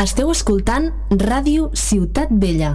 Esteu 0.00 0.30
escoltant 0.32 0.86
Ràdio 1.12 1.66
Ciutat 1.76 2.30
Vella. 2.42 2.70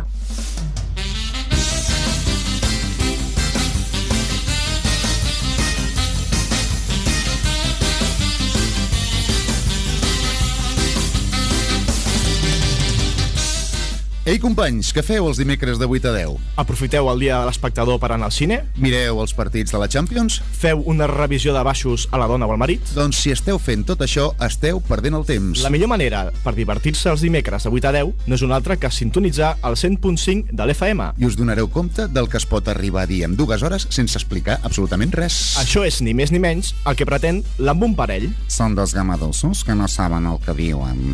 Ei, 14.26 14.39
companys, 14.42 14.87
què 14.89 15.03
feu 15.05 15.28
els 15.29 15.37
dimecres 15.37 15.78
de 15.78 15.85
8 15.85 16.08
a 16.09 16.12
10? 16.16 16.45
Aprofiteu 16.58 17.05
el 17.12 17.20
dia 17.21 17.35
de 17.38 17.45
l'espectador 17.45 17.99
per 18.02 18.08
anar 18.09 18.26
al 18.26 18.34
cine? 18.34 18.55
Mireu 18.81 19.20
els 19.21 19.35
partits 19.38 19.70
de 19.70 19.77
la 19.77 19.85
Champions? 19.85 20.40
Feu 20.58 20.81
una 20.90 21.05
revisió 21.05 21.53
de 21.53 21.62
baixos 21.62 22.08
a 22.09 22.17
la 22.17 22.26
dona 22.26 22.48
o 22.49 22.55
al 22.55 22.58
marit? 22.58 22.81
Doncs 22.98 23.20
si 23.22 23.30
esteu 23.35 23.59
fent 23.62 23.84
tot 23.85 24.02
això, 24.02 24.31
esteu 24.41 24.81
perdent 24.88 25.20
el 25.20 25.27
temps. 25.30 25.62
La 25.62 25.70
millor 25.70 25.91
manera 25.94 26.23
per 26.41 26.55
divertir-se 26.58 27.12
els 27.13 27.22
dimecres 27.22 27.70
de 27.70 27.73
8 27.77 27.91
a 27.91 27.94
10 27.99 28.26
no 28.26 28.40
és 28.40 28.45
una 28.48 28.58
altra 28.58 28.80
que 28.81 28.90
sintonitzar 28.90 29.59
el 29.62 29.77
100.5 29.77 30.58
de 30.58 30.66
l'FM. 30.72 31.12
I 31.22 31.30
us 31.30 31.38
donareu 31.38 31.70
compte 31.70 32.09
del 32.09 32.26
que 32.26 32.42
es 32.42 32.50
pot 32.50 32.73
arribar 32.73 33.05
a 33.05 33.12
dir 33.14 33.22
en 33.30 33.38
dues 33.38 33.62
hores 33.62 33.86
sense 33.94 34.17
explicar 34.17 34.58
absolutament 34.64 35.14
res. 35.14 35.38
Això 35.62 35.86
és 35.86 36.02
ni 36.02 36.17
més 36.17 36.34
ni 36.34 36.42
menys 36.42 36.73
el 36.89 36.98
que 36.98 37.05
pretén 37.05 37.44
l'Amb 37.62 37.92
un 37.92 37.94
parell. 37.94 38.31
Són 38.50 38.73
dos 38.73 38.98
gamadossos 38.98 39.62
que 39.62 39.78
no 39.78 39.86
saben 39.86 40.26
el 40.34 40.42
que 40.42 40.58
diuen. 40.58 41.14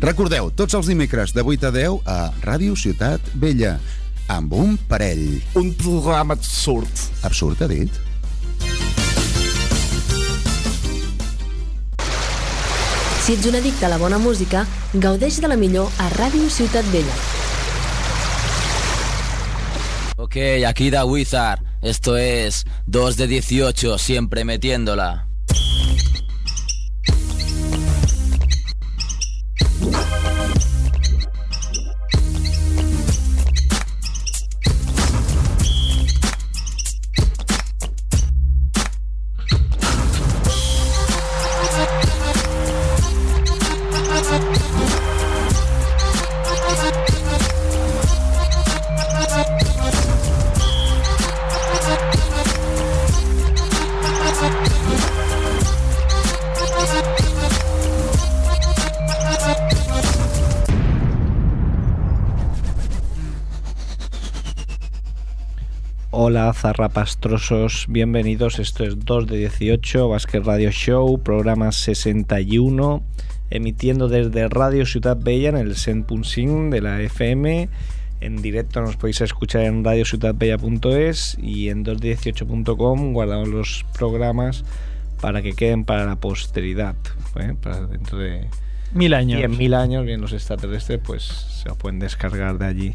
Recordeu, 0.00 0.50
tots 0.50 0.74
els 0.74 0.88
dimecres 0.90 1.34
de 1.34 1.42
8 1.42 1.68
a 1.68 1.74
10 1.74 2.00
a 2.06 2.18
Ràdio 2.44 2.76
Ciutat 2.76 3.20
Vella, 3.34 3.78
amb 4.28 4.52
un 4.56 4.76
parell. 4.88 5.40
Un 5.54 5.72
programa 5.78 6.34
absurd. 6.34 7.06
Absurd, 7.22 7.62
ha 7.62 7.70
dit? 7.70 8.02
Si 13.24 13.32
ets 13.32 13.46
un 13.48 13.54
addicte 13.56 13.86
a 13.86 13.88
la 13.88 13.96
bona 13.96 14.18
música, 14.20 14.66
gaudeix 14.92 15.38
de 15.40 15.48
la 15.48 15.56
millor 15.56 15.88
a 15.96 16.10
Ràdio 16.12 16.50
Ciutat 16.52 16.84
Vella. 16.92 17.14
Ok, 20.16 20.36
aquí 20.68 20.90
da 20.90 21.06
Wizard. 21.06 21.64
Esto 21.80 22.16
es 22.16 22.66
2 22.86 23.16
de 23.16 23.26
18, 23.26 23.98
siempre 23.98 24.44
metiéndola. 24.44 25.26
Hola 66.34 66.52
zarrapastrosos, 66.52 67.86
bienvenidos. 67.88 68.58
Esto 68.58 68.82
es 68.82 68.98
2 68.98 69.28
de 69.28 69.36
18, 69.36 70.08
Basket 70.08 70.40
Radio 70.40 70.72
Show, 70.72 71.22
programa 71.22 71.70
61, 71.70 73.04
emitiendo 73.50 74.08
desde 74.08 74.48
Radio 74.48 74.84
Ciudad 74.84 75.16
Bella 75.16 75.50
en 75.50 75.58
el 75.58 75.76
100.5 75.76 76.70
de 76.70 76.80
la 76.80 77.00
FM. 77.00 77.68
En 78.20 78.42
directo 78.42 78.80
nos 78.80 78.96
podéis 78.96 79.20
escuchar 79.20 79.62
en 79.62 79.84
radiociudadbella.es 79.84 81.38
y 81.40 81.68
en 81.68 81.84
2de18.com 81.84 83.12
guardamos 83.12 83.48
los 83.48 83.86
programas 83.96 84.64
para 85.20 85.40
que 85.40 85.52
queden 85.52 85.84
para 85.84 86.04
la 86.04 86.16
posteridad. 86.16 86.96
¿eh? 87.36 87.54
Para 87.62 87.86
dentro 87.86 88.18
de 88.18 88.48
Mil 88.92 89.14
años. 89.14 89.40
100.000 89.40 89.74
años, 89.76 90.04
bien 90.04 90.20
los 90.20 90.32
extraterrestres, 90.32 91.00
pues 91.04 91.22
se 91.22 91.68
los 91.68 91.78
pueden 91.78 92.00
descargar 92.00 92.58
de 92.58 92.66
allí. 92.66 92.94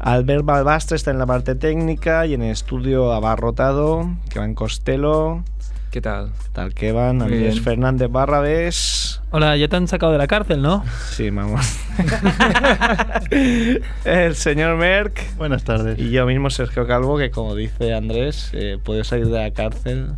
Albert 0.00 0.46
Balbastre 0.46 0.96
está 0.96 1.10
en 1.10 1.18
la 1.18 1.26
parte 1.26 1.54
técnica 1.54 2.24
y 2.24 2.32
en 2.32 2.40
el 2.42 2.52
estudio 2.52 3.12
abarrotado, 3.12 4.08
que 4.30 4.38
va 4.38 4.46
en 4.46 4.54
Costello. 4.54 5.44
¿Qué 5.90 6.00
tal? 6.00 6.30
Tal 6.52 6.72
que 6.72 6.92
van, 6.92 7.16
Muy 7.16 7.24
Andrés 7.24 7.54
bien. 7.54 7.64
Fernández 7.64 8.10
Barrabés. 8.10 9.20
Hola, 9.30 9.58
ya 9.58 9.68
te 9.68 9.76
han 9.76 9.88
sacado 9.88 10.12
de 10.12 10.18
la 10.18 10.26
cárcel, 10.26 10.62
¿no? 10.62 10.84
Sí, 11.10 11.28
vamos. 11.28 11.78
el 14.04 14.36
señor 14.36 14.76
Merck. 14.76 15.36
Buenas 15.36 15.64
tardes. 15.64 15.98
Y 15.98 16.10
yo 16.10 16.24
mismo, 16.24 16.48
Sergio 16.48 16.86
Calvo, 16.86 17.18
que 17.18 17.30
como 17.30 17.54
dice 17.54 17.92
Andrés, 17.92 18.52
eh, 18.54 18.78
puede 18.82 19.04
salir 19.04 19.26
de 19.26 19.38
la 19.38 19.50
cárcel 19.50 20.12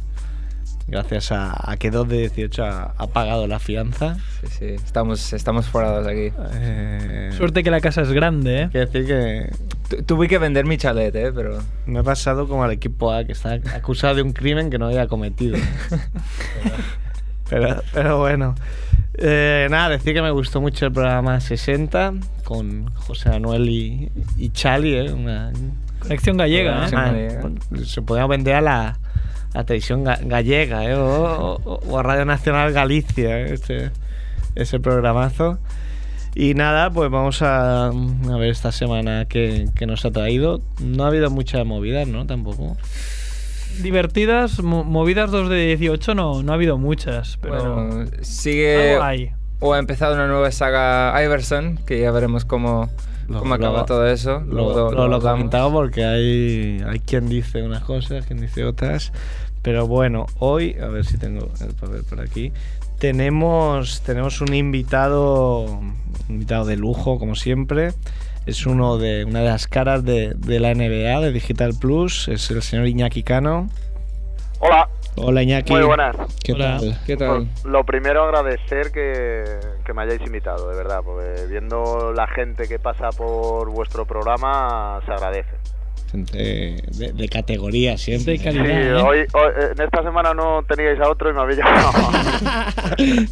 gracias 0.88 1.32
a, 1.32 1.70
a 1.70 1.76
que 1.76 1.90
2 1.90 2.08
de 2.08 2.18
18 2.28 2.64
ha, 2.64 2.94
ha 2.96 3.06
pagado 3.06 3.46
la 3.46 3.58
fianza. 3.58 4.16
Sí, 4.40 4.46
sí, 4.58 4.64
estamos, 4.66 5.32
estamos 5.32 5.66
forados 5.66 6.06
aquí. 6.06 6.32
Eh, 6.54 7.30
Suerte 7.36 7.62
que 7.62 7.70
la 7.70 7.80
casa 7.80 8.02
es 8.02 8.12
grande, 8.12 8.62
¿eh? 8.62 8.68
Quiero 8.70 8.86
decir 8.90 9.06
que 9.06 9.50
Tu- 9.88 10.02
tuve 10.02 10.28
que 10.28 10.38
vender 10.38 10.64
mi 10.66 10.76
chalet, 10.76 11.14
¿eh? 11.14 11.32
Pero... 11.34 11.60
me 11.86 12.00
he 12.00 12.02
pasado 12.02 12.46
como 12.48 12.64
al 12.64 12.72
equipo 12.72 13.12
A, 13.12 13.24
que 13.24 13.32
está 13.32 13.54
acusado 13.74 14.16
de 14.16 14.22
un 14.22 14.32
crimen 14.32 14.70
que 14.70 14.78
no 14.78 14.86
había 14.86 15.06
cometido. 15.06 15.56
pero, 17.48 17.82
pero 17.92 18.18
bueno. 18.18 18.54
Eh, 19.14 19.66
nada, 19.70 19.90
decir 19.90 20.14
que 20.14 20.22
me 20.22 20.30
gustó 20.30 20.60
mucho 20.60 20.86
el 20.86 20.92
programa 20.92 21.38
60 21.40 22.14
con 22.44 22.86
José 22.94 23.28
Manuel 23.28 23.68
y, 23.68 24.10
y 24.38 24.50
Chali, 24.50 24.94
¿eh? 24.94 25.12
Una, 25.12 25.52
Conexión 26.00 26.36
gallega, 26.38 26.88
¿eh? 26.88 26.90
Ah, 26.96 27.12
se 27.84 28.02
podía 28.02 28.26
vender 28.26 28.54
a 28.56 28.60
la, 28.62 28.98
a 29.54 29.64
televisión 29.64 30.04
ga- 30.04 30.20
gallega 30.26 30.84
¿eh? 30.84 30.94
o, 30.94 31.58
o- 31.64 31.80
o 31.88 31.98
a 31.98 32.02
Radio 32.02 32.24
Nacional 32.24 32.72
Galicia, 32.72 33.40
¿eh? 33.40 33.52
este, 33.54 33.90
ese 34.54 34.80
programazo. 34.80 35.58
Y 36.34 36.54
nada, 36.54 36.88
pues 36.90 37.10
vamos 37.10 37.42
a, 37.42 37.88
a 37.88 38.36
ver 38.38 38.50
esta 38.50 38.72
semana 38.72 39.26
qué, 39.28 39.66
qué 39.74 39.84
nos 39.86 40.04
ha 40.06 40.10
traído. 40.10 40.62
No 40.80 41.04
ha 41.04 41.08
habido 41.08 41.28
mucha 41.30 41.62
movida, 41.64 42.06
¿no? 42.06 42.26
Tampoco. 42.26 42.76
Divertidas, 43.82 44.62
mo- 44.62 44.84
movidas 44.84 45.30
2 45.30 45.48
de 45.48 45.76
18 45.76 46.14
no, 46.14 46.42
no 46.42 46.52
ha 46.52 46.54
habido 46.54 46.76
muchas, 46.78 47.38
pero 47.40 47.74
Bueno, 47.74 48.06
sigue... 48.20 48.92
algo 48.92 49.04
hay. 49.04 49.30
O 49.60 49.72
ha 49.74 49.78
empezado 49.78 50.14
una 50.14 50.26
nueva 50.26 50.50
saga 50.52 51.14
Iverson, 51.22 51.78
que 51.86 52.00
ya 52.00 52.10
veremos 52.10 52.44
cómo, 52.44 52.90
Lo- 53.28 53.38
cómo 53.40 53.54
acaba 53.54 53.80
lo- 53.80 53.84
todo 53.84 54.06
eso. 54.06 54.40
Lo, 54.40 54.90
lo, 54.90 55.08
lo 55.08 55.20
comentaba 55.20 55.70
porque 55.72 56.04
hay, 56.04 56.82
hay 56.86 56.98
quien 57.00 57.28
dice 57.28 57.62
unas 57.62 57.82
cosas, 57.84 58.26
quien 58.26 58.40
dice 58.40 58.64
otras. 58.64 59.12
Pero 59.62 59.86
bueno, 59.86 60.26
hoy, 60.38 60.76
a 60.82 60.88
ver 60.88 61.04
si 61.04 61.18
tengo 61.18 61.48
el 61.60 61.74
papel 61.74 62.02
por 62.08 62.20
aquí, 62.20 62.52
tenemos, 62.98 64.00
tenemos 64.02 64.40
un 64.40 64.54
invitado, 64.54 65.64
un 65.64 65.96
invitado 66.28 66.64
de 66.64 66.76
lujo, 66.76 67.18
como 67.18 67.34
siempre. 67.34 67.92
Es 68.46 68.66
uno 68.66 68.98
de 68.98 69.24
una 69.24 69.40
de 69.40 69.46
las 69.46 69.68
caras 69.68 70.04
de, 70.04 70.34
de 70.36 70.58
la 70.60 70.74
NBA, 70.74 71.20
de 71.20 71.32
Digital 71.32 71.74
Plus. 71.80 72.28
Es 72.28 72.50
el 72.50 72.62
señor 72.62 72.86
Iñaki 72.88 73.22
Cano. 73.22 73.68
Hola, 74.58 74.88
Hola 75.16 75.42
Iñaki. 75.42 75.72
muy 75.72 75.82
buenas. 75.82 76.16
¿Qué 76.42 76.52
Hola. 76.52 76.78
tal? 76.78 76.98
¿Qué 77.06 77.16
tal? 77.16 77.48
Pues, 77.52 77.64
lo 77.64 77.84
primero 77.84 78.22
agradecer 78.24 78.90
que, 78.92 79.44
que 79.84 79.92
me 79.92 80.02
hayáis 80.02 80.22
invitado, 80.22 80.70
de 80.70 80.76
verdad, 80.76 81.00
porque 81.04 81.46
viendo 81.48 82.12
la 82.12 82.26
gente 82.28 82.66
que 82.66 82.78
pasa 82.78 83.10
por 83.10 83.70
vuestro 83.70 84.06
programa 84.06 85.00
se 85.04 85.12
agradece. 85.12 85.56
Gente 86.12 86.38
de, 86.38 87.12
de 87.14 87.28
categoría 87.28 87.96
siempre. 87.96 88.36
Sí, 88.36 88.44
calidad, 88.44 88.66
¿eh? 88.68 88.92
hoy, 88.94 89.18
hoy- 89.32 89.52
en 89.74 89.82
esta 89.82 90.02
semana 90.02 90.34
no 90.34 90.62
teníais 90.68 91.00
a 91.00 91.08
otro 91.08 91.30
y 91.30 91.32
me 91.32 91.40
habéis 91.40 91.58
llamado. 91.58 91.90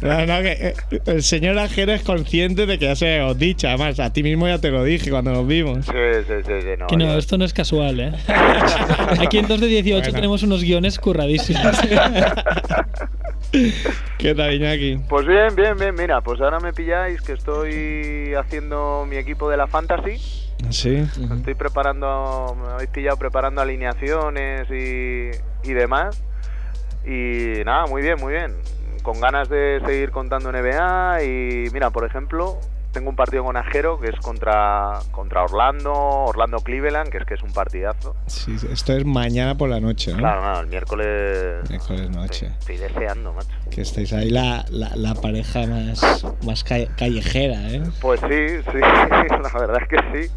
No, 0.01 0.25
no, 0.25 0.41
que 0.41 0.51
eh, 0.59 0.73
el 1.05 1.21
señor 1.21 1.57
Ajero 1.59 1.93
es 1.93 2.01
consciente 2.01 2.65
de 2.65 2.79
que 2.79 2.85
ya 2.85 2.95
se 2.95 3.21
os 3.21 3.37
dicho. 3.37 3.67
Además, 3.67 3.99
a 3.99 4.11
ti 4.11 4.23
mismo 4.23 4.47
ya 4.47 4.57
te 4.57 4.71
lo 4.71 4.83
dije 4.83 5.11
cuando 5.11 5.31
nos 5.31 5.45
vimos. 5.47 5.85
sí, 5.85 5.91
sí, 6.27 6.33
sí, 6.45 6.53
sí, 6.61 6.67
no, 6.79 6.87
Que 6.87 6.97
no, 6.97 7.05
yo- 7.05 7.17
esto 7.19 7.37
no 7.37 7.45
es 7.45 7.53
casual, 7.53 7.99
¿eh? 7.99 8.11
Aquí 9.21 9.37
en 9.37 9.47
2 9.47 9.59
de 9.61 9.67
18 9.67 9.99
Bueno. 10.01 10.13
tenemos 10.15 10.41
unos 10.43 10.63
guiones 10.63 10.97
curradísimos. 10.97 11.61
¿Qué 14.17 14.33
tal, 14.35 14.53
Iñaki? 14.53 14.99
Pues 15.09 15.25
bien, 15.27 15.55
bien, 15.55 15.77
bien, 15.77 15.93
mira, 15.95 16.21
pues 16.21 16.39
ahora 16.39 16.59
me 16.59 16.71
pilláis 16.73 17.21
que 17.21 17.33
estoy 17.33 18.33
haciendo 18.33 19.05
mi 19.09 19.17
equipo 19.17 19.49
de 19.49 19.57
la 19.57 19.67
Fantasy. 19.67 20.17
Sí. 20.69 20.97
Estoy 21.35 21.55
preparando, 21.55 22.55
me 22.61 22.73
habéis 22.73 22.89
pillado 22.91 23.17
preparando 23.17 23.61
alineaciones 23.61 24.69
y, 24.69 25.31
y 25.69 25.73
demás. 25.73 26.21
Y 27.05 27.63
nada, 27.65 27.87
muy 27.87 28.01
bien, 28.01 28.19
muy 28.19 28.33
bien. 28.33 28.55
Con 29.03 29.19
ganas 29.19 29.49
de 29.49 29.81
seguir 29.85 30.11
contando 30.11 30.51
NBA 30.51 31.23
y 31.23 31.69
mira, 31.73 31.89
por 31.89 32.05
ejemplo, 32.05 32.59
tengo 32.91 33.09
un 33.09 33.15
partido 33.15 33.43
con 33.43 33.55
Ajero 33.57 33.99
que 33.99 34.09
es 34.09 34.19
contra, 34.19 34.99
contra 35.11 35.43
Orlando, 35.43 35.93
Orlando 35.93 36.57
Cleveland, 36.59 37.09
que 37.09 37.17
es 37.19 37.25
que 37.25 37.33
es 37.35 37.41
un 37.43 37.51
partidazo. 37.53 38.15
Sí, 38.27 38.55
esto 38.71 38.93
es 38.93 39.05
mañana 39.05 39.55
por 39.57 39.69
la 39.69 39.79
noche, 39.79 40.11
¿no? 40.11 40.17
Claro, 40.19 40.41
no, 40.41 40.59
el 40.59 40.67
miércoles. 40.67 41.69
Miércoles 41.69 42.09
noche. 42.09 42.47
Estoy, 42.59 42.75
estoy 42.75 42.89
deseando, 42.89 43.33
macho. 43.33 43.49
Que 43.69 43.81
estáis 43.81 44.11
ahí 44.13 44.29
la, 44.29 44.65
la, 44.69 44.95
la 44.95 45.13
pareja 45.15 45.65
más, 45.67 46.25
más 46.45 46.63
calle- 46.63 46.89
callejera, 46.97 47.69
¿eh? 47.69 47.81
Pues 48.01 48.19
sí, 48.21 48.61
sí, 48.71 48.77
la 48.79 49.59
verdad 49.59 49.81
es 49.81 49.87
que 49.87 50.25
sí. 50.27 50.31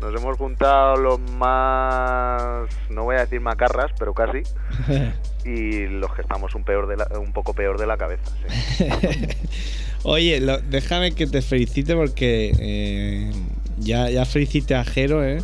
Nos 0.00 0.14
hemos 0.20 0.36
juntado 0.38 0.96
los 0.96 1.18
más, 1.20 2.68
no 2.90 3.04
voy 3.04 3.16
a 3.16 3.20
decir 3.20 3.40
macarras, 3.40 3.90
pero 3.98 4.14
casi. 4.14 4.42
Y 5.44 5.86
los 5.86 6.12
que 6.12 6.22
estamos 6.22 6.52
un, 6.56 6.64
peor 6.64 6.88
de 6.88 6.96
la- 6.96 7.08
un 7.20 7.32
poco 7.32 7.54
peor 7.54 7.78
de 7.78 7.86
la 7.86 7.96
cabeza. 7.96 8.24
sí. 8.76 8.88
Oye, 10.08 10.40
lo- 10.40 10.58
déjame 10.60 11.12
que 11.16 11.26
te 11.26 11.42
felicite 11.42 11.94
porque 11.96 12.52
eh, 12.60 13.32
ya, 13.78 14.08
ya 14.08 14.24
felicité 14.24 14.76
a 14.76 14.84
Jero, 14.84 15.24
¿eh? 15.24 15.38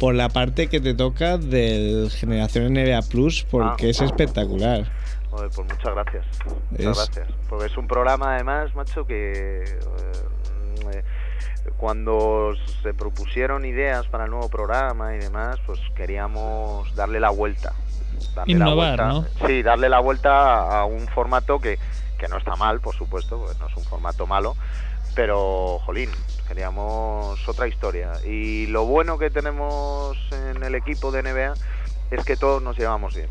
Por 0.00 0.14
la 0.14 0.28
parte 0.28 0.66
que 0.68 0.80
te 0.80 0.92
toca 0.94 1.38
del 1.38 2.10
Generación 2.10 2.72
NBA 2.74 3.00
Plus, 3.02 3.44
porque 3.48 3.86
Ah. 3.86 3.90
es 3.90 4.00
espectacular. 4.00 4.90
Joder, 5.30 5.50
pues 5.54 5.68
muchas 5.68 5.94
gracias. 5.94 6.24
Muchas 6.70 6.86
Es- 6.86 6.96
gracias. 7.14 7.28
Porque 7.48 7.66
es 7.66 7.76
un 7.76 7.86
programa, 7.86 8.34
además, 8.34 8.74
macho, 8.74 9.06
que 9.06 9.62
eh, 9.62 9.64
eh, 10.92 11.02
cuando 11.76 12.54
se 12.82 12.94
propusieron 12.94 13.64
ideas 13.64 14.06
para 14.08 14.24
el 14.24 14.30
nuevo 14.30 14.48
programa 14.48 15.14
y 15.14 15.18
demás, 15.18 15.58
pues 15.66 15.78
queríamos 15.94 16.92
darle 16.96 17.20
la 17.20 17.30
vuelta. 17.30 17.72
Darle 18.34 18.54
la 18.54 18.64
Innovar, 18.70 19.00
vuelta- 19.14 19.46
Sí, 19.46 19.62
darle 19.62 19.88
la 19.88 20.00
vuelta 20.00 20.80
a 20.80 20.84
un 20.86 21.06
formato 21.08 21.60
que, 21.60 21.78
que 22.18 22.28
no 22.28 22.36
está 22.38 22.56
mal, 22.56 22.80
por 22.80 22.94
supuesto, 22.96 23.38
porque 23.38 23.58
no 23.58 23.68
es 23.68 23.76
un 23.76 23.84
formato 23.84 24.26
malo, 24.26 24.56
pero, 25.14 25.80
jolín, 25.84 26.10
queríamos 26.46 27.48
otra 27.48 27.66
historia. 27.68 28.12
Y 28.26 28.66
lo 28.66 28.84
bueno 28.84 29.18
que 29.18 29.30
tenemos 29.30 30.16
en 30.32 30.62
el 30.62 30.74
equipo 30.74 31.10
de 31.10 31.22
NBA 31.22 31.54
es 32.10 32.24
que 32.24 32.36
todos 32.36 32.62
nos 32.62 32.76
llevamos 32.76 33.14
bien. 33.14 33.28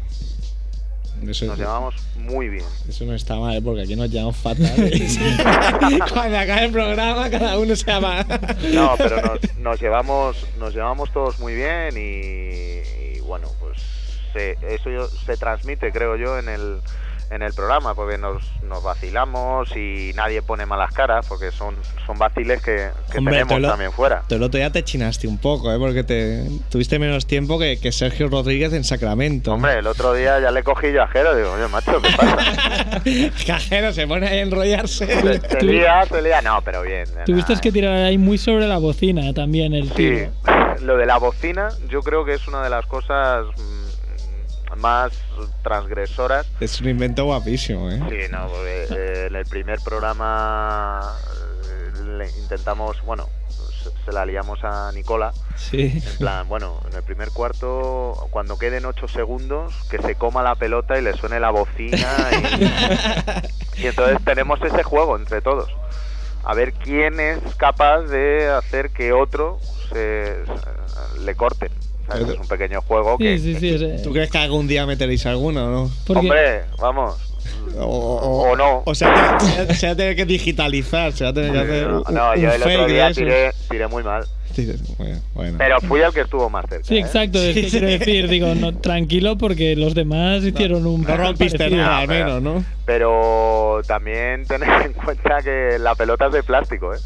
Eso, 1.27 1.45
Nos 1.45 1.57
llevamos 1.57 1.95
muy 2.15 2.47
bien. 2.47 2.65
eso 2.87 3.03
no 3.05 3.15
está 3.15 3.37
mal, 3.37 3.55
¿eh? 3.57 3.61
porque 3.63 3.81
aquí 3.81 3.95
nos 3.95 4.07
llamamos 4.11 4.37
fatal. 4.37 4.71
Cuando 6.13 6.37
acabe 6.37 6.65
el 6.65 6.71
programa, 6.71 7.27
cada 7.31 7.57
uno 7.57 7.75
se 7.75 7.85
llama. 7.85 8.23
No, 8.71 8.93
pero 8.97 9.21
nos, 9.21 9.57
nos 9.57 9.81
llevamos 9.81 10.37
nos 10.59 10.75
llevamos 10.75 11.11
todos 11.11 11.39
muy 11.39 11.55
bien 11.55 11.97
y, 11.97 13.17
y 13.17 13.19
bueno, 13.21 13.47
pues 13.59 13.79
se- 14.33 14.57
eso 14.69 14.91
yo- 14.91 15.07
se 15.07 15.37
transmite, 15.37 15.91
creo 15.91 16.17
yo, 16.17 16.37
en 16.37 16.49
el 16.49 16.81
en 17.29 17.41
el 17.41 17.53
programa, 17.53 17.93
porque 17.93 18.17
nos, 18.17 18.41
nos 18.63 18.83
vacilamos 18.83 19.75
y 19.75 20.11
nadie 20.15 20.41
pone 20.41 20.65
malas 20.65 20.93
caras, 20.93 21.25
porque 21.27 21.51
son, 21.51 21.75
son 22.05 22.17
vaciles 22.17 22.61
que, 22.61 22.89
que 23.11 23.17
Hombre, 23.19 23.33
tenemos 23.39 23.61
lo- 23.61 23.69
también 23.69 23.91
fuera. 23.91 24.23
Tú 24.27 24.35
el 24.35 24.43
otro 24.43 24.57
día 24.57 24.71
te 24.71 24.83
chinaste 24.83 25.27
un 25.27 25.37
poco, 25.37 25.71
¿eh? 25.73 25.77
porque 25.77 26.03
te 26.03 26.47
tuviste 26.69 26.99
menos 26.99 27.25
tiempo 27.27 27.59
que, 27.59 27.79
que 27.79 27.91
Sergio 27.91 28.29
Rodríguez 28.29 28.71
en 28.73 28.83
Sacramento. 28.83 29.53
Hombre, 29.53 29.79
el 29.79 29.87
otro 29.87 30.13
día 30.13 30.39
ya 30.39 30.51
le 30.51 30.63
cogí 30.63 30.91
yo 30.93 31.03
a 31.03 31.07
Jero, 31.07 31.35
digo, 31.35 31.51
oye, 31.51 31.67
macho, 31.67 32.01
¿qué 32.01 32.09
pasa? 32.15 33.01
Cajero 33.45 33.91
se 33.93 34.07
pone 34.07 34.27
ahí 34.27 34.39
a 34.39 34.41
enrollarse. 34.43 35.05
Se, 35.07 35.39
se 35.49 35.61
lía, 35.63 36.05
se 36.05 36.21
lía, 36.21 36.41
no, 36.41 36.61
pero 36.61 36.81
bien. 36.83 37.05
Tuviste 37.25 37.53
nada, 37.53 37.61
que 37.61 37.71
tirar 37.71 37.93
ahí 38.03 38.17
muy 38.17 38.37
sobre 38.37 38.67
la 38.67 38.77
bocina 38.77 39.33
también 39.33 39.73
el 39.73 39.87
Sí, 39.89 39.93
tiro. 39.95 40.31
lo 40.81 40.97
de 40.97 41.05
la 41.05 41.17
bocina 41.17 41.69
yo 41.89 42.01
creo 42.01 42.23
que 42.25 42.33
es 42.33 42.47
una 42.47 42.63
de 42.63 42.69
las 42.69 42.85
cosas 42.85 43.45
mm, 43.57 43.86
más 44.77 45.11
transgresoras. 45.63 46.47
Es 46.59 46.79
un 46.81 46.89
invento 46.89 47.25
guapísimo, 47.25 47.89
¿eh? 47.91 47.99
Sí, 48.09 48.31
no, 48.31 48.47
porque 48.47 48.87
eh, 48.91 49.27
en 49.27 49.35
el 49.35 49.45
primer 49.45 49.79
programa 49.81 51.13
eh, 51.65 52.01
le 52.17 52.29
intentamos, 52.39 53.01
bueno, 53.03 53.27
se, 53.49 53.89
se 54.05 54.11
la 54.11 54.25
liamos 54.25 54.59
a 54.63 54.91
Nicola. 54.93 55.33
Sí. 55.55 56.01
En 56.05 56.17
plan, 56.17 56.47
bueno, 56.47 56.81
en 56.89 56.95
el 56.95 57.03
primer 57.03 57.29
cuarto, 57.31 58.27
cuando 58.29 58.57
queden 58.57 58.85
8 58.85 59.07
segundos, 59.07 59.73
que 59.89 59.97
se 60.01 60.15
coma 60.15 60.43
la 60.43 60.55
pelota 60.55 60.97
y 60.97 61.01
le 61.01 61.13
suene 61.13 61.39
la 61.39 61.49
bocina. 61.49 62.07
Y, 63.77 63.81
y 63.83 63.87
entonces 63.87 64.17
tenemos 64.23 64.61
ese 64.61 64.83
juego 64.83 65.15
entre 65.17 65.41
todos. 65.41 65.69
A 66.43 66.53
ver 66.53 66.71
quién 66.73 67.19
es 67.19 67.39
capaz 67.57 68.03
de 68.03 68.47
hacer 68.49 68.91
que 68.91 69.11
otro 69.11 69.59
se, 69.91 70.45
se- 70.45 71.19
le 71.21 71.35
corten. 71.35 71.69
¿Sabes? 72.07 72.23
Pero- 72.23 72.33
Es 72.35 72.39
un 72.39 72.47
pequeño 72.47 72.81
juego 72.81 73.17
que... 73.17 73.37
Sí, 73.37 73.53
sí, 73.55 73.59
sí. 73.59 73.69
es, 73.75 73.81
eh, 73.81 74.01
¿Tú 74.03 74.11
crees 74.11 74.29
que 74.31 74.37
algún 74.37 74.67
día 74.67 74.85
meteréis 74.85 75.25
alguno 75.25 75.65
o 75.65 75.69
no? 75.69 75.91
porque- 76.05 76.19
Hombre, 76.21 76.61
vamos. 76.79 77.15
O, 77.77 77.83
o- 77.85 78.51
O 78.51 78.55
no. 78.55 78.81
O 78.85 78.95
sea, 78.95 79.37
te- 79.67 79.73
se 79.75 79.87
va 79.87 79.93
a 79.93 79.95
tener 79.95 80.15
que 80.15 80.25
digitalizar, 80.25 81.11
se 81.13 81.23
va 81.25 81.29
a 81.31 81.33
tener 81.33 81.51
que 81.51 81.59
hacer 81.59 81.87
No, 81.87 82.03
un, 82.07 82.13
no, 82.13 82.31
un 82.31 82.39
yo 82.41 82.51
el 82.51 82.61
otro 82.63 82.87
día 82.87 83.11
tiré, 83.13 83.51
tiré 83.69 83.87
muy 83.87 84.03
mal. 84.03 84.25
Bueno. 85.35 85.55
Pero 85.59 85.79
fui 85.81 86.01
el 86.01 86.11
que 86.11 86.21
estuvo 86.21 86.49
más 86.49 86.65
cerca. 86.67 86.83
Sí, 86.83 86.95
¿eh? 86.95 86.99
exacto. 86.99 87.37
Es 87.39 87.53
que 87.53 87.67
quiero 87.67 87.87
decir, 87.87 88.27
digo, 88.27 88.55
no, 88.55 88.75
tranquilo 88.75 89.37
porque 89.37 89.75
los 89.75 89.93
demás 89.93 90.43
hicieron 90.43 90.85
un. 90.87 91.03
no 91.03 91.15
rompiste 91.17 91.69
nada, 91.69 91.99
al 91.99 92.07
pero- 92.07 92.25
menos, 92.25 92.41
¿no? 92.41 92.65
Pero 92.85 93.81
también 93.85 94.45
tened 94.47 94.67
en 94.85 94.93
cuenta 94.93 95.41
que 95.43 95.77
la 95.79 95.93
pelota 95.93 96.27
es 96.27 96.33
de 96.33 96.41
plástico, 96.43 96.93
¿eh? 96.95 96.97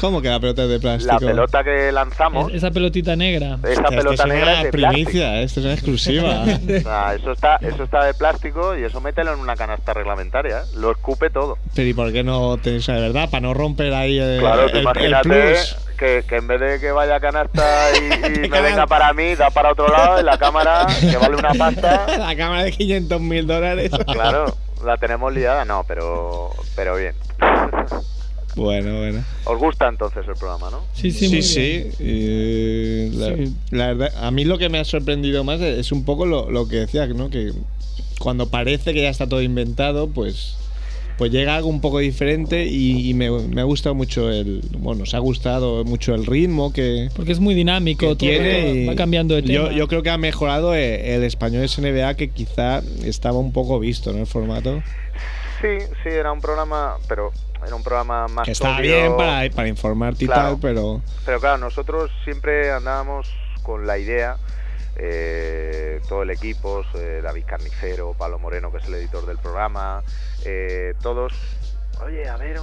¿Cómo 0.00 0.20
que 0.20 0.28
la 0.28 0.40
pelota 0.40 0.64
es 0.64 0.68
de 0.68 0.80
plástico? 0.80 1.12
La 1.14 1.18
pelota 1.20 1.64
que 1.64 1.92
lanzamos, 1.92 2.50
Es- 2.50 2.56
Esa 2.56 2.70
pelotita 2.70 3.16
negra. 3.16 3.58
esa 3.62 3.82
Hostia, 3.82 3.88
pelota 3.96 4.10
esto 4.14 4.22
es 4.22 4.28
negra 4.28 4.44
una 4.44 4.58
es 4.58 4.62
de 4.64 4.70
plástico. 4.72 5.04
primicia, 5.04 5.40
esto 5.42 5.60
es 5.60 5.64
una 5.66 5.74
exclusiva. 5.74 6.44
O 6.44 6.80
sea, 6.80 7.14
eso 7.14 7.32
está, 7.32 7.56
eso 7.56 7.84
está 7.84 8.04
de 8.04 8.14
plástico 8.14 8.76
y 8.76 8.84
eso 8.84 9.00
mételo 9.00 9.32
en 9.32 9.40
una 9.40 9.56
canasta 9.56 9.94
reglamentaria, 9.94 10.58
¿eh? 10.58 10.62
Lo 10.76 10.90
escupe 10.90 11.30
todo. 11.30 11.58
Pero 11.74 11.88
¿y 11.88 11.94
por 11.94 12.12
qué 12.12 12.22
no 12.22 12.56
tenéis 12.58 12.86
de 12.86 12.92
verdad? 13.00 13.30
Para 13.30 13.40
no 13.42 13.54
romper 13.54 13.94
ahí 13.94 14.18
el, 14.18 14.40
Claro, 14.40 14.64
el- 14.66 14.76
el 14.76 14.82
imagínate 14.82 15.28
plus. 15.28 15.76
que, 15.96 16.24
que 16.28 16.36
en 16.36 16.46
vez 16.48 16.60
de 16.60 16.80
que 16.80 16.90
vaya 16.92 17.16
a 17.16 17.20
canasta 17.20 17.62
y, 17.96 18.04
y 18.44 18.48
me 18.48 18.60
venga 18.60 18.86
para 18.86 19.12
mí, 19.12 19.34
da 19.36 19.50
para 19.50 19.72
otro 19.72 19.88
lado 19.88 20.20
y 20.20 20.24
la 20.24 20.36
cámara, 20.38 20.86
que 21.00 21.16
vale 21.16 21.36
una 21.36 21.52
pasta, 21.54 22.06
La 22.18 22.36
cámara 22.36 22.64
de 22.64 22.72
500 22.72 23.20
mil 23.20 23.46
dólares. 23.46 23.90
claro, 24.12 24.46
la 24.84 24.96
tenemos 24.96 25.32
liada. 25.32 25.64
No, 25.64 25.84
pero, 25.86 26.50
pero 26.76 26.96
bien. 26.96 27.14
Bueno, 28.56 28.98
bueno. 28.98 29.24
Os 29.44 29.58
gusta 29.58 29.88
entonces 29.88 30.26
el 30.28 30.34
programa, 30.34 30.70
¿no? 30.70 30.80
Sí, 30.92 31.10
sí, 31.10 31.28
Sí, 31.28 31.42
sí. 31.42 33.10
la, 33.14 33.36
Sí. 33.36 33.54
la 33.70 33.86
verdad, 33.94 34.12
a 34.24 34.30
mí 34.30 34.44
lo 34.44 34.58
que 34.58 34.68
me 34.68 34.78
ha 34.78 34.84
sorprendido 34.84 35.44
más 35.44 35.60
es 35.60 35.92
un 35.92 36.04
poco 36.04 36.26
lo, 36.26 36.50
lo 36.50 36.68
que 36.68 36.76
decía, 36.76 37.06
¿no? 37.08 37.30
Que 37.30 37.52
cuando 38.18 38.48
parece 38.48 38.92
que 38.94 39.02
ya 39.02 39.08
está 39.08 39.28
todo 39.28 39.42
inventado, 39.42 40.08
pues 40.08 40.56
pues 41.16 41.30
llega 41.30 41.54
algo 41.54 41.68
un 41.68 41.80
poco 41.80 42.00
diferente 42.00 42.66
y, 42.66 43.08
y 43.08 43.14
me, 43.14 43.30
me 43.30 43.60
ha 43.60 43.64
gustado 43.64 43.94
mucho 43.94 44.30
el 44.32 44.62
bueno 44.78 45.00
nos 45.00 45.14
ha 45.14 45.20
gustado 45.20 45.84
mucho 45.84 46.12
el 46.12 46.26
ritmo 46.26 46.72
que, 46.72 47.08
Porque 47.14 47.30
es 47.30 47.38
muy 47.38 47.54
dinámico, 47.54 48.00
que 48.00 48.06
todo 48.06 48.16
tiene 48.16 48.70
y 48.70 48.86
va 48.86 48.96
cambiando 48.96 49.36
de 49.36 49.42
tema. 49.42 49.54
yo, 49.54 49.70
yo 49.70 49.86
creo 49.86 50.02
que 50.02 50.10
ha 50.10 50.18
mejorado 50.18 50.74
eh, 50.74 51.14
el, 51.14 51.22
español 51.22 51.68
SNBA 51.68 52.14
que 52.14 52.30
quizá 52.30 52.82
estaba 53.04 53.38
un 53.38 53.52
poco 53.52 53.78
visto 53.78 54.10
en 54.10 54.18
el 54.18 54.26
formato 54.26 54.82
Sí, 55.62 55.86
sí, 56.02 56.08
era 56.08 56.32
un 56.32 56.40
programa, 56.40 56.96
pero 57.08 57.30
era 57.66 57.74
un 57.74 57.82
programa 57.82 58.28
más 58.28 58.44
que 58.44 58.52
estaba 58.52 58.80
bien 58.80 59.16
para, 59.16 59.48
para 59.50 59.68
informarte 59.68 60.24
y 60.24 60.28
Claro. 60.28 60.50
tal 60.50 60.58
pero 60.60 61.02
Pero 61.24 61.40
claro, 61.40 61.58
nosotros 61.58 62.10
siempre 62.24 62.70
andábamos 62.72 63.28
con 63.62 63.86
la 63.86 63.98
idea, 63.98 64.36
eh, 64.96 66.00
todo 66.08 66.22
el 66.22 66.30
equipo, 66.30 66.84
eh, 66.94 67.20
David 67.22 67.44
Carnicero, 67.46 68.14
Pablo 68.16 68.38
Moreno, 68.38 68.70
que 68.70 68.78
es 68.78 68.84
el 68.86 68.94
editor 68.94 69.26
del 69.26 69.38
programa, 69.38 70.02
eh, 70.44 70.94
todos, 71.02 71.32
oye, 72.04 72.28
a 72.28 72.36
ver, 72.36 72.58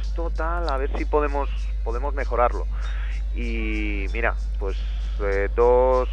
esto 0.00 0.30
tal, 0.30 0.68
a 0.68 0.76
ver 0.76 0.90
si 0.98 1.04
podemos, 1.04 1.48
podemos 1.84 2.14
mejorarlo. 2.14 2.66
Y 3.34 4.06
mira, 4.12 4.34
pues 4.58 4.76
eh, 5.22 5.48
dos, 5.54 6.08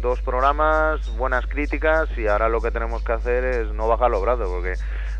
dos 0.00 0.20
programas, 0.22 1.00
buenas 1.16 1.46
críticas 1.46 2.08
y 2.16 2.26
ahora 2.26 2.48
lo 2.48 2.60
que 2.60 2.70
tenemos 2.70 3.02
que 3.02 3.12
hacer 3.12 3.44
es 3.44 3.72
no 3.72 3.88
bajar 3.88 4.10
los 4.10 4.22
brazos, 4.22 4.48
porque 4.48 4.74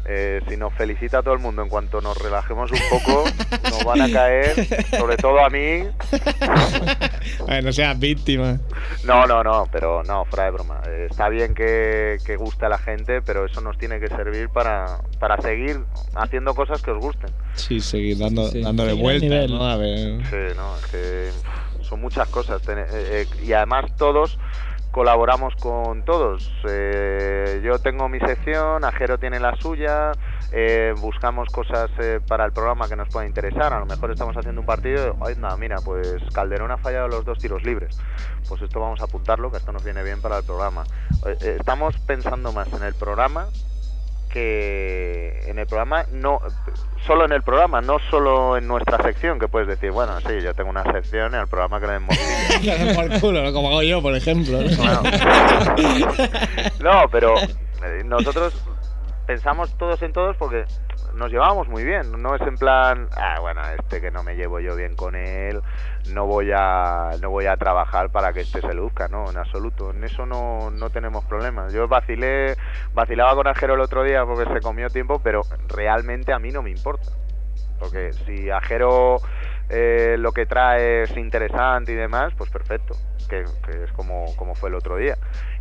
eh, 0.07 0.41
si 0.49 0.57
nos 0.57 0.73
felicita 0.75 1.23
todo 1.23 1.33
el 1.35 1.41
mundo 1.41 1.63
en 1.63 1.69
cuanto 1.69 2.01
nos 2.01 2.17
relajemos 2.19 2.71
un 2.73 2.79
poco, 2.91 3.25
nos 3.71 3.85
van 3.85 4.03
a 4.03 4.11
caer, 4.13 4.55
sobre 4.91 5.17
todo 5.17 5.45
a 5.45 5.49
mí, 5.51 5.85
Bueno, 7.47 7.63
no 7.63 7.73
seas 7.73 7.99
víctima 7.99 8.59
no, 9.05 9.27
no, 9.27 9.43
no, 9.43 9.69
pero 9.73 10.03
no, 10.03 10.25
fuera 10.27 10.45
de 10.45 10.51
broma. 10.51 10.81
Eh, 10.87 11.09
Está 11.11 11.29
bien 11.29 11.55
que, 11.55 12.19
que 12.25 12.37
guste 12.37 12.67
a 12.67 12.69
la 12.69 12.79
gente, 12.79 13.23
pero 13.23 13.45
eso 13.47 13.61
nos 13.61 13.77
tiene 13.79 14.01
que 14.01 14.09
servir 14.09 14.49
para, 14.49 14.99
para 15.19 15.41
seguir 15.41 15.81
haciendo 16.15 16.55
cosas 16.55 16.83
que 16.83 16.91
os 16.91 16.99
gusten. 17.01 17.31
sí 17.55 17.81
seguir 17.81 18.19
dando, 18.19 18.49
Sí, 18.49 18.63
dándole 18.63 18.93
vueltas 18.95 19.23
nivel. 19.31 19.51
¿no? 19.53 19.65
a 19.65 19.77
ver 19.77 20.25
Sí, 20.27 20.57
no, 20.57 20.77
es 20.77 20.87
que 20.87 21.31
pff, 21.33 21.64
muchas 22.01 22.29
cosas. 22.29 22.67
Eh, 22.69 22.87
eh, 22.91 23.27
y 23.43 23.53
además 23.53 23.95
todos 23.97 24.39
colaboramos 24.95 25.57
con 25.57 26.05
todos. 26.05 26.53
Eh, 26.69 27.61
yo 27.65 27.81
tengo 27.81 28.09
mi 28.09 28.21
sección, 28.21 28.85
Ajero 28.85 29.19
tiene 29.19 29.41
la 29.41 29.57
suya, 29.57 30.13
eh, 30.53 30.95
buscamos 30.99 31.49
cosas 31.49 31.91
eh, 31.99 32.21
para 32.25 32.45
el 32.45 32.53
programa 32.53 32.89
que 32.89 32.95
nos 32.95 33.09
puedan 33.09 33.27
interesar. 33.27 33.73
A 33.73 33.81
lo 33.81 33.87
mejor 33.87 34.13
estamos 34.13 34.37
haciendo 34.37 34.61
un 34.61 34.67
partido, 34.69 35.17
ay, 35.27 35.35
nada, 35.37 35.57
mira, 35.57 35.79
pues 35.85 36.23
Calderón 36.33 36.71
ha 36.71 36.77
fallado 36.77 37.09
los 37.09 37.25
dos 37.25 37.41
tiros 37.41 37.65
libres. 37.65 37.99
Pues 38.49 38.63
esto 38.63 38.79
vamos 38.79 39.01
a 39.01 39.05
apuntarlo, 39.07 39.51
que 39.51 39.57
esto 39.57 39.73
nos 39.73 39.83
viene 39.83 40.05
bien 40.05 40.23
para 40.23 40.39
el 40.39 40.45
programa. 40.45 40.85
Eh, 41.27 41.57
estamos 41.59 41.99
pensando 41.99 42.53
más 42.53 42.73
en 42.73 42.85
el 42.85 42.95
programa 42.95 43.49
que 44.35 45.41
en 45.47 45.59
el 45.61 45.67
programa 45.69 46.07
no 46.11 46.41
solo 47.07 47.25
en 47.25 47.31
el 47.33 47.43
programa, 47.43 47.81
no 47.81 47.99
solo 48.11 48.57
en 48.57 48.67
nuestra 48.67 49.01
sección, 49.03 49.39
que 49.39 49.47
puedes 49.47 49.69
decir, 49.69 49.93
bueno, 49.93 50.19
sí, 50.21 50.41
yo 50.43 50.53
tengo 50.55 50.71
una 50.71 50.83
sección 50.83 51.35
en 51.35 51.43
el 51.43 51.47
programa 51.47 51.79
que 51.79 51.87
le 51.87 51.93
den 51.93 52.09
como 53.53 53.69
hago 53.69 53.85
yo, 53.85 54.03
por 54.03 54.17
ejemplo. 54.17 54.59
no, 56.81 57.05
pero 57.13 57.39
eh, 57.39 58.03
nosotros 58.05 58.55
pensamos 59.27 59.79
todos 59.79 60.03
en 60.03 60.13
todos 60.13 60.37
porque 60.37 60.65
nos 61.15 61.31
llevamos 61.31 61.69
muy 61.69 61.85
bien. 61.85 62.21
No 62.23 62.35
es 62.35 62.43
en 62.43 62.57
plan, 62.57 63.09
ah, 63.17 63.39
bueno, 63.41 63.61
este 63.79 64.01
que 64.01 64.11
no 64.11 64.23
me 64.23 64.37
llevo 64.37 64.61
yo 64.61 64.77
bien 64.77 64.95
con 64.97 65.15
él, 65.15 65.61
no 66.13 66.27
voy 66.27 66.51
a, 66.55 67.11
no 67.21 67.31
voy 67.31 67.47
a 67.47 67.57
trabajar 67.57 68.11
para 68.11 68.33
que 68.33 68.41
este 68.41 68.61
se 68.61 68.75
luzca, 68.75 69.09
no, 69.09 69.31
en 69.31 69.37
absoluto. 69.37 69.91
En 69.91 70.05
eso 70.05 70.27
no, 70.27 70.71
no 70.71 70.91
tenemos 70.91 71.25
problemas. 71.25 71.73
Yo 71.73 71.89
vacilé, 71.89 72.57
vacilaba 72.93 73.35
con 73.35 73.47
Ajero 73.47 73.75
el 73.75 73.81
otro 73.81 74.03
día 74.03 74.25
porque 74.25 74.53
se 74.53 74.61
comió 74.61 74.89
tiempo, 74.91 75.21
pero 75.23 75.43
realmente 75.69 76.33
a 76.33 76.39
mí 76.39 76.51
no 76.51 76.63
me 76.63 76.71
importa. 76.71 77.11
Porque 77.79 78.13
si 78.13 78.51
Ajero 78.51 79.19
eh, 79.69 80.17
lo 80.19 80.33
que 80.33 80.47
trae 80.47 81.03
es 81.03 81.17
interesante 81.17 81.93
y 81.93 81.97
demás, 81.97 82.33
pues 82.37 82.51
perfecto, 82.51 82.95
que, 83.29 83.45
que 83.65 83.85
es 83.85 83.93
como, 83.93 84.27
como 84.37 84.55
fue 84.55 84.69
el 84.69 84.75
otro 84.75 84.97
día. 84.97 85.17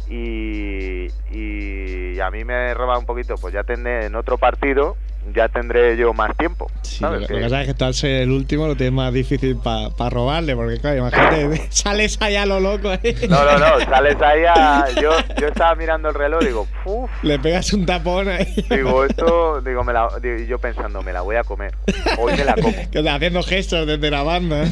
Y, 0.10 1.08
y 1.32 2.20
a 2.20 2.30
mí 2.30 2.44
me 2.44 2.74
roba 2.74 2.98
un 2.98 3.06
poquito, 3.06 3.36
pues 3.36 3.54
ya 3.54 3.64
tendré 3.64 4.06
en 4.06 4.16
otro 4.16 4.38
partido, 4.38 4.98
ya 5.34 5.48
tendré 5.48 5.96
yo 5.98 6.14
más 6.14 6.36
tiempo. 6.38 6.70
Sí, 6.82 6.98
¿sabes? 7.00 7.22
lo, 7.22 7.28
Que- 7.28 7.42
pasa 7.42 7.62
es 7.62 7.68
que 7.68 7.74
tú 7.74 7.86
al 7.86 7.94
ser 7.94 8.22
el 8.24 8.32
último 8.32 8.68
lo 8.68 8.76
tienes 8.76 8.94
más 8.94 9.14
difícil 9.14 9.58
para 9.58 10.10
robarle, 10.10 10.56
porque 10.56 10.80
claro, 10.80 10.98
imagínate, 10.98 11.68
sales 11.70 12.22
allá 12.22 12.44
a 12.44 12.46
lo 12.46 12.60
loco 12.60 12.90
ahí. 12.90 13.16
No, 13.30 13.44
no, 13.46 13.58
no, 13.58 13.80
sales 13.90 14.22
ahí 14.22 14.44
a... 14.46 14.86
Yo, 15.02 15.12
yo 15.40 15.48
estaba 15.48 15.76
mirando 15.76 16.10
el 16.10 16.16
reloj 16.16 16.42
y 16.44 16.46
digo, 16.48 16.68
uff, 16.86 17.10
Le 17.24 17.40
pegas 17.40 17.72
un 17.74 17.86
tapón 17.86 18.28
ahí. 18.30 18.54
digo, 18.70 19.06
esto, 19.06 19.62
digo, 19.62 19.84
me 19.84 19.94
la, 19.94 20.10
digo, 20.22 20.36
y 20.38 20.48
yo 20.48 20.60
pensando, 20.60 21.02
me 21.02 21.14
la 21.14 21.22
voy 21.22 21.36
a 21.38 21.44
comer, 21.44 21.74
hoy 22.18 22.34
me 22.38 22.44
la 22.44 22.56
como. 22.56 22.74
Que 22.92 23.10
haciendo 23.10 23.44
gestos 23.44 23.88
desde 23.88 24.10
la 24.12 24.24
banda. 24.24 24.66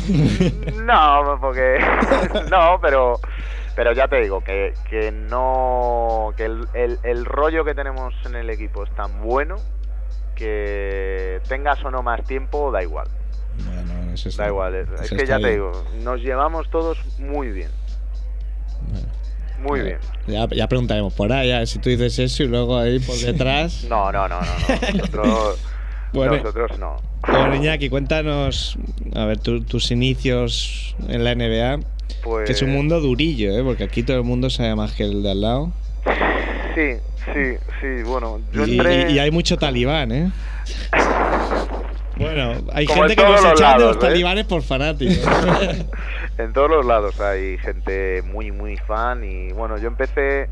No, 0.84 1.38
porque 1.40 1.78
no, 2.50 2.80
pero 2.82 3.20
pero 3.76 3.94
ya 3.94 4.08
te 4.08 4.18
digo 4.22 4.44
que, 4.44 4.74
que 4.90 5.12
no 5.12 6.34
que 6.36 6.46
el, 6.46 6.68
el, 6.74 7.00
el 7.04 7.26
rollo 7.26 7.64
que 7.64 7.74
tenemos 7.74 8.14
en 8.26 8.36
el 8.36 8.50
equipo 8.50 8.84
es 8.84 8.92
tan 8.96 9.22
bueno 9.22 9.56
que 10.42 11.40
tengas 11.48 11.84
o 11.86 11.92
no 11.92 12.02
más 12.02 12.24
tiempo 12.26 12.72
da 12.72 12.82
igual, 12.82 13.08
Bueno, 13.66 14.12
eso 14.14 14.30
está- 14.30 14.44
da 14.44 14.50
igual. 14.50 14.74
Es, 14.76 15.10
que 15.12 15.26
ya 15.26 15.40
te 15.40 15.52
digo, 15.52 15.72
nos 16.04 16.20
llevamos 16.22 16.70
todos 16.72 16.98
muy 17.20 17.50
bien, 17.52 17.70
muy 19.60 19.82
bien. 19.82 20.00
Ya, 20.28 20.48
ya 20.50 20.68
preguntaremos 20.68 21.14
por 21.14 21.32
ahí, 21.32 21.52
a 21.52 21.66
si 21.68 21.78
tú 21.80 21.90
dices 21.90 22.18
eso 22.18 22.44
y 22.44 22.48
luego 22.48 22.78
ahí 22.80 23.00
por 23.00 23.16
detrás. 23.18 23.86
No, 23.90 24.12
no, 24.12 24.28
no, 24.28 24.40
no, 24.42 24.48
no. 24.48 24.98
Nosotros, 24.98 25.60
Bueno. 26.14 26.38
nosotros 26.38 26.80
no. 26.80 26.96
Bueno, 27.28 27.56
Iñaki, 27.56 27.90
cuéntanos, 27.90 28.78
a 29.16 29.26
ver, 29.26 29.38
tu- 29.40 29.62
tus 29.64 29.92
inicios 29.92 30.96
en 31.08 31.24
la 31.24 31.36
NBA. 31.36 31.80
Pues 32.24 32.46
Que 32.48 32.52
es 32.54 32.62
un 32.64 32.72
mundo 32.72 33.00
durillo, 33.00 33.52
¿eh? 33.58 33.64
Porque 33.64 33.84
aquí 33.84 34.02
todo 34.04 34.18
el 34.18 34.24
mundo 34.24 34.50
sabe 34.50 34.76
más 34.76 34.94
que 34.94 35.04
el 35.04 35.22
de 35.24 35.32
al 35.32 35.42
lado. 35.42 35.72
sí, 36.76 36.98
sí, 37.34 37.58
sí. 37.80 38.04
Bueno, 38.04 38.40
yo 38.52 38.66
Y, 38.66 38.78
entré. 38.80 39.12
y- 39.12 39.14
y 39.16 39.20
hay 39.20 39.32
mucho 39.32 39.58
talibán, 39.58 40.12
¿eh? 40.12 40.32
Bueno, 42.18 42.54
hay 42.74 42.86
Como 42.86 43.04
gente 43.04 43.14
en 43.14 43.28
que 43.28 43.34
nos 43.34 43.46
echan 43.46 43.78
de 43.80 43.86
los 43.86 43.96
¿eh? 43.96 44.00
talibanes 44.00 44.46
por 44.46 44.62
fanáticos. 44.62 45.18
en 46.38 46.54
todos 46.54 46.70
los 46.70 46.86
lados 46.86 47.20
hay 47.20 47.58
gente 47.58 48.22
muy 48.22 48.52
muy 48.52 48.78
fan 48.78 49.24
y 49.24 49.52
bueno 49.54 49.78
yo 49.78 49.88
empecé 49.88 50.48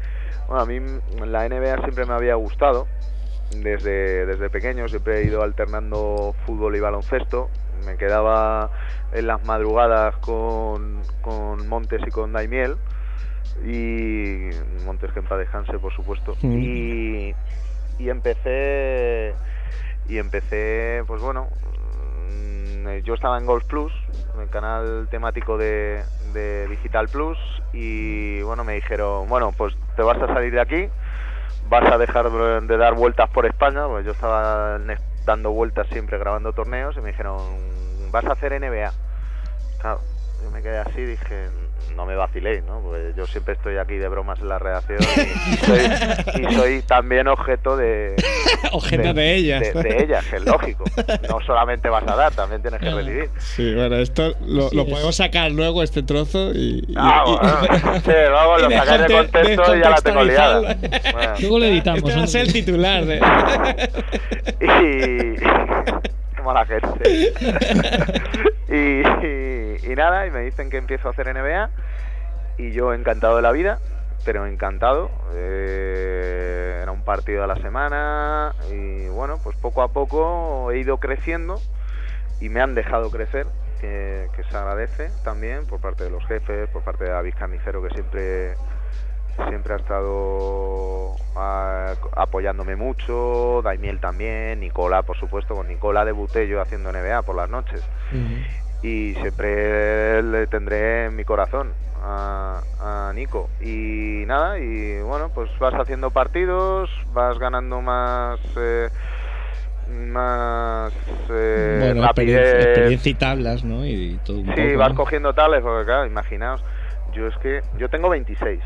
bueno 0.48 0.62
a 0.64 0.66
mí 0.66 0.80
la 1.28 1.48
NBA 1.48 1.78
siempre 1.84 2.06
me 2.06 2.14
había 2.14 2.34
gustado 2.36 2.88
desde 3.56 4.26
desde 4.26 4.50
pequeño 4.50 4.88
siempre 4.88 5.20
he 5.20 5.26
ido 5.26 5.44
alternando 5.44 6.34
fútbol 6.46 6.76
y 6.76 6.80
baloncesto 6.80 7.50
me 7.86 7.98
quedaba 7.98 8.72
en 9.14 9.28
las 9.28 9.44
madrugadas 9.46 10.16
con, 10.18 11.02
con 11.22 11.68
Montes 11.68 12.02
y 12.08 12.10
con 12.10 12.34
Daimiel 12.34 12.78
y 13.66 14.50
Montes 14.86 15.12
que 15.12 15.20
en 15.20 15.26
por 15.80 15.94
supuesto 15.94 16.36
Mm. 16.42 16.56
y, 16.58 17.36
y 17.98 18.10
empecé 18.10 19.36
y 20.08 20.18
empecé 20.18 21.04
pues 21.08 21.22
bueno 21.22 21.48
mm, 22.30 23.00
yo 23.04 23.14
estaba 23.14 23.38
en 23.38 23.46
Golf 23.46 23.66
Plus 23.66 23.92
el 24.40 24.50
canal 24.50 25.08
temático 25.12 25.58
de, 25.58 26.04
de 26.34 26.68
Digital 26.70 27.10
Plus 27.10 27.38
y 27.74 28.42
bueno 28.42 28.64
me 28.64 28.76
dijeron 28.76 29.28
bueno 29.30 29.52
pues 29.58 29.76
te 29.96 30.02
vas 30.04 30.18
a 30.22 30.28
salir 30.28 30.54
de 30.54 30.62
aquí 30.62 30.90
vas 31.70 31.92
a 31.92 31.98
dejar 31.98 32.32
de 32.32 32.78
dar 32.78 32.94
vueltas 32.96 33.30
por 33.30 33.46
España 33.46 33.86
pues 33.88 34.06
yo 34.06 34.12
estaba 34.12 34.78
en- 34.78 34.98
dando 35.26 35.52
vueltas 35.52 35.88
siempre 35.90 36.18
grabando 36.18 36.54
torneos 36.54 36.96
y 36.98 37.02
me 37.02 37.10
dijeron 37.10 38.12
vas 38.12 38.26
a 38.26 38.34
hacer 38.34 38.54
NBA 38.54 38.94
claro 39.80 40.00
yo 40.44 40.50
me 40.52 40.62
quedé 40.62 40.78
así 40.80 41.04
dije 41.06 41.50
no 42.00 42.06
me 42.06 42.16
vaciléis 42.16 42.64
no 42.64 42.80
porque 42.82 43.12
yo 43.18 43.28
siempre 43.28 43.56
estoy 43.56 43.76
aquí 43.78 43.96
de 43.96 44.08
bromas 44.08 44.40
en 44.40 44.48
la 44.48 44.58
redacción 44.58 45.00
y 45.02 45.66
soy, 45.66 45.80
y 46.50 46.54
soy 46.56 46.82
también 46.84 47.28
objeto 47.28 47.76
de 47.76 48.16
Objeto 48.72 49.14
de 49.14 49.36
ellas. 49.36 49.74
de, 49.74 49.84
de 49.84 50.04
ellas 50.04 50.26
que 50.28 50.38
es 50.38 50.46
lógico 50.46 50.86
no 51.30 51.40
solamente 51.46 51.90
vas 51.90 52.08
a 52.08 52.16
dar 52.16 52.32
también 52.34 52.62
tienes 52.62 52.80
que 52.80 52.90
recibir 52.90 53.30
Sí, 53.40 53.74
bueno, 53.76 53.98
esto 53.98 54.34
lo, 54.46 54.70
lo 54.72 54.86
podemos 54.86 55.14
sacar 55.18 55.52
luego, 55.52 55.84
este 55.84 56.02
trozo, 56.04 56.52
y... 56.54 56.86
y- 56.88 56.94
Ah, 56.96 57.24
y- 57.28 57.32
bueno. 57.32 58.00
Sí, 58.06 58.12
luego 58.30 58.58
lo 58.60 58.72
y 58.72 58.74
sacáis 58.76 59.02
de 59.02 59.08
contexto 59.14 59.76
y 59.76 59.80
ya 59.82 59.90
la 59.90 59.96
tengo 59.98 60.24
liada. 60.24 60.60
Bueno. 61.12 61.34
Luego 61.42 61.60
lo 61.60 61.66
editamos. 61.66 62.00
Este 62.04 62.16
va 62.18 62.24
a 62.24 62.28
ser 62.28 62.42
el 62.42 62.54
titular 62.54 63.06
de... 63.06 63.18
Y. 64.62 66.19
Qué 66.40 66.46
mala 66.46 66.66
gente. 66.66 67.10
Y, 68.70 68.74
y, 69.86 69.92
y 69.92 69.96
nada, 69.96 70.26
y 70.26 70.32
me 70.32 70.40
dicen 70.40 70.70
que 70.70 70.78
empiezo 70.78 71.10
a 71.10 71.12
hacer 71.12 71.28
NBA. 71.34 71.70
Y 72.58 72.72
yo 72.72 72.94
encantado 72.94 73.36
de 73.36 73.42
la 73.42 73.52
vida, 73.52 73.80
pero 74.24 74.46
encantado. 74.46 75.12
Eh, 75.34 76.80
era 76.82 76.94
un 76.94 77.04
partido 77.04 77.44
a 77.44 77.48
la 77.48 77.58
semana. 77.58 78.56
Y 78.72 79.10
bueno, 79.10 79.38
pues 79.44 79.58
poco 79.58 79.82
a 79.82 79.90
poco 79.90 80.72
he 80.72 80.80
ido 80.80 80.98
creciendo. 80.98 81.60
Y 82.40 82.48
me 82.48 82.62
han 82.62 82.74
dejado 82.74 83.12
crecer. 83.12 83.46
Que, 83.82 84.28
que 84.36 84.44
se 84.44 84.56
agradece 84.56 85.10
también 85.26 85.66
por 85.66 85.82
parte 85.82 86.06
de 86.06 86.10
los 86.10 86.26
jefes, 86.26 86.70
por 86.70 86.84
parte 86.84 87.06
de 87.06 87.12
David 87.12 87.34
Carnicero, 87.38 87.82
que 87.82 87.90
siempre 87.90 88.56
siempre 89.48 89.74
ha 89.74 89.78
estado 89.78 91.16
ah, 91.36 91.94
apoyándome 92.16 92.76
mucho, 92.76 93.62
Daimiel 93.64 94.00
también, 94.00 94.60
Nicola, 94.60 95.04
por 95.04 95.18
supuesto, 95.18 95.56
con 95.56 95.68
Nicola 95.68 96.04
debuté 96.06 96.48
yo 96.48 96.62
haciendo 96.62 96.92
NBA 96.92 97.22
por 97.24 97.36
las 97.36 97.50
noches 97.50 97.82
y 98.82 99.14
siempre 99.16 100.22
le 100.24 100.48
tendré 100.48 101.06
en 101.06 101.16
mi 101.16 101.24
corazón 101.26 101.74
a, 102.02 102.62
a 102.80 103.12
Nico 103.14 103.50
y 103.62 104.24
nada, 104.26 104.58
y 104.60 105.02
bueno, 105.02 105.30
pues 105.34 105.50
vas 105.60 105.74
haciendo 105.74 106.12
partidos, 106.12 106.90
vas 107.14 107.38
ganando 107.40 107.82
más... 107.82 108.40
eh, 108.58 108.90
más 109.92 110.94
eh, 111.32 111.78
bueno, 111.80 112.02
rapidez. 112.08 112.40
experiencia, 112.64 113.10
y 113.10 113.16
tablas, 113.16 113.64
¿no? 113.64 113.86
Y 113.86 114.20
todo 114.24 114.38
un 114.40 114.46
Sí, 114.46 114.52
poco, 114.74 114.78
vas 114.78 114.90
¿no? 114.90 114.96
cogiendo 114.96 115.34
tales, 115.34 115.62
porque 115.62 115.86
claro, 115.86 116.06
imaginaos, 116.06 116.64
yo 117.14 117.28
es 117.28 117.36
que 117.38 117.62
yo 117.80 117.90
tengo 117.90 118.08
26 118.10 118.60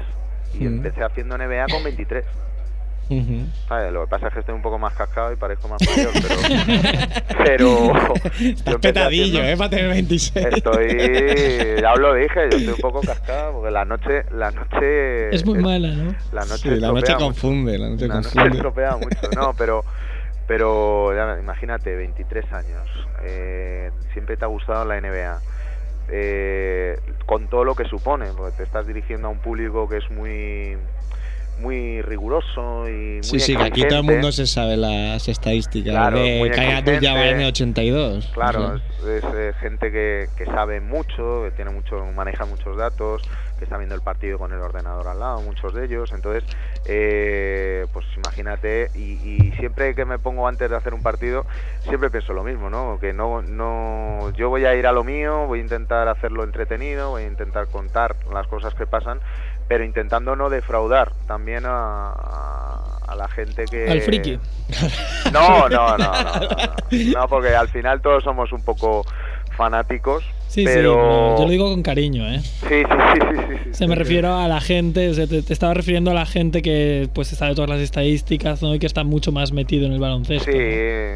y 0.54 0.66
empecé 0.66 1.04
haciendo 1.04 1.38
NBA 1.38 1.66
con 1.72 1.84
23. 1.84 2.24
Ujú. 3.10 3.46
¿sabes? 3.68 3.92
Lo 3.92 4.06
que 4.06 4.08
pasa 4.10 4.28
es 4.28 4.34
que 4.34 4.40
estoy 4.40 4.56
un 4.56 4.62
poco 4.62 4.80
más 4.80 4.94
cascado 4.94 5.34
y 5.34 5.36
parezco 5.36 5.68
más 5.68 5.80
mayor, 5.86 6.12
pero... 6.14 7.36
pero 7.38 7.92
Estás 8.40 8.76
petadillo, 8.78 9.40
haciendo- 9.40 9.50
¿eh? 9.50 9.58
Para 9.58 9.70
tener 9.70 9.90
26. 9.90 10.46
Estoy... 10.46 10.88
Ya 11.82 11.92
os 11.94 12.00
lo 12.00 12.14
dije, 12.14 12.36
yo 12.50 12.58
estoy 12.58 12.68
un 12.74 12.80
poco 12.80 13.02
cascado 13.02 13.54
porque 13.54 13.72
la 13.72 13.84
noche... 13.84 14.24
La 14.32 14.52
noche 14.52 15.36
Es 15.36 15.46
muy 15.46 15.60
mala, 15.60 15.90
¿no? 15.90 16.16
La 16.32 16.46
noche, 16.46 16.70
Sí, 16.76 16.80
la 16.80 16.92
noche 16.94 17.14
confunde, 17.16 17.78
la 17.78 17.90
noche 17.90 18.08
La 18.08 18.16
noche 18.16 18.30
confunde. 18.30 18.58
estropea 18.58 18.96
mucho, 18.98 19.30
no, 19.36 19.54
pero... 19.58 19.84
Pero 20.48 21.16
ya, 21.16 21.40
imagínate, 21.40 21.96
23 21.96 22.52
años, 22.52 22.90
eh, 23.24 23.92
siempre 24.12 24.36
te 24.36 24.44
ha 24.44 24.50
gustado 24.50 24.84
la 24.84 25.00
NBA, 25.00 25.40
eh, 26.10 27.00
con 27.26 27.48
todo 27.48 27.64
lo 27.64 27.76
que 27.76 27.86
supone, 27.86 28.28
porque 28.36 28.58
te 28.58 28.64
estás 28.64 28.86
dirigiendo 28.88 29.28
a 29.28 29.32
un 29.32 29.40
público 29.40 29.88
que 29.88 29.98
es 29.98 30.10
muy 30.12 30.78
muy 31.60 32.02
riguroso 32.02 32.90
y 32.90 33.16
muy 33.18 33.24
Sí, 33.24 33.40
sí, 33.40 33.56
que 33.56 33.64
aquí 33.64 33.88
todo 33.88 34.00
el 34.00 34.06
mundo 34.06 34.32
se 34.32 34.48
sabe 34.48 34.76
las 34.76 35.28
estadísticas 35.28 35.94
Claro, 35.94 36.18
de 36.20 36.40
muy 36.40 36.50
Kai 36.50 36.72
Abdul 36.72 36.96
exigente. 36.96 37.08
Jabbar 37.08 37.28
en 37.28 37.42
el 37.42 37.48
82. 37.48 38.32
Claro, 38.34 38.60
O 38.60 38.78
sea, 39.06 39.18
es, 39.18 39.24
es, 39.24 39.34
eh, 39.36 39.54
gente 39.62 39.92
que, 39.92 40.28
que 40.36 40.46
sabe 40.46 40.82
mucho, 40.82 41.44
que 41.44 41.52
tiene 41.56 41.72
mucho, 41.72 42.04
maneja 42.16 42.46
muchos 42.46 42.76
datos, 42.76 43.22
está 43.64 43.78
viendo 43.78 43.96
el 43.96 44.02
partido 44.02 44.38
con 44.38 44.52
el 44.54 44.60
ordenador 44.60 45.08
al 45.08 45.20
lado, 45.20 45.42
muchos 45.42 45.74
de 45.74 45.86
ellos. 45.86 46.12
Entonces, 46.14 46.44
eh, 46.86 47.86
pues 47.94 48.06
imagínate, 48.16 48.90
y, 48.96 49.14
y 49.24 49.52
siempre 49.58 49.96
que 49.96 50.06
me 50.06 50.20
pongo 50.20 50.48
antes 50.48 50.70
de 50.70 50.76
hacer 50.76 50.94
un 50.94 51.02
partido, 51.02 51.46
siempre 51.88 52.10
pienso 52.10 52.34
lo 52.34 52.44
mismo, 52.44 52.70
¿no? 52.70 52.98
Que 53.00 53.14
no, 53.14 53.42
no, 53.42 54.30
yo 54.36 54.50
voy 54.50 54.66
a 54.66 54.76
ir 54.76 54.86
a 54.88 54.92
lo 54.92 55.04
mío, 55.04 55.48
voy 55.48 55.60
a 55.60 55.62
intentar 55.64 56.08
hacerlo 56.08 56.44
entretenido, 56.44 57.12
voy 57.12 57.24
a 57.24 57.28
intentar 57.28 57.68
contar 57.68 58.16
las 58.32 58.48
cosas 58.48 58.74
que 58.76 58.86
pasan, 58.86 59.20
pero 59.68 59.84
intentando 59.84 60.36
no 60.36 60.50
defraudar 60.50 61.12
también 61.28 61.66
a, 61.66 62.12
a- 62.12 62.90
a 63.08 63.16
la 63.16 63.28
gente 63.28 63.66
que... 63.66 63.90
Al 63.90 64.02
friki. 64.02 64.40
No, 65.32 65.68
no, 65.70 65.98
no, 65.98 65.98
no, 65.98 66.24
no, 66.24 66.40
no. 66.40 67.20
No, 67.22 67.28
porque 67.28 67.56
al 67.56 67.68
final 67.68 68.02
todos 68.02 68.24
somos 68.24 68.52
un 68.52 68.64
poco 68.64 69.06
fanáticos, 69.56 70.24
Sí, 70.48 70.66
pero... 70.66 71.36
yo 71.38 71.46
lo 71.46 71.50
digo 71.50 71.70
con 71.72 71.82
cariño, 71.82 72.28
¿eh? 72.32 72.40
Sí, 72.42 72.68
sí, 72.70 72.84
sí, 72.84 73.20
sí, 73.20 73.38
sí, 73.48 73.54
sí, 73.64 73.70
Se 73.74 73.88
me 73.88 73.96
sí. 73.96 74.00
refiero 74.00 74.36
a 74.36 74.48
la 74.48 74.62
gente, 74.62 75.10
o 75.10 75.14
sea, 75.16 75.26
te, 75.26 75.42
te 75.42 75.52
estaba 75.52 75.74
refiriendo 75.74 76.12
a 76.12 76.14
la 76.14 76.28
gente 76.28 76.62
que 76.62 77.10
pues 77.16 77.30
sabe 77.30 77.56
todas 77.56 77.70
las 77.72 77.80
estadísticas, 77.80 78.62
¿no? 78.62 78.76
Y 78.76 78.80
que 78.80 78.86
está 78.86 79.04
mucho 79.04 79.32
más 79.32 79.52
metido 79.52 79.88
en 79.88 79.94
el 79.94 80.00
baloncesto. 80.00 80.52
Sí, 80.52 80.58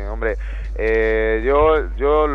¿no? 0.06 0.14
hombre. 0.14 0.38
eh, 0.76 1.44
yo 1.46 1.76
yo 1.98 2.26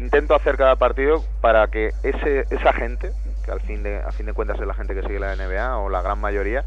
intento 0.00 0.34
hacer 0.34 0.56
cada 0.56 0.76
partido 0.76 1.22
para 1.42 1.66
que 1.66 1.90
ese 2.02 2.44
esa 2.50 2.72
gente, 2.72 3.10
que 3.46 3.52
al 3.52 3.60
fin 3.62 3.82
de 3.82 3.98
a 3.98 4.12
fin 4.12 4.26
de 4.26 4.34
cuentas 4.34 4.60
es 4.60 4.66
la 4.66 4.74
gente 4.74 4.94
que 4.94 5.00
sigue 5.02 5.18
la 5.20 5.34
NBA 5.34 5.78
o 5.78 5.88
la 5.88 6.02
gran 6.02 6.18
mayoría, 6.20 6.64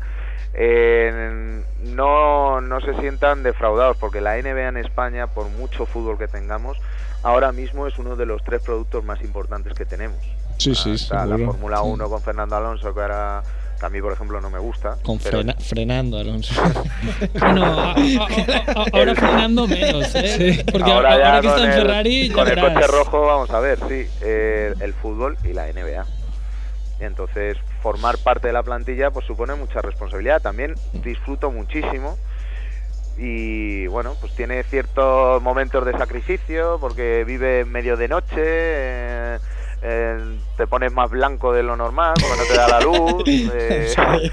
eh, 0.56 1.62
no 1.84 2.62
no 2.62 2.82
se 2.82 2.94
sientan 3.00 3.44
defraudados 3.44 3.98
porque 3.98 4.22
la 4.22 4.36
NBA 4.38 4.70
en 4.70 4.78
España, 4.78 5.28
por 5.28 5.48
mucho 5.50 5.86
fútbol 5.86 6.18
que 6.18 6.28
tengamos, 6.28 6.78
ahora 7.24 7.52
mismo 7.52 7.86
es 7.88 7.98
uno 8.00 8.16
de 8.16 8.26
los 8.26 8.44
tres 8.44 8.62
productos 8.62 9.04
más 9.04 9.22
importantes 9.22 9.74
que 9.74 9.86
tenemos. 9.86 10.18
Sí, 10.58 10.74
sí, 10.76 10.94
Está 10.94 11.26
la 11.26 11.36
seguro. 11.38 11.52
Fórmula 11.54 11.82
1 11.84 12.10
con 12.10 12.22
Fernando 12.22 12.56
Alonso 12.56 12.94
que 12.94 13.02
ahora 13.02 13.44
que 13.80 13.86
a 13.86 13.90
mí 13.90 14.02
por 14.02 14.12
ejemplo 14.12 14.42
no 14.42 14.50
me 14.50 14.60
gusta. 14.60 14.98
Con 15.04 15.18
pero- 15.20 15.38
frena- 15.40 15.56
frenando, 15.58 16.18
Alonso. 16.20 16.54
Bueno, 17.40 17.64
a- 17.66 17.92
a- 17.92 17.94
a- 17.94 17.94
a- 17.94 18.86
ahora 18.92 19.16
frenando 19.16 19.68
menos, 19.68 20.14
¿eh? 20.16 20.66
Porque 20.70 20.92
ahora, 20.92 21.14
ahora, 21.14 21.36
ya 21.36 21.42
que 21.42 21.48
con 21.48 21.56
está 21.56 21.64
en 21.64 21.72
el- 21.72 21.82
Ferrari, 21.88 22.28
ya 22.28 22.34
con 22.36 22.48
el 22.50 22.56
verás. 22.56 22.74
coche 22.74 22.88
rojo 22.88 23.22
vamos 23.26 23.50
a 23.52 23.60
ver 23.62 23.80
sí 23.88 24.06
eh, 24.22 24.74
el 24.82 24.94
fútbol 24.94 25.38
y 25.46 25.54
la 25.54 25.68
NBA 25.72 26.06
entonces 27.00 27.58
formar 27.82 28.18
parte 28.18 28.48
de 28.48 28.54
la 28.54 28.64
plantilla 28.64 29.12
pues 29.12 29.26
supone 29.26 29.56
mucha 29.56 29.82
responsabilidad 29.82 30.42
también 30.42 30.76
disfruto 31.04 31.52
muchísimo 31.52 32.18
y 33.18 33.88
bueno 33.88 34.16
pues 34.22 34.34
tiene 34.36 34.64
ciertos 34.64 35.42
momentos 35.42 35.86
de 35.86 35.92
sacrificio 35.94 36.78
porque 36.80 37.24
vive 37.26 37.66
medio 37.66 37.98
de 37.98 38.08
noche 38.08 38.36
eh, 38.38 39.38
eh, 39.82 40.18
te 40.58 40.68
pones 40.68 40.92
más 40.94 41.10
blanco 41.10 41.54
de 41.54 41.64
lo 41.64 41.76
normal 41.76 42.14
porque 42.20 42.38
no 42.38 42.44
te 42.46 42.56
da 42.56 42.68
la 42.68 42.82
luz 42.82 43.24
eh, 43.54 43.94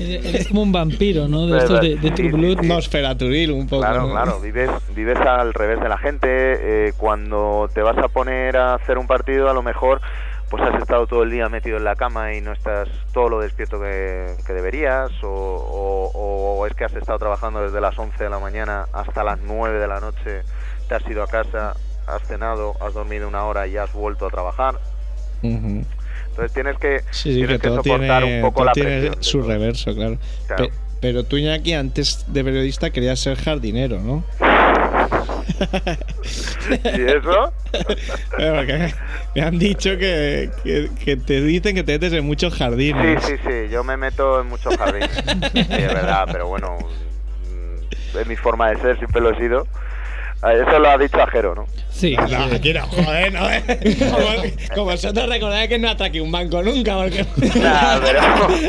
Eres 0.00 0.46
como 0.46 0.62
un 0.62 0.70
vampiro, 0.70 1.26
¿no? 1.26 1.46
De 1.46 1.54
Verdad, 1.54 1.64
estos 1.64 1.80
de, 1.80 1.96
de 2.10 2.16
sí, 2.16 2.28
Blood. 2.28 2.60
sí. 2.60 2.66
Nosferaturil 2.68 3.50
un 3.50 3.66
poco. 3.66 3.82
Claro, 3.82 4.02
¿no? 4.02 4.12
claro, 4.12 4.40
vives, 4.40 4.70
vives 4.94 5.18
al 5.18 5.52
revés 5.52 5.80
de 5.80 5.88
la 5.88 5.98
gente. 5.98 6.28
eh, 6.30 6.92
cuando 6.96 7.68
te 7.74 7.82
vas 7.82 7.98
a 7.98 8.06
poner 8.06 8.56
a 8.56 8.74
hacer 8.74 8.96
un 8.96 9.08
partido, 9.08 9.50
a 9.50 9.52
lo 9.52 9.62
mejor 9.64 10.00
pues 10.50 10.62
has 10.62 10.80
estado 10.80 11.06
todo 11.06 11.22
el 11.22 11.30
día 11.30 11.48
metido 11.48 11.76
en 11.76 11.84
la 11.84 11.94
cama 11.96 12.34
y 12.34 12.40
no 12.40 12.52
estás 12.52 12.88
todo 13.12 13.28
lo 13.28 13.40
despierto 13.40 13.78
que, 13.80 14.34
que 14.46 14.52
deberías, 14.52 15.10
o, 15.22 15.28
o- 15.28 16.58
o 16.58 16.66
es 16.66 16.74
que 16.74 16.84
has 16.84 16.94
estado 16.94 17.18
trabajando 17.18 17.62
desde 17.62 17.80
las 17.80 17.98
11 17.98 18.24
de 18.24 18.30
la 18.30 18.38
mañana 18.38 18.86
hasta 18.92 19.22
las 19.24 19.38
9 19.40 19.78
de 19.78 19.86
la 19.86 20.00
noche, 20.00 20.42
te 20.88 20.94
has 20.94 21.06
ido 21.08 21.22
a 21.22 21.26
casa, 21.26 21.74
has 22.06 22.22
cenado, 22.26 22.74
has 22.80 22.94
dormido 22.94 23.28
una 23.28 23.44
hora 23.44 23.66
y 23.66 23.76
has 23.76 23.92
vuelto 23.92 24.26
a 24.26 24.30
trabajar. 24.30 24.74
Entonces 25.42 26.52
tienes 26.52 26.76
que, 26.78 27.00
Sí, 27.10 27.32
sí, 27.32 27.34
tienes 27.36 27.60
que 27.60 27.68
soportar 27.68 28.22
tiene, 28.22 28.36
un 28.36 28.42
poco 28.42 28.64
la 28.64 28.72
tiene 28.72 29.00
presión. 29.00 29.22
su 29.22 29.38
todo. 29.40 29.48
reverso, 29.48 29.94
claro. 29.94 30.18
Claro. 30.46 30.64
Pe- 30.66 30.72
pero 31.00 31.22
tú, 31.24 31.36
Iñaki, 31.36 31.74
antes 31.74 32.24
de 32.26 32.42
periodista 32.42 32.90
querías 32.90 33.20
ser 33.20 33.36
jardinero, 33.36 34.00
¿no? 34.00 34.24
¿Y 36.96 37.02
eso? 37.02 37.52
Me 39.34 39.42
han 39.42 39.58
dicho 39.58 39.96
que, 39.98 40.50
que, 40.62 40.90
que 41.04 41.16
te 41.16 41.40
dicen 41.40 41.74
que 41.74 41.82
te 41.84 41.92
metes 41.92 42.12
en 42.12 42.24
muchos 42.24 42.54
jardines. 42.54 43.22
Sí, 43.24 43.32
sí, 43.36 43.42
sí, 43.46 43.68
yo 43.70 43.84
me 43.84 43.96
meto 43.96 44.40
en 44.40 44.48
muchos 44.48 44.76
jardines. 44.76 45.10
Sí, 45.52 45.60
es 45.60 45.94
verdad, 45.94 46.28
pero 46.30 46.48
bueno, 46.48 46.78
mm, 46.78 48.18
es 48.18 48.26
mi 48.26 48.36
forma 48.36 48.70
de 48.70 48.76
ser, 48.80 48.98
siempre 48.98 49.20
lo 49.20 49.30
he 49.30 49.36
sido. 49.38 49.66
Ah, 50.40 50.52
Eso 50.52 50.78
lo 50.78 50.88
ha 50.88 50.96
dicho 50.96 51.20
Ajero, 51.20 51.54
¿no? 51.56 51.66
Sí. 51.90 52.14
No, 52.16 52.44
aquí 52.44 52.72
no, 52.72 52.86
joder, 52.86 53.32
no, 53.32 53.50
eh. 53.50 53.62
Como, 54.74 54.84
vosotros 54.92 55.28
recordáis 55.28 55.68
que 55.68 55.78
no 55.80 55.90
atraqué 55.90 56.20
un 56.20 56.30
banco 56.30 56.62
nunca, 56.62 56.96
porque. 56.96 57.26
Nah, 57.60 57.98
pero- 58.00 58.20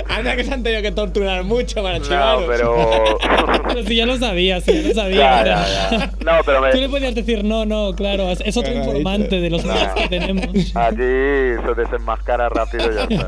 Anda 0.09 0.35
que 0.35 0.43
se 0.43 0.51
han 0.53 0.63
tenido 0.63 0.81
que 0.81 0.91
torturar 0.91 1.43
mucho 1.43 1.83
para 1.83 1.99
No, 1.99 2.05
chivaros. 2.05 2.43
pero... 2.47 3.03
Pero 3.69 3.83
si 3.83 3.95
ya 3.97 4.05
lo 4.07 4.17
sabías, 4.17 4.63
si 4.63 4.81
ya 4.81 4.87
lo 4.89 4.95
sabías. 4.95 5.19
Ya, 5.19 5.41
o 5.41 5.45
ya, 5.45 5.65
sea. 5.65 5.89
ya. 5.99 6.11
No, 6.25 6.43
pero 6.43 6.61
me- 6.61 6.71
Tú 6.71 6.77
le 6.79 6.89
podías 6.89 7.13
decir, 7.13 7.43
no, 7.43 7.65
no, 7.65 7.93
claro, 7.95 8.31
es 8.31 8.57
otro 8.57 8.71
Claro, 8.71 8.77
informante 8.87 9.39
de 9.39 9.49
los 9.51 9.63
No. 9.63 9.73
medios 9.73 9.93
que 9.93 10.07
tenemos. 10.09 10.47
Aquí 10.75 10.95
se 10.97 11.73
desenmascara 11.75 12.49
rápido 12.49 12.91
y 12.91 12.95
ya 12.95 13.03
está. 13.03 13.27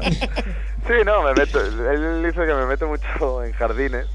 Sí, 0.87 0.93
no, 1.05 1.21
me 1.21 1.33
meto. 1.35 1.59
Él 1.61 2.23
dice 2.23 2.39
que 2.45 2.53
me 2.55 2.65
meto 2.65 2.87
mucho 2.87 3.43
en 3.43 3.51
jardines. 3.53 4.07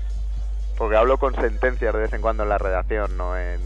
Porque 0.77 0.97
hablo 0.97 1.19
con 1.19 1.35
sentencias 1.35 1.95
de 1.95 2.01
vez 2.01 2.13
en 2.13 2.21
cuando 2.21 2.43
en 2.43 2.51
la 2.51 2.59
redacción, 2.59 3.17
no 3.17 3.37
en, 3.37 3.61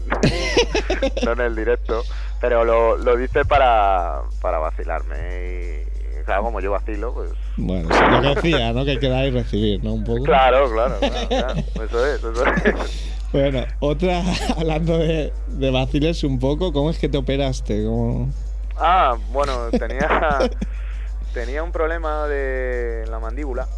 no 1.25 1.31
en 1.33 1.41
el 1.41 1.55
directo. 1.55 2.03
Pero 2.39 2.63
lo, 2.63 2.97
lo 2.97 3.15
dice 3.17 3.45
para, 3.45 4.21
para 4.41 4.59
vacilarme. 4.59 5.83
Y 6.19 6.23
claro, 6.23 6.43
como 6.43 6.61
yo 6.61 6.71
vacilo, 6.71 7.13
pues. 7.13 7.31
Bueno, 7.57 7.89
sí, 7.91 8.03
lo 8.09 8.21
que 8.21 8.41
decía, 8.41 8.73
¿no? 8.73 8.85
Que 8.85 8.91
hay 8.91 8.99
que 8.99 9.09
dar 9.09 9.25
y 9.25 9.31
recibir, 9.31 9.83
¿no? 9.83 9.93
Un 9.93 10.03
poco. 10.03 10.23
Claro, 10.23 10.71
claro, 10.71 10.97
claro, 10.99 11.27
claro. 11.27 11.59
Eso 11.59 12.05
es, 12.05 12.23
eso 12.23 12.45
es. 12.45 13.11
Bueno, 13.31 13.63
otra, 13.79 14.21
hablando 14.57 14.97
de, 14.97 15.31
de 15.47 15.71
vaciles 15.71 16.21
un 16.25 16.37
poco, 16.37 16.73
¿cómo 16.73 16.89
es 16.89 16.99
que 16.99 17.07
te 17.07 17.17
operaste? 17.17 17.85
¿Cómo... 17.85 18.29
Ah, 18.77 19.15
bueno, 19.31 19.69
tenía, 19.71 20.49
tenía 21.33 21.63
un 21.63 21.71
problema 21.71 22.27
de 22.27 23.05
la 23.09 23.19
mandíbula. 23.19 23.69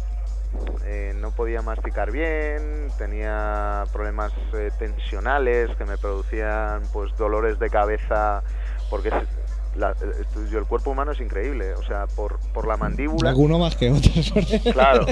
Eh, 0.82 1.12
no 1.14 1.32
podía 1.32 1.62
masticar 1.62 2.10
bien, 2.10 2.92
tenía 2.98 3.86
problemas 3.92 4.32
eh, 4.52 4.70
tensionales 4.76 5.74
que 5.76 5.84
me 5.86 5.98
producían 5.98 6.88
pues 6.90 7.14
dolores 7.16 7.58
de 7.58 7.70
cabeza 7.70 8.42
porque 8.88 9.10
la- 9.76 9.92
eh, 9.92 10.24
el 10.52 10.64
cuerpo 10.64 10.90
humano 10.90 11.12
es 11.12 11.20
increíble, 11.20 11.74
o 11.74 11.82
sea, 11.84 12.06
por, 12.14 12.38
por 12.52 12.66
la 12.66 12.76
mandíbula, 12.76 13.30
Alguno 13.30 13.58
más 13.58 13.76
que 13.76 13.90
otros. 13.90 14.32
claro, 14.72 15.06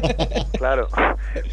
claro, 0.59 0.89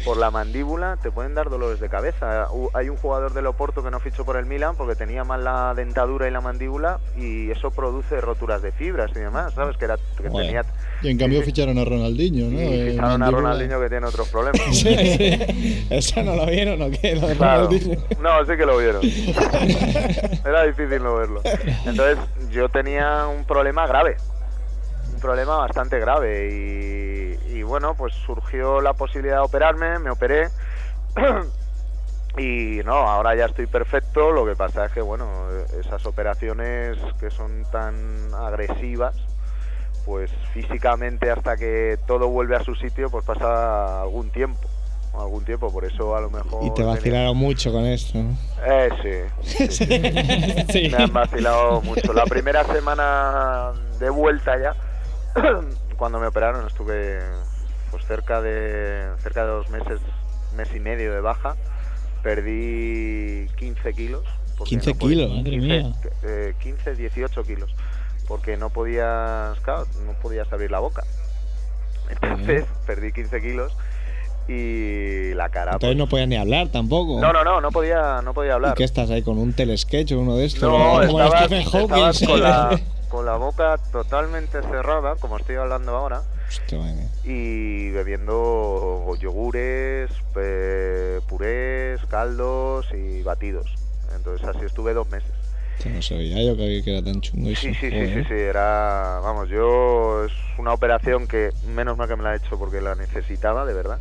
por 0.04 0.16
la 0.16 0.30
mandíbula 0.30 0.96
te 1.02 1.10
pueden 1.10 1.34
dar 1.34 1.50
dolores 1.50 1.80
de 1.80 1.88
cabeza. 1.88 2.48
Hay 2.74 2.88
un 2.88 2.96
jugador 2.96 3.32
del 3.34 3.46
Oporto 3.46 3.82
que 3.82 3.90
no 3.90 4.00
fichó 4.00 4.24
por 4.24 4.36
el 4.36 4.46
Milan 4.46 4.74
porque 4.76 4.94
tenía 4.94 5.24
mal 5.24 5.44
la 5.44 5.74
dentadura 5.74 6.28
y 6.28 6.30
la 6.30 6.40
mandíbula 6.40 7.00
y 7.16 7.50
eso 7.50 7.70
produce 7.70 8.20
roturas 8.20 8.62
de 8.62 8.72
fibras 8.72 9.10
y 9.14 9.20
demás, 9.20 9.54
¿sabes? 9.54 9.76
Que, 9.76 9.84
era, 9.86 9.96
que 10.16 10.30
tenía 10.30 10.64
Y 11.02 11.08
en 11.08 11.18
cambio 11.18 11.42
ficharon 11.42 11.78
a 11.78 11.84
Ronaldinho, 11.84 12.46
¿no? 12.50 12.60
y 12.60 12.64
Eh, 12.64 12.90
ficharon 12.92 13.22
a. 13.22 13.30
Ronaldinho 13.30 13.80
que 13.80 13.88
tiene 13.88 14.06
otros 14.06 14.28
problemas. 14.28 14.60
Sí, 14.80 14.96
sí. 14.96 15.86
¿Eso 15.90 16.22
no 16.22 16.36
lo 16.36 16.46
vieron 16.46 16.80
o 16.82 16.90
qué? 16.90 17.18
Claro. 17.36 17.68
No, 18.20 18.44
sí 18.46 18.56
que 18.56 18.66
lo 18.66 18.78
vieron. 18.78 19.00
Era 20.44 20.64
difícil 20.64 21.02
no 21.02 21.16
verlo. 21.16 21.40
Entonces 21.84 22.18
yo 22.50 22.68
tenía 22.68 22.99
un 23.28 23.44
problema 23.44 23.86
grave. 23.86 24.16
Un 25.12 25.20
problema 25.20 25.56
bastante 25.56 25.98
grave. 25.98 26.48
Y, 26.50 27.56
y 27.58 27.62
bueno, 27.62 27.94
pues 27.94 28.14
surgió 28.14 28.80
la 28.80 28.94
posibilidad 28.94 29.36
de 29.36 29.42
operarme, 29.42 29.98
me 29.98 30.10
operé. 30.10 30.48
Y 32.36 32.80
no, 32.84 32.92
ahora 32.92 33.34
ya 33.34 33.46
estoy 33.46 33.66
perfecto. 33.66 34.30
Lo 34.30 34.46
que 34.46 34.54
pasa 34.54 34.86
es 34.86 34.92
que, 34.92 35.00
bueno, 35.00 35.26
esas 35.80 36.06
operaciones 36.06 36.96
que 37.18 37.30
son 37.30 37.64
tan 37.70 38.32
agresivas, 38.34 39.16
pues 40.06 40.30
físicamente 40.52 41.30
hasta 41.30 41.56
que 41.56 41.98
todo 42.06 42.28
vuelve 42.28 42.56
a 42.56 42.64
su 42.64 42.74
sitio, 42.74 43.10
pues 43.10 43.24
pasa 43.24 44.02
algún 44.02 44.30
tiempo. 44.30 44.68
Algún 45.18 45.44
tiempo, 45.44 45.70
por 45.72 45.84
eso 45.84 46.16
a 46.16 46.20
lo 46.20 46.30
mejor. 46.30 46.64
Y 46.64 46.68
te 46.70 46.76
tenía- 46.76 46.92
vacilaron 46.94 47.36
mucho 47.36 47.72
con 47.72 47.84
esto, 47.84 48.18
¿no? 48.18 48.36
eh, 48.64 48.88
sí. 49.42 49.66
sí, 49.68 49.68
sí. 49.68 49.86
Sí. 50.72 50.88
Me 50.90 51.02
han 51.04 51.12
vacilado 51.12 51.80
mucho. 51.82 52.12
La 52.12 52.24
primera 52.24 52.64
semana 52.64 53.72
de 53.98 54.08
vuelta 54.08 54.56
ya, 54.60 54.74
cuando 55.98 56.18
me 56.20 56.26
operaron, 56.28 56.66
estuve 56.66 57.20
pues 57.90 58.04
cerca 58.06 58.40
de 58.40 59.10
cerca 59.22 59.42
de 59.44 59.48
dos 59.50 59.68
meses, 59.68 60.00
mes 60.56 60.68
y 60.74 60.80
medio 60.80 61.12
de 61.12 61.20
baja. 61.20 61.56
Perdí 62.22 63.48
15 63.56 63.92
kilos. 63.94 64.24
porque 64.56 64.70
15 64.70 64.90
no 64.92 64.98
podía- 64.98 65.16
kilos, 65.26 65.36
madre 65.38 65.50
15, 65.50 65.66
mía. 65.66 65.92
eh, 66.22 66.54
15, 66.60 66.94
18 66.94 67.42
kilos. 67.44 67.74
Porque 68.28 68.56
no 68.56 68.70
podías, 68.70 69.58
claro, 69.60 69.86
no 70.06 70.12
podías 70.20 70.50
abrir 70.52 70.70
la 70.70 70.78
boca. 70.78 71.02
Entonces 72.08 72.64
perdí 72.86 73.12
15 73.12 73.40
kilos 73.40 73.76
y 74.50 75.32
la 75.34 75.48
cara. 75.48 75.72
Entonces 75.74 75.96
no 75.96 76.08
podías 76.08 76.28
ni 76.28 76.36
hablar 76.36 76.68
tampoco. 76.68 77.12
pues, 77.20 77.22
no, 77.22 77.32
no, 77.32 77.44
no, 77.44 77.60
no 77.60 77.70
podía, 77.70 78.20
no 78.22 78.34
podía 78.34 78.54
hablar. 78.54 78.72
¿Y 78.72 78.78
qué 78.78 78.84
estás 78.84 79.10
ahí 79.10 79.22
con 79.22 79.38
un 79.38 79.52
telesketch 79.52 80.12
o 80.12 80.18
uno 80.20 80.36
de 80.36 80.46
estos? 80.46 80.62
No, 80.62 81.00
como 81.06 81.20
estabas, 81.20 82.20
con, 82.26 82.40
la, 82.40 82.80
con 83.08 83.26
la 83.26 83.36
boca 83.36 83.76
totalmente 83.92 84.60
cerrada, 84.62 85.14
como 85.16 85.36
estoy 85.36 85.56
hablando 85.56 85.96
ahora, 85.96 86.22
Hostia, 86.48 86.78
y 87.24 87.90
bebiendo 87.90 89.14
yogures, 89.20 90.10
pe- 90.34 91.20
purés, 91.28 92.00
caldos 92.08 92.86
y 92.92 93.22
batidos. 93.22 93.72
Entonces 94.16 94.48
así 94.48 94.66
estuve 94.66 94.94
dos 94.94 95.08
meses. 95.10 95.30
No 95.88 96.02
sabía 96.02 96.42
yo 96.42 96.56
que, 96.56 96.82
era 96.84 97.02
tan 97.02 97.20
chungo. 97.20 97.48
Sí, 97.50 97.72
sí, 97.74 97.74
sí, 97.74 97.90
sí, 97.90 98.24
sí, 98.28 98.34
era, 98.34 99.20
vamos, 99.22 99.48
yo 99.48 100.24
es 100.24 100.32
una 100.58 100.74
operación 100.74 101.26
que 101.26 101.50
menos 101.74 101.96
mal 101.96 102.06
que 102.08 102.16
me 102.16 102.22
la 102.22 102.34
he 102.34 102.36
hecho 102.36 102.58
porque 102.58 102.80
la 102.80 102.94
necesitaba, 102.94 103.64
de 103.64 103.72
verdad. 103.72 103.98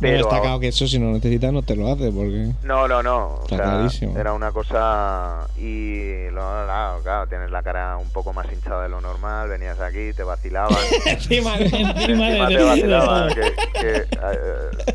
Pero 0.00 0.20
está 0.20 0.40
claro 0.40 0.58
que 0.60 0.68
eso 0.68 0.86
si 0.88 0.98
no 0.98 1.12
necesitas 1.12 1.52
no 1.52 1.62
te 1.62 1.76
lo 1.76 1.92
hace 1.92 2.10
porque... 2.10 2.52
No, 2.62 2.88
no, 2.88 3.02
no. 3.02 3.26
O 3.26 3.42
Está 3.42 3.56
sea, 3.56 3.64
clarísimo. 3.66 4.18
Era 4.18 4.32
una 4.32 4.50
cosa. 4.52 5.46
Y 5.58 6.28
lo, 6.30 6.40
claro, 6.40 7.00
claro, 7.02 7.26
tienes 7.26 7.50
la 7.50 7.62
cara 7.62 7.96
un 7.98 8.08
poco 8.10 8.32
más 8.32 8.46
hinchada 8.52 8.84
de 8.84 8.88
lo 8.88 9.00
normal. 9.00 9.48
Venías 9.48 9.78
aquí, 9.80 10.12
te 10.16 10.22
vacilaban. 10.22 10.74
encima, 11.06 11.56
encima 11.58 11.90
Encima 11.92 12.48
te 12.48 12.62
vacilaban. 12.64 13.28
Que, 13.34 13.40
que, 13.80 13.96
eh, 13.98 14.04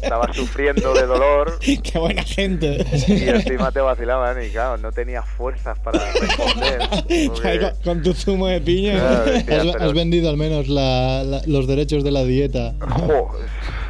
estabas 0.02 0.36
sufriendo 0.36 0.94
de 0.94 1.06
dolor. 1.06 1.60
¡Qué 1.60 2.00
buena 2.00 2.24
gente! 2.24 2.86
Y 3.08 3.30
encima 3.30 3.72
te 3.72 3.82
vacilaban. 3.82 4.44
Y 4.44 4.50
claro, 4.50 4.78
no 4.78 4.92
tenías 4.92 5.26
fuerzas 5.28 5.78
para 5.80 6.00
responder. 6.14 6.80
Porque- 7.28 7.60
con, 7.60 7.72
con 7.84 8.04
tu 8.04 8.14
zumo 8.14 8.48
de 8.48 8.60
piña. 8.62 8.94
Claro, 9.00 9.26
decías, 9.26 9.60
Has, 9.68 9.72
pero- 9.74 9.86
has 9.86 9.94
vendido 9.94 10.30
al 10.30 10.38
menos 10.38 10.68
la- 10.68 11.24
la- 11.24 11.42
los 11.46 11.68
derechos 11.68 12.04
de 12.04 12.12
la 12.12 12.24
dieta. 12.24 12.74
jo, 12.82 13.32
es 13.40 13.85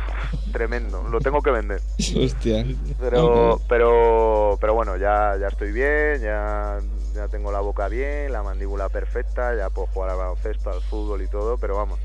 tremendo. 0.55 1.03
Lo 1.11 1.19
tengo 1.19 1.41
que 1.41 1.51
vender. 1.51 1.81
Hostia. 2.17 2.65
Pero, 2.99 3.59
pero, 3.67 4.57
pero 4.61 4.73
bueno, 4.73 4.95
ya, 4.97 5.35
ya 5.39 5.47
estoy 5.47 5.71
bien, 5.73 6.21
ya, 6.21 6.79
ya 7.13 7.27
tengo 7.27 7.51
la 7.51 7.59
boca 7.59 7.89
bien, 7.89 8.31
la 8.31 8.41
mandíbula 8.41 8.87
perfecta, 8.89 9.53
ya 9.55 9.69
puedo 9.69 9.87
jugar 9.87 10.11
al 10.11 10.17
baloncesto, 10.17 10.69
al 10.69 10.81
fútbol 10.81 11.21
y 11.21 11.27
todo, 11.27 11.57
pero 11.57 11.75
vamos. 11.75 11.99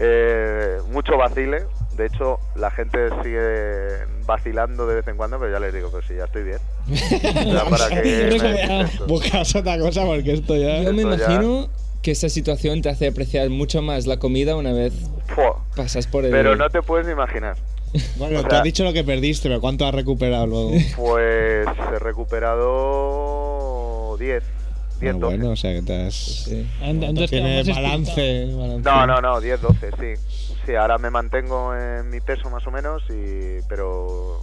Eh, 0.00 0.78
mucho 0.92 1.16
vacile, 1.16 1.64
de 1.96 2.06
hecho 2.06 2.38
la 2.54 2.70
gente 2.70 3.08
sigue 3.22 4.06
vacilando 4.26 4.86
de 4.86 4.96
vez 4.96 5.08
en 5.08 5.16
cuando, 5.16 5.38
pero 5.38 5.50
ya 5.52 5.58
les 5.60 5.72
digo, 5.74 5.90
pues 5.90 6.04
sí, 6.06 6.14
ya 6.16 6.24
estoy 6.24 6.42
bien. 6.44 6.58
Ya 7.52 7.64
para 7.64 7.88
que 7.88 8.28
me. 8.98 9.06
Buscas 9.06 9.54
otra 9.54 9.78
cosa 9.78 10.04
porque 10.04 10.34
esto 10.34 10.54
ya... 10.56 10.82
Yo 10.82 10.92
me 10.92 11.02
Esto 11.02 11.16
ya- 11.16 11.24
imagino 11.32 11.68
que 12.02 12.10
esa 12.12 12.28
situación 12.28 12.80
te 12.82 12.88
hace 12.90 13.08
apreciar 13.08 13.48
mucho 13.50 13.82
más 13.82 14.06
la 14.06 14.18
comida 14.18 14.56
una 14.56 14.72
vez 14.72 14.92
pasas 15.76 16.06
por 16.06 16.24
el... 16.24 16.30
Pero 16.30 16.54
no 16.56 16.68
te 16.70 16.80
puedes 16.82 17.06
ni 17.06 17.12
imaginar. 17.12 17.56
Bueno, 18.16 18.40
o 18.40 18.42
sea- 18.42 18.58
has 18.58 18.64
dicho 18.64 18.84
lo 18.84 18.92
que 18.92 19.02
perdiste, 19.04 19.48
pero 19.48 19.60
¿cuánto 19.60 19.86
has 19.86 19.94
recuperado 19.94 20.46
luego? 20.46 20.72
Pues 20.96 21.66
he 21.92 21.98
recuperado 22.88 24.16
10, 24.18 24.42
10, 25.00 25.14
Ah, 25.14 25.18
12. 25.18 25.36
bueno, 25.36 25.50
o 25.52 25.56
sea 25.56 25.72
que 25.74 25.82
te 25.82 26.06
has... 26.06 26.14
Sí. 26.14 26.66
Tiene 27.28 27.62
balance, 27.64 28.46
balance. 28.54 28.82
No, 28.90 29.06
no, 29.06 29.20
no, 29.20 29.40
10, 29.40 29.60
12, 29.62 29.90
sí. 29.98 30.14
Sí, 30.66 30.74
ahora 30.74 30.98
me 30.98 31.08
mantengo 31.10 31.74
en 31.74 32.10
mi 32.10 32.20
peso 32.20 32.50
más 32.50 32.66
o 32.66 32.70
menos, 32.70 33.02
y 33.08 33.60
pero 33.68 34.42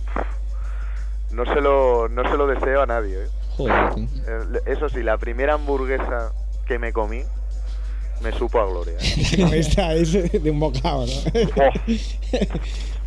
no 1.31 1.45
se 1.45 1.61
lo, 1.61 2.09
no 2.09 2.23
se 2.31 2.35
lo 2.37 2.47
deseo 2.47 2.81
a 2.81 2.85
nadie. 2.87 3.25
¿eh? 3.25 3.27
Joder. 3.57 3.75
Eh, 4.27 4.59
Eso 4.65 4.89
sí, 4.89 5.03
la 5.03 5.17
primera 5.19 5.53
hamburguesa 5.53 6.31
que 6.65 6.79
me 6.79 6.91
comí 6.93 7.21
me 8.21 8.31
supo 8.31 8.59
a 8.59 8.65
gloria. 8.65 8.93
¿eh? 8.99 9.63
Ahí 9.81 10.03
de 10.39 10.51
un 10.51 10.59
bocado, 10.59 11.05
¿no? 11.05 11.13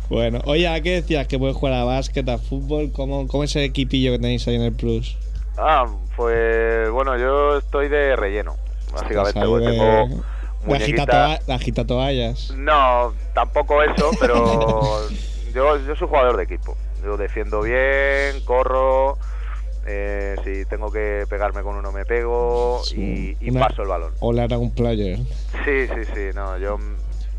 Bueno, 0.09 0.39
oye, 0.45 0.67
¿a 0.67 0.81
qué 0.81 1.01
decías 1.01 1.27
que 1.27 1.37
puedes 1.37 1.55
jugar 1.55 1.75
a 1.75 1.83
básquet, 1.83 2.27
a 2.29 2.39
fútbol? 2.39 2.91
¿Cómo, 2.91 3.27
¿Cómo 3.27 3.43
es 3.43 3.55
el 3.55 3.61
equipillo 3.63 4.11
que 4.11 4.17
tenéis 4.17 4.47
ahí 4.47 4.55
en 4.55 4.63
el 4.63 4.73
Plus? 4.73 5.15
Ah, 5.55 5.85
pues 6.15 6.89
bueno, 6.89 7.15
yo 7.19 7.59
estoy 7.59 7.89
de 7.89 8.15
relleno, 8.15 8.55
básicamente. 8.91 9.39
De- 9.39 9.45
tengo 9.45 9.59
de 9.59 10.07
muñequita- 10.65 11.39
de 11.45 11.53
agita 11.53 11.85
toallas. 11.85 12.51
No, 12.57 13.13
tampoco 13.35 13.83
eso, 13.83 14.09
pero 14.19 15.07
yo, 15.53 15.77
yo 15.85 15.95
soy 15.95 16.07
jugador 16.07 16.37
de 16.37 16.43
equipo. 16.43 16.75
Yo 17.03 17.15
defiendo 17.15 17.61
bien, 17.61 18.43
corro, 18.45 19.17
eh, 19.85 20.35
si 20.43 20.65
tengo 20.65 20.91
que 20.91 21.25
pegarme 21.29 21.61
con 21.63 21.75
uno 21.75 21.91
me 21.91 22.05
pego 22.05 22.81
y, 22.95 23.35
y 23.39 23.49
Una- 23.49 23.67
paso 23.67 23.81
el 23.83 23.87
balón. 23.87 24.13
Hola, 24.19 24.43
era 24.45 24.57
un 24.57 24.71
player. 24.71 25.17
Sí, 25.65 25.87
sí, 25.87 26.05
sí, 26.13 26.21
no, 26.35 26.57
yo... 26.57 26.77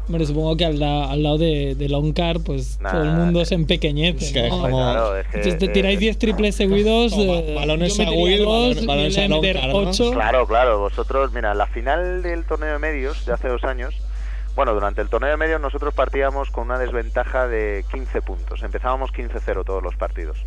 Hombre, 0.08 0.26
supongo 0.26 0.56
que 0.56 0.64
al, 0.64 0.80
la- 0.80 1.08
al 1.08 1.22
lado 1.22 1.38
de, 1.38 1.76
de 1.76 1.88
Loncar, 1.88 2.40
pues 2.40 2.80
Nah, 2.80 2.90
todo 2.90 3.02
el 3.04 3.10
mundo 3.10 3.42
eh, 3.42 3.46
se 3.46 3.54
empequeñece. 3.54 4.24
es 4.26 4.32
que 4.32 4.42
¿no? 4.48 4.60
como- 4.60 4.68
Claro, 4.78 5.16
es 5.16 5.26
que- 5.28 5.36
Entonces 5.36 5.58
te 5.60 5.68
tiráis 5.68 6.00
10 6.00 6.18
triples 6.18 6.56
seguidos, 6.56 7.12
Como 7.12 7.32
eh, 7.34 7.54
balones 7.54 7.96
yo 7.96 8.02
a 8.02 8.06
metería 8.06 8.24
Will, 8.24 8.44
dos, 8.44 8.86
balones- 8.86 9.18
a 9.18 9.28
meter 9.28 9.56
Loncar, 9.56 9.68
¿no? 9.68 9.90
8. 9.90 10.10
Claro, 10.12 10.46
claro, 10.48 10.78
vosotros, 10.80 11.32
mira, 11.32 11.54
la 11.54 11.66
final 11.68 12.22
del 12.22 12.44
torneo 12.44 12.72
de 12.72 12.78
medios 12.80 13.24
de 13.24 13.34
hace 13.34 13.46
dos 13.46 13.62
años, 13.62 13.94
bueno, 14.56 14.74
durante 14.74 15.00
el 15.00 15.08
torneo 15.08 15.30
de 15.30 15.36
medios 15.36 15.60
nosotros 15.60 15.94
partíamos 15.94 16.50
con 16.50 16.64
una 16.64 16.78
desventaja 16.80 17.46
de 17.46 17.84
15 17.92 18.20
puntos. 18.20 18.64
Empezábamos 18.64 19.12
15-0 19.12 19.64
todos 19.64 19.80
los 19.82 19.94
partidos. 19.94 20.38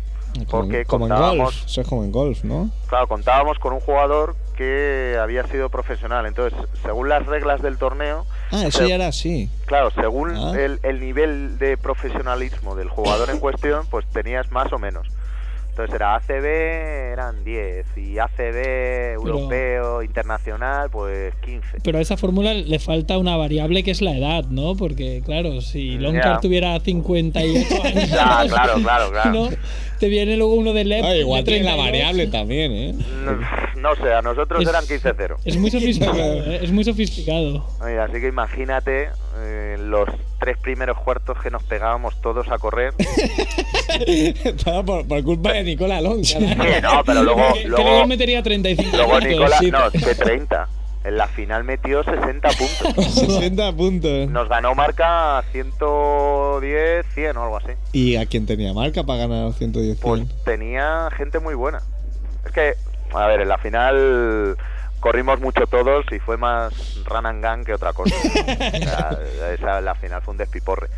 Porque 0.50 0.84
como 0.84 1.06
en 1.06 1.10
contábamos- 1.12 1.44
golf. 1.54 1.64
Eso 1.66 1.80
es 1.80 1.88
como 1.88 2.04
en 2.04 2.12
golf, 2.12 2.44
¿no? 2.44 2.70
Claro, 2.88 3.06
contábamos 3.08 3.58
con 3.58 3.72
un 3.72 3.80
jugador 3.80 4.34
que 4.56 5.16
había 5.20 5.46
sido 5.48 5.68
profesional. 5.68 6.26
Entonces, 6.26 6.58
según 6.82 7.08
las 7.08 7.24
reglas 7.26 7.60
del 7.62 7.76
torneo, 7.78 8.24
Ah, 8.52 8.66
eso 8.66 8.86
ya 8.86 8.94
era 8.96 9.08
así. 9.08 9.48
claro, 9.66 9.90
según 9.90 10.30
Ah. 10.36 10.52
el, 10.58 10.78
el 10.82 11.00
nivel 11.00 11.58
de 11.58 11.76
profesionalismo 11.76 12.74
del 12.76 12.88
jugador 12.88 13.30
en 13.30 13.38
cuestión, 13.40 13.86
pues 13.90 14.06
tenías 14.12 14.50
más 14.52 14.72
o 14.72 14.78
menos. 14.78 15.08
Entonces 15.70 15.96
era 15.96 16.14
ACB, 16.14 16.44
eran 17.14 17.42
10, 17.42 17.84
y 17.96 18.16
ACB, 18.20 19.14
europeo, 19.14 20.04
internacional, 20.04 20.88
pues 20.88 21.34
15. 21.44 21.78
Pero 21.82 21.98
a 21.98 22.00
esa 22.00 22.16
fórmula 22.16 22.54
le 22.54 22.78
falta 22.78 23.18
una 23.18 23.36
variable 23.36 23.82
que 23.82 23.90
es 23.90 24.00
la 24.00 24.16
edad, 24.16 24.44
¿no? 24.44 24.76
Porque, 24.76 25.20
claro, 25.24 25.60
si 25.62 25.96
Mm, 25.96 26.00
Loncar 26.00 26.34
ya. 26.36 26.40
tuviera 26.40 26.78
58 26.78 27.66
años, 27.84 28.08
Ya, 28.08 28.44
claro, 28.48 28.74
claro, 28.82 29.10
claro. 29.10 29.32
¿no? 29.32 29.48
Te 30.04 30.10
viene 30.10 30.36
luego 30.36 30.52
uno 30.52 30.74
de 30.74 30.84
LEP. 30.84 31.02
Ah, 31.02 31.16
igual 31.16 31.44
tiene 31.44 31.64
la 31.64 31.76
32. 31.76 31.86
variable 31.86 32.26
también, 32.26 32.72
¿eh? 32.72 32.94
No, 33.24 33.80
no 33.80 33.96
sé, 33.96 34.12
a 34.12 34.20
nosotros 34.20 34.60
Es- 34.62 34.68
eran 34.68 34.84
15-0. 34.84 35.36
Es 35.46 35.56
muy 35.56 35.70
sofisticado, 35.70 36.14
¿eh? 36.44 36.60
es 36.62 36.70
muy 36.72 36.84
sofisticado. 36.84 37.66
Ay, 37.80 37.94
Así 37.96 38.20
que 38.20 38.28
imagínate 38.28 39.08
eh, 39.38 39.78
los 39.80 40.06
tres 40.38 40.58
primeros 40.58 40.98
cuartos 40.98 41.38
que 41.42 41.50
nos 41.50 41.62
pegábamos 41.62 42.20
todos 42.20 42.46
a 42.50 42.58
correr. 42.58 42.92
Todo 44.64 44.84
por, 44.84 45.08
por 45.08 45.24
culpa 45.24 45.52
de 45.52 45.62
Nicola 45.62 45.96
Alonso. 45.96 46.38
Sí, 46.38 46.46
no, 46.82 47.02
pero 47.06 47.22
luego, 47.22 47.54
que, 47.54 47.62
que 47.62 47.68
luego, 47.68 47.82
luego 47.90 48.06
metería 48.06 48.42
35 48.42 48.94
luego 48.94 49.20
sí. 49.58 49.70
no, 49.70 49.90
que 49.90 50.14
30. 50.14 50.68
En 51.04 51.18
la 51.18 51.28
final 51.28 51.64
metió 51.64 52.02
60 52.02 52.48
puntos. 52.48 53.04
60 53.14 53.72
puntos. 53.76 54.30
Nos 54.30 54.48
ganó 54.48 54.74
marca 54.74 55.44
110, 55.52 57.06
100 57.14 57.36
o 57.36 57.42
algo 57.42 57.58
así. 57.58 57.72
¿Y 57.92 58.16
a 58.16 58.24
quién 58.24 58.46
tenía 58.46 58.72
marca 58.72 59.04
para 59.04 59.20
ganar 59.20 59.44
los 59.44 59.56
110? 59.56 59.98
Pues 60.00 60.22
tenía 60.44 61.10
gente 61.14 61.40
muy 61.40 61.54
buena. 61.54 61.82
Es 62.46 62.52
que, 62.52 62.74
a 63.12 63.26
ver, 63.26 63.42
en 63.42 63.48
la 63.48 63.58
final 63.58 64.56
corrimos 65.00 65.38
mucho 65.40 65.66
todos 65.66 66.06
y 66.10 66.18
fue 66.18 66.38
más 66.38 67.04
run 67.04 67.26
and 67.26 67.44
gun 67.44 67.64
que 67.64 67.74
otra 67.74 67.92
cosa. 67.92 68.14
O 68.24 69.36
sea, 69.36 69.52
esa, 69.52 69.80
la 69.82 69.94
final 69.94 70.22
fue 70.22 70.32
un 70.32 70.38
despiporre. 70.38 70.88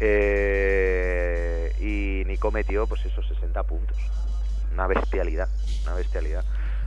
Eh, 0.00 1.72
y 1.80 2.24
Nico 2.26 2.50
metió, 2.50 2.86
pues 2.86 3.04
esos 3.04 3.26
60 3.28 3.62
puntos. 3.64 3.98
Una 4.72 4.86
bestialidad, 4.86 5.48
una 5.84 5.94
bestialidad. 5.94 6.44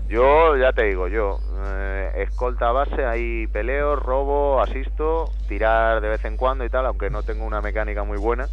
Yo, 0.10 0.58
ya 0.58 0.74
te 0.74 0.84
digo, 0.86 1.08
yo, 1.08 1.40
eh, 1.56 2.12
escolta 2.16 2.72
base, 2.72 3.06
ahí 3.06 3.46
peleo, 3.48 3.96
robo, 3.96 4.60
asisto, 4.60 5.36
tirar 5.46 6.02
de 6.02 6.10
vez 6.10 6.26
en 6.26 6.36
cuando 6.36 6.66
y 6.66 6.70
tal, 6.72 6.88
aunque 6.88 7.12
no 7.12 7.22
tengo 7.24 7.46
una 7.46 7.62
mecánica 7.62 8.04
muy 8.04 8.18
buena. 8.18 8.50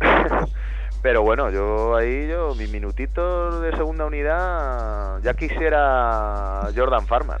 Pero 1.02 1.22
bueno, 1.22 1.50
yo 1.50 1.96
ahí, 1.96 2.28
yo, 2.28 2.54
mis 2.56 2.68
minutitos 2.70 3.62
de 3.62 3.70
segunda 3.74 4.04
unidad, 4.04 5.18
ya 5.22 5.32
quisiera 5.32 6.68
Jordan 6.76 7.06
Farmer. 7.06 7.38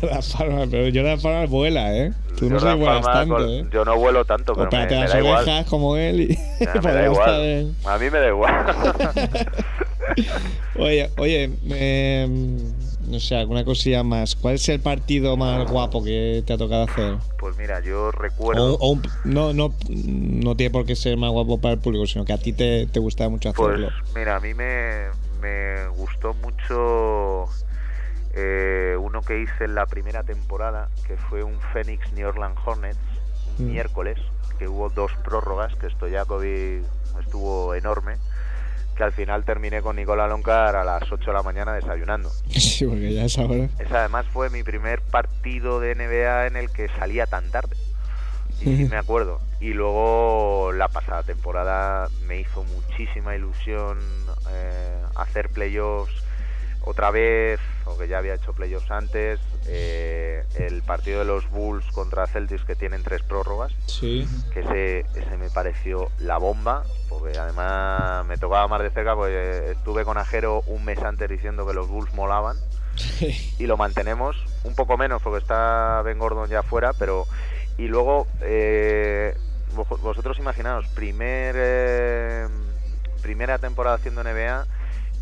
Jordan 0.00 0.22
Farmer, 0.22 0.68
pero 0.68 0.90
Jordan 0.92 1.20
Farmer 1.20 1.48
vuela, 1.48 1.94
¿eh? 1.96 2.12
Tú 2.36 2.50
no 2.50 2.56
Jordan 2.58 2.78
se 2.78 2.84
vuelas 2.84 3.02
tanto, 3.04 3.34
con- 3.36 3.48
¿eh? 3.48 3.64
Yo 3.72 3.84
no 3.84 3.96
vuelo 3.96 4.24
tanto, 4.24 4.54
pero 4.56 4.68
me, 4.72 4.86
me 4.86 4.90
las 5.02 5.12
da 5.12 5.18
igual. 5.20 5.64
como 5.66 5.96
él 5.96 6.20
y 6.22 6.38
me 6.82 6.92
da 6.92 7.04
igual. 7.04 7.74
A 7.86 7.98
mí 7.98 8.10
me 8.10 8.18
da 8.18 8.28
igual. 8.28 8.66
Oye, 10.76 11.10
oye, 11.18 11.50
eh, 11.70 12.28
no 13.08 13.20
sé, 13.20 13.36
alguna 13.36 13.64
cosilla 13.64 14.02
más. 14.02 14.34
¿Cuál 14.36 14.54
es 14.54 14.68
el 14.68 14.80
partido 14.80 15.36
más 15.36 15.66
guapo 15.68 16.02
que 16.02 16.42
te 16.46 16.52
ha 16.52 16.58
tocado 16.58 16.84
hacer? 16.84 17.18
Pues 17.38 17.56
mira, 17.56 17.80
yo 17.80 18.10
recuerdo. 18.10 18.76
o 18.80 18.98
no, 19.24 19.52
no, 19.52 19.74
no 19.88 20.56
tiene 20.56 20.70
por 20.70 20.86
qué 20.86 20.96
ser 20.96 21.16
más 21.16 21.30
guapo 21.30 21.60
para 21.60 21.74
el 21.74 21.80
público, 21.80 22.06
sino 22.06 22.24
que 22.24 22.32
a 22.32 22.38
ti 22.38 22.52
te, 22.52 22.86
te 22.86 23.00
gusta 23.00 23.28
mucho 23.28 23.52
Pues 23.54 23.74
hacerlo. 23.80 23.90
mira, 24.14 24.36
a 24.36 24.40
mí 24.40 24.54
me, 24.54 25.08
me 25.40 25.88
gustó 25.96 26.34
mucho 26.34 27.46
eh, 28.34 28.96
uno 28.98 29.22
que 29.22 29.40
hice 29.40 29.64
en 29.64 29.74
la 29.74 29.86
primera 29.86 30.22
temporada, 30.22 30.88
que 31.06 31.16
fue 31.16 31.42
un 31.42 31.58
Phoenix 31.72 32.12
New 32.14 32.28
Orleans 32.28 32.58
Hornets, 32.64 32.98
Mm. 33.56 33.66
miércoles, 33.66 34.18
que 34.58 34.66
hubo 34.66 34.88
dos 34.88 35.12
prórrogas, 35.24 35.72
que 35.76 35.86
esto 35.86 36.08
ya 36.08 36.24
COVID 36.24 36.80
estuvo 37.20 37.72
enorme, 37.76 38.16
que 38.94 39.02
al 39.02 39.12
final 39.12 39.44
terminé 39.44 39.82
con 39.82 39.96
Nicola 39.96 40.26
Loncar 40.26 40.76
a 40.76 40.84
las 40.84 41.10
8 41.10 41.24
de 41.24 41.32
la 41.32 41.42
mañana 41.42 41.74
desayunando. 41.74 42.30
Sí, 42.74 42.86
porque 42.86 43.12
ya 43.14 43.24
es 43.24 43.38
ahora. 43.38 43.68
Ese 43.78 43.96
además 43.96 44.26
fue 44.32 44.50
mi 44.50 44.64
primer 44.64 45.00
partido 45.00 45.78
de 45.78 45.94
NBA 45.94 46.48
en 46.48 46.56
el 46.56 46.70
que 46.70 46.88
salía 46.88 47.26
tan 47.26 47.48
tarde. 47.50 47.76
Y 48.60 48.76
sí 48.76 48.88
me 48.90 48.96
acuerdo. 48.96 49.40
Y 49.60 49.74
luego 49.74 50.72
la 50.72 50.88
pasada 50.88 51.22
temporada 51.22 52.08
me 52.26 52.40
hizo 52.40 52.64
muchísima 52.64 53.36
ilusión 53.36 53.98
eh, 54.50 55.02
hacer 55.14 55.50
playoffs 55.50 56.24
otra 56.82 57.10
vez, 57.10 57.60
aunque 57.86 58.08
ya 58.08 58.18
había 58.18 58.34
hecho 58.34 58.52
playoffs 58.52 58.90
antes. 58.90 59.40
eh, 59.66 60.44
el 60.56 60.82
partido 60.82 61.20
de 61.20 61.24
los 61.24 61.48
Bulls 61.50 61.86
contra 61.92 62.26
Celtics 62.26 62.64
que 62.66 62.76
tienen 62.76 63.02
tres 63.02 63.22
prórrogas 63.22 63.72
Sí. 63.86 64.28
que 64.52 64.60
ese, 64.60 64.98
ese 65.18 65.36
me 65.38 65.48
pareció 65.48 66.10
la 66.18 66.36
bomba, 66.36 66.84
porque 67.08 67.38
además 67.38 68.26
me 68.26 68.36
tocaba 68.36 68.68
más 68.68 68.82
de 68.82 68.90
cerca, 68.90 69.14
porque 69.14 69.70
estuve 69.72 70.04
con 70.04 70.18
Ajero 70.18 70.62
un 70.66 70.84
mes 70.84 70.98
antes 71.02 71.28
diciendo 71.30 71.66
que 71.66 71.72
los 71.72 71.88
Bulls 71.88 72.12
molaban 72.12 72.56
y 73.58 73.66
lo 73.66 73.76
mantenemos, 73.78 74.36
un 74.64 74.74
poco 74.74 74.98
menos 74.98 75.22
porque 75.22 75.38
está 75.38 76.02
Ben 76.02 76.18
Gordon 76.18 76.50
ya 76.50 76.62
fuera, 76.62 76.92
pero 76.92 77.26
y 77.78 77.88
luego 77.88 78.26
eh, 78.42 79.34
vos- 79.74 80.00
vosotros 80.02 80.38
imaginaos, 80.38 80.86
primer 80.88 81.54
eh, 81.58 82.46
primera 83.22 83.58
temporada 83.58 83.96
haciendo 83.96 84.20
NBA 84.20 84.66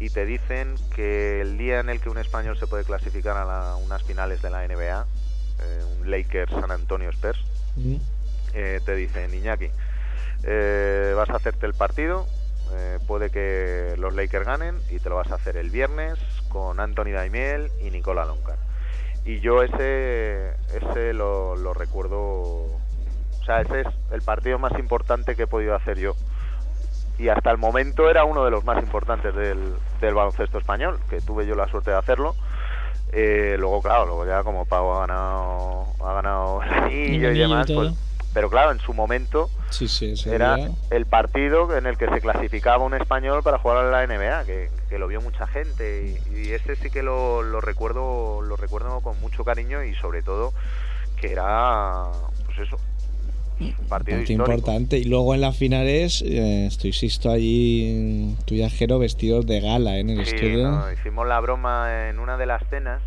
y 0.03 0.11
te 0.11 0.27
dicen 0.27 0.75
que 0.97 1.41
el 1.41 1.57
día 1.59 1.79
en 1.79 1.89
el 1.89 2.01
que 2.01 2.09
un 2.09 2.19
español 2.19 2.59
se 2.59 2.67
puede 2.67 2.83
clasificar 2.83 3.37
a 3.37 3.45
la- 3.45 3.77
unas 3.77 4.03
finales 4.03 4.43
de 4.43 4.51
la 4.51 4.65
NBA, 4.65 5.07
eh, 5.61 5.85
un 6.01 6.11
Lakers 6.11 6.51
San 6.51 6.73
Antonio 6.73 7.09
Spurs, 7.11 7.39
eh, 8.55 8.81
te 8.85 8.97
dicen, 8.97 9.33
Iñaki, 9.33 9.71
eh, 10.43 11.15
vas 11.17 11.31
a 11.31 11.37
hacerte 11.37 11.67
el 11.67 11.75
partido, 11.75 12.27
eh, 12.73 12.99
puede 13.07 13.31
que 13.31 13.95
los 13.97 14.13
Lakers 14.15 14.45
ganen 14.45 14.81
y 14.91 14.99
te 14.99 15.09
lo 15.09 15.15
vas 15.17 15.31
a 15.31 15.37
hacer 15.37 15.57
el 15.57 15.71
viernes 15.71 16.19
con 16.49 16.81
Anthony 16.81 17.13
Daimiel 17.13 17.71
y 17.81 17.91
Nicola 17.91 18.25
Loncar. 18.25 18.59
Y 19.25 19.39
yo 19.39 19.63
ese, 19.63 20.51
ese 20.75 21.13
lo, 21.13 21.55
lo 21.55 21.75
recuerdo, 21.75 22.19
o 22.21 22.81
sea, 23.47 23.61
ese 23.61 23.83
es 23.83 23.87
el 24.11 24.23
partido 24.23 24.59
más 24.59 24.73
importante 24.81 25.37
que 25.37 25.45
he 25.45 25.47
podido 25.47 25.77
hacer 25.77 25.97
yo. 25.99 26.17
Y 27.19 27.29
hasta 27.29 27.51
el 27.51 27.59
momento 27.59 28.09
era 28.09 28.25
uno 28.25 28.45
de 28.45 28.51
los 28.51 28.65
más 28.65 28.83
importantes 28.83 29.35
del, 29.35 29.75
del 30.01 30.15
baloncesto 30.15 30.59
español, 30.59 30.99
que 31.09 31.21
tuve 31.21 31.47
yo 31.47 31.55
la 31.55 31.69
suerte 31.69 31.91
de 31.91 31.99
hacerlo. 31.99 32.35
Eh, 33.13 33.57
luego, 33.59 33.83
claro, 33.83 34.07
luego 34.07 34.27
ya 34.27 34.43
como 34.43 34.65
Pau 34.65 34.93
ha 34.93 35.01
ganado, 35.01 35.87
ha 36.03 36.15
ganado 36.15 36.63
el 36.63 36.73
anillo 36.73 37.31
y 37.31 37.39
demás, 37.39 37.71
pues, 37.71 37.93
pero 38.33 38.49
claro, 38.49 38.73
en 38.73 38.81
su 38.81 38.95
momento 38.95 39.51
Sí, 39.69 39.89
sí, 39.89 40.13
ese 40.13 40.35
era 40.35 40.57
el 40.91 41.05
partido 41.07 41.77
en 41.77 41.87
el 41.87 41.99
que 41.99 42.09
se 42.09 42.21
clasificaba 42.23 42.83
un 42.85 42.95
español 42.95 43.43
para 43.43 43.59
jugar 43.59 43.85
a 43.85 43.91
la 43.91 44.07
NBA, 44.07 44.45
que, 44.45 44.71
que 44.89 44.99
lo 44.99 45.07
vio 45.09 45.21
mucha 45.21 45.47
gente 45.47 46.19
y, 46.33 46.39
y 46.39 46.53
ese 46.53 46.77
sí 46.77 46.91
que 46.91 47.03
lo, 47.03 47.43
lo 47.43 47.61
recuerdo 47.61 48.41
lo 48.41 48.57
recuerdo 48.57 49.01
con 49.03 49.21
mucho 49.21 49.45
cariño 49.45 49.83
y 49.85 49.95
sobre 49.95 50.23
todo 50.23 50.55
que 51.21 51.33
era 51.33 52.05
pues 52.47 52.59
eso 52.61 52.79
partido 53.89 54.21
importante. 54.29 54.99
Y 54.99 55.05
luego 55.05 55.35
en 55.35 55.41
las 55.41 55.57
finales, 55.57 56.23
eh, 56.23 56.67
estoy 56.67 56.93
sisto 56.93 57.31
allí, 57.31 58.37
tú 58.45 58.55
y 58.55 58.63
Ajero 58.63 58.99
vestidos 58.99 59.47
de 59.47 59.61
gala 59.61 59.97
¿eh? 59.97 60.01
en 60.01 60.11
el 60.11 60.25
Sí, 60.27 60.35
estudio. 60.37 60.69
no, 60.71 60.93
hicimos 60.93 61.27
la 61.27 61.41
broma 61.41 62.09
en 62.09 62.19
una 62.19 62.37
de 62.37 62.47
las 62.47 62.63
cenas, 62.69 63.01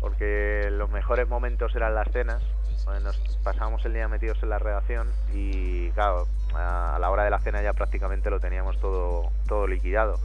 porque 0.00 0.68
los 0.72 0.90
mejores 0.90 1.28
momentos 1.28 1.74
eran 1.74 1.94
las 1.94 2.08
cenas. 2.12 2.42
Bueno, 2.84 3.00
Nos 3.00 3.16
pasábamos 3.44 3.84
el 3.84 3.92
día 3.94 4.08
metidos 4.08 4.38
en 4.42 4.48
la 4.50 4.58
redacción 4.58 5.08
y, 5.34 5.88
claro, 5.90 6.26
a 6.54 6.96
a 6.96 6.98
la 6.98 7.10
hora 7.10 7.24
de 7.24 7.30
la 7.30 7.38
cena 7.40 7.62
ya 7.62 7.72
prácticamente 7.74 8.30
lo 8.30 8.40
teníamos 8.40 8.78
todo, 8.80 9.30
todo 9.46 9.66
liquidado. 9.66 10.18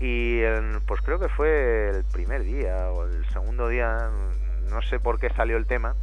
Y 0.00 0.40
en- 0.40 0.80
pues 0.86 1.00
creo 1.02 1.18
que 1.18 1.28
fue 1.28 1.90
el 1.90 2.04
primer 2.04 2.44
día 2.44 2.90
o 2.90 3.04
el 3.04 3.26
segundo 3.32 3.68
día, 3.68 4.08
no 4.70 4.80
sé 4.82 4.98
por 5.00 5.18
qué 5.18 5.30
salió 5.30 5.56
el 5.56 5.66
tema. 5.66 5.94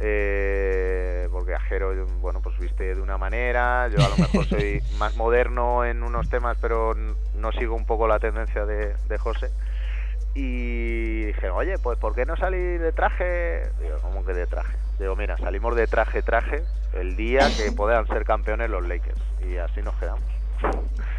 Eh, 0.00 1.28
porque 1.30 1.54
Ajero, 1.54 2.06
bueno, 2.20 2.40
pues 2.40 2.58
viste 2.58 2.94
de 2.94 3.00
una 3.00 3.18
manera, 3.18 3.88
yo 3.88 4.04
a 4.04 4.08
lo 4.08 4.16
mejor 4.16 4.46
soy 4.46 4.82
más 4.98 5.16
moderno 5.16 5.84
en 5.84 6.02
unos 6.02 6.28
temas, 6.30 6.56
pero 6.60 6.94
no 7.34 7.52
sigo 7.52 7.74
un 7.74 7.84
poco 7.84 8.08
la 8.08 8.18
tendencia 8.18 8.64
de, 8.64 8.94
de 9.08 9.18
José. 9.18 9.50
Y 10.34 11.24
dije, 11.24 11.50
oye, 11.50 11.78
pues 11.78 11.98
¿por 11.98 12.14
qué 12.14 12.24
no 12.24 12.36
salir 12.36 12.80
de 12.80 12.92
traje? 12.92 13.62
Digo, 13.80 13.98
¿cómo 14.00 14.24
que 14.24 14.32
de 14.32 14.46
traje? 14.46 14.76
Digo, 14.98 15.16
mira, 15.16 15.36
salimos 15.38 15.74
de 15.76 15.86
traje, 15.86 16.22
traje, 16.22 16.62
el 16.94 17.16
día 17.16 17.48
que 17.56 17.72
puedan 17.72 18.06
ser 18.06 18.24
campeones 18.24 18.70
los 18.70 18.86
Lakers. 18.86 19.20
Y 19.48 19.56
así 19.56 19.82
nos 19.82 19.94
quedamos. 19.96 20.22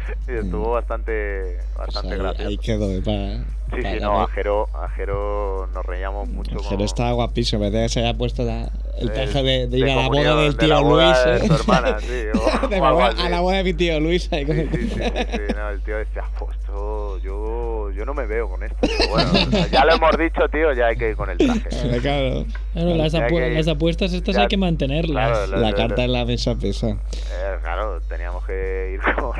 y 0.28 0.32
estuvo 0.32 0.72
bastante, 0.72 1.58
Pues 1.74 1.86
bastante 1.86 2.14
ahí, 2.14 2.20
gracioso. 2.20 2.48
ahí 2.48 2.58
quedó, 2.58 2.90
eh, 2.90 3.02
para, 3.04 3.44
Sí, 3.74 3.80
para 3.82 3.94
sí, 3.94 4.00
no, 4.00 4.12
ver. 4.18 4.22
Ajero, 4.28 4.68
Ajero 4.74 5.68
nos 5.72 5.86
reíamos 5.86 6.28
mucho. 6.28 6.58
Ajero 6.58 6.76
con- 6.76 6.80
estaba 6.82 7.12
guapísimo, 7.12 7.70
que 7.70 7.88
se 7.88 8.00
había 8.00 8.14
puesto 8.14 8.44
la- 8.44 8.70
el 8.98 9.08
Eh, 9.08 9.12
traje 9.12 9.42
de, 9.42 9.66
de 9.68 9.78
ir 9.78 9.84
de 9.86 9.92
a 9.92 9.96
la 9.96 10.08
boda 10.08 10.36
del 10.36 10.52
de 10.52 10.58
tío 10.58 10.68
la 10.68 10.80
boda 10.80 11.06
Luis. 11.06 11.40
de 11.40 11.46
¿eh? 11.46 11.48
su 11.48 11.54
hermana, 11.54 11.98
sí, 12.00 12.06
o- 12.34 12.68
De 12.68 12.76
o 12.76 12.80
la 12.80 12.88
algo 12.88 12.98
boda- 13.00 13.08
así. 13.08 13.22
a 13.22 13.28
la 13.30 13.40
boda 13.40 13.56
de 13.56 13.64
mi 13.64 13.74
tío 13.74 14.00
Luis. 14.00 14.30
ahí 14.32 14.44
con 14.44 14.56
Sí, 14.56 14.60
el- 14.62 14.70
sí, 14.70 14.88
sí, 14.88 14.94
sí, 15.00 15.54
no, 15.56 15.68
el 15.70 15.82
tío 15.82 15.96
decía, 15.96 16.24
pues 16.38 16.56
esto, 16.58 17.18
yo, 17.18 17.90
yo 17.92 18.04
no 18.04 18.12
me 18.14 18.26
veo 18.26 18.48
con 18.50 18.62
esto. 18.62 18.76
Pero 18.82 19.08
bueno, 19.10 19.32
ya 19.72 19.84
lo 19.86 19.94
hemos 19.94 20.18
dicho, 20.18 20.46
tío, 20.50 20.72
ya 20.74 20.86
hay 20.88 20.96
que 20.96 21.08
ir 21.10 21.16
con 21.16 21.30
el 21.30 21.38
traje. 21.38 21.68
Eh, 21.72 21.98
claro, 22.02 22.44
Claro, 22.74 22.94
las, 22.96 23.14
apu- 23.14 23.28
que- 23.38 23.50
las 23.54 23.68
apuestas 23.68 24.12
estas 24.12 24.34
ya- 24.34 24.42
hay 24.42 24.48
que 24.48 24.56
mantenerlas. 24.58 25.30
claro, 25.46 25.56
la 25.62 25.70
lo- 25.70 25.76
carta 25.76 26.04
en 26.04 26.12
la 26.12 26.24
mesa 26.26 26.54
pesa. 26.56 26.88
Eh, 26.90 27.56
claro, 27.62 28.00
teníamos 28.02 28.44
que 28.44 28.92
ir 28.94 29.14
con, 29.14 29.32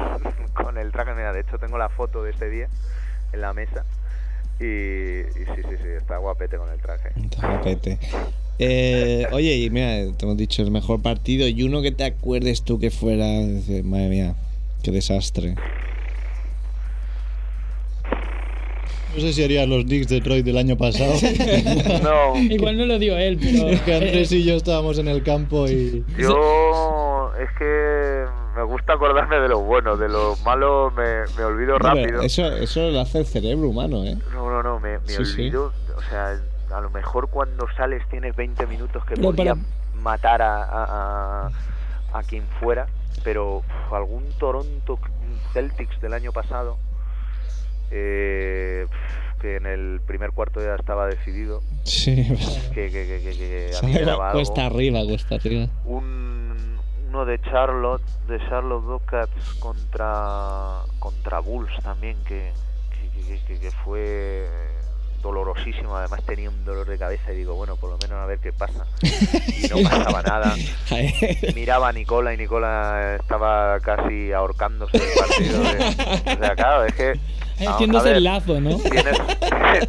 con 0.54 0.78
el 0.78 0.92
traje. 0.92 1.14
Mira, 1.14 1.32
de 1.32 1.40
hecho 1.40 1.58
tengo 1.58 1.78
la 1.78 1.88
foto 1.88 2.22
de 2.22 2.30
ese 2.30 2.48
día 2.50 2.68
en 3.32 3.40
la 3.40 3.52
mesa. 3.52 3.84
Y, 4.60 4.64
y 4.64 5.44
sí, 5.54 5.62
sí, 5.68 5.76
sí, 5.82 5.88
está 5.96 6.18
guapete 6.18 6.56
con 6.56 6.70
el 6.70 6.80
traje. 6.80 7.10
Está 7.16 7.48
guapete. 7.48 7.98
Eh, 8.58 9.26
oye, 9.32 9.56
y 9.56 9.70
mira, 9.70 10.16
te 10.16 10.24
hemos 10.24 10.36
dicho 10.36 10.62
el 10.62 10.70
mejor 10.70 11.02
partido 11.02 11.48
y 11.48 11.62
uno 11.62 11.82
que 11.82 11.92
te 11.92 12.04
acuerdes 12.04 12.62
tú 12.62 12.78
que 12.78 12.90
fuera, 12.90 13.24
madre 13.84 14.08
mía, 14.08 14.34
qué 14.82 14.90
desastre. 14.90 15.56
No 19.14 19.20
sé 19.20 19.34
si 19.34 19.44
harías 19.44 19.68
los 19.68 19.84
Knicks 19.84 20.08
de 20.08 20.16
Detroit 20.16 20.44
del 20.44 20.56
año 20.56 20.76
pasado. 20.76 21.12
No, 22.02 22.36
Igual 22.38 22.78
no 22.78 22.86
lo 22.86 22.98
dio 22.98 23.16
él, 23.18 23.38
pero. 23.42 23.68
Es 23.68 23.80
que 23.82 23.94
Andrés 23.94 24.32
eh, 24.32 24.36
y 24.36 24.44
yo 24.44 24.54
estábamos 24.54 24.98
en 24.98 25.08
el 25.08 25.22
campo 25.22 25.66
y. 25.68 26.04
yo 26.18 27.30
es 27.38 27.50
que 27.58 28.24
me 28.54 28.62
gusta 28.62 28.94
acordarme 28.94 29.38
de 29.40 29.48
lo 29.48 29.60
bueno, 29.60 29.96
de 29.96 30.08
lo 30.08 30.36
malo 30.44 30.90
me, 30.96 31.24
me 31.36 31.44
olvido 31.44 31.78
No, 31.78 31.78
rápido. 31.78 32.20
Eso, 32.22 32.46
eso 32.56 32.90
lo 32.90 33.00
hace 33.00 33.18
el 33.20 33.26
cerebro 33.26 33.68
humano, 33.68 34.04
¿eh? 34.04 34.16
No, 34.32 34.50
no, 34.50 34.62
no, 34.62 34.78
me, 34.80 34.98
me 34.98 35.08
Sí, 35.08 35.24
sí. 35.24 35.40
olvido. 35.42 35.72
O 35.96 36.02
sea, 36.02 36.38
a 36.74 36.80
lo 36.80 36.90
mejor 36.90 37.28
cuando 37.28 37.66
sales 37.76 38.02
tienes 38.10 38.34
20 38.36 38.66
minutos 38.66 39.04
que 39.04 39.16
podía 39.16 39.54
para- 39.54 39.66
matar 40.02 40.42
a, 40.42 40.62
a, 40.64 41.46
a- 41.46 41.50
a 42.18 42.22
quien 42.24 42.44
fuera, 42.60 42.86
pero 43.24 43.58
uf, 43.58 43.92
algún 43.92 44.24
Toronto 44.38 44.98
Celtics 45.52 46.00
del 46.00 46.12
año 46.14 46.32
pasado, 46.32 46.76
eh, 47.90 48.86
que 49.40 49.56
en 49.56 49.66
el 49.66 50.00
primer 50.06 50.30
cuarto 50.32 50.60
ya 50.60 50.74
estaba 50.76 51.06
decidido, 51.06 51.60
Sí, 51.84 52.14
que, 52.74 52.90
que, 52.90 53.06
que, 53.06 53.20
que- 53.22 53.36
que 53.36 53.70
a 53.76 53.82
mí 53.82 53.88
me 53.88 53.92
sale 53.94 54.04
daba 54.06 54.26
algo. 54.30 54.38
cuesta 54.38 54.66
arriba, 54.66 55.00
cuesta 55.06 55.34
arriba. 55.34 55.66
Un, 55.84 56.31
uno 57.12 57.26
de 57.26 57.38
Charlotte, 57.42 58.02
de 58.26 58.38
Charlotte 58.48 58.82
Bobcats 58.84 59.54
contra, 59.60 60.78
contra 60.98 61.40
Bulls 61.40 61.70
también, 61.82 62.16
que, 62.24 62.52
que, 63.26 63.38
que- 63.46 63.60
que- 63.60 63.70
fue 63.84 64.48
dolorosísimo. 65.22 65.94
Además 65.96 66.24
tenía 66.24 66.48
un 66.48 66.64
dolor 66.64 66.86
de 66.88 66.96
cabeza 66.98 67.32
y 67.32 67.36
digo, 67.36 67.54
bueno, 67.54 67.76
por 67.76 67.90
lo 67.90 67.98
menos 67.98 68.16
a 68.18 68.24
ver 68.26 68.38
qué 68.38 68.52
pasa. 68.52 68.86
Y 69.02 69.68
no 69.68 69.76
pasaba 69.90 70.22
nada. 70.22 70.54
Miraba 71.54 71.88
a 71.88 71.92
Nicola 71.92 72.32
y 72.32 72.38
Nicola 72.38 73.16
estaba 73.20 73.78
casi 73.80 74.32
ahorcándose 74.32 74.98
del 74.98 75.08
partido. 75.18 75.60
de- 75.62 76.32
o 76.34 76.38
sea, 76.38 76.54
claro, 76.56 76.84
es 76.84 76.94
que... 76.94 77.20
Haciéndose 77.68 78.08
ver, 78.08 78.16
el 78.16 78.24
lazo, 78.24 78.60
¿no? 78.60 78.76
Tienes, 78.78 79.18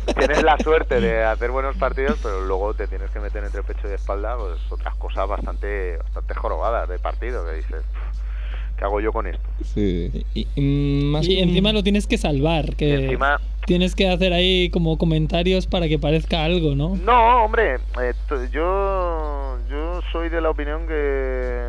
tienes 0.18 0.44
la 0.44 0.58
suerte 0.58 1.00
de 1.02 1.24
hacer 1.24 1.52
buenos 1.52 1.76
partidos, 1.78 2.18
pero 2.22 2.42
luego 2.46 2.74
te 2.74 2.88
tienes 2.88 3.10
que 3.12 3.20
meter 3.20 3.44
entre 3.44 3.64
pecho 3.64 3.90
y 3.90 3.94
espalda 3.94 4.36
pues, 4.38 4.60
otras 4.72 4.96
cosas 4.96 5.28
bastante 5.28 5.98
bastante 5.98 6.34
jorobadas 6.34 6.88
de 6.90 7.00
partido 7.00 7.46
que 7.46 7.54
dices, 7.56 7.84
"Pff, 7.84 8.78
¿qué 8.78 8.86
hago 8.86 9.00
yo 9.00 9.12
con 9.12 9.28
esto? 9.28 9.44
Sí. 9.64 10.26
Y, 10.34 10.48
y 10.56 11.06
más 11.06 11.26
Y 11.28 11.36
que- 11.36 11.42
encima 11.44 11.72
lo 11.74 11.84
tienes 11.84 12.08
que 12.08 12.18
salvar, 12.18 12.76
que 12.76 12.94
encima, 13.06 13.40
tienes 13.66 13.96
que 13.96 14.10
hacer 14.10 14.34
ahí 14.34 14.70
como 14.72 14.98
comentarios 14.98 15.68
para 15.68 15.88
que 15.88 15.98
parezca 16.00 16.44
algo, 16.44 16.76
¿no? 16.76 16.96
no, 16.98 17.46
hombre, 17.46 17.76
eh, 18.02 18.14
yo 18.52 19.58
yo 19.70 20.02
soy 20.12 20.30
de 20.30 20.42
la 20.42 20.50
opinión 20.50 20.86
que, 20.88 21.62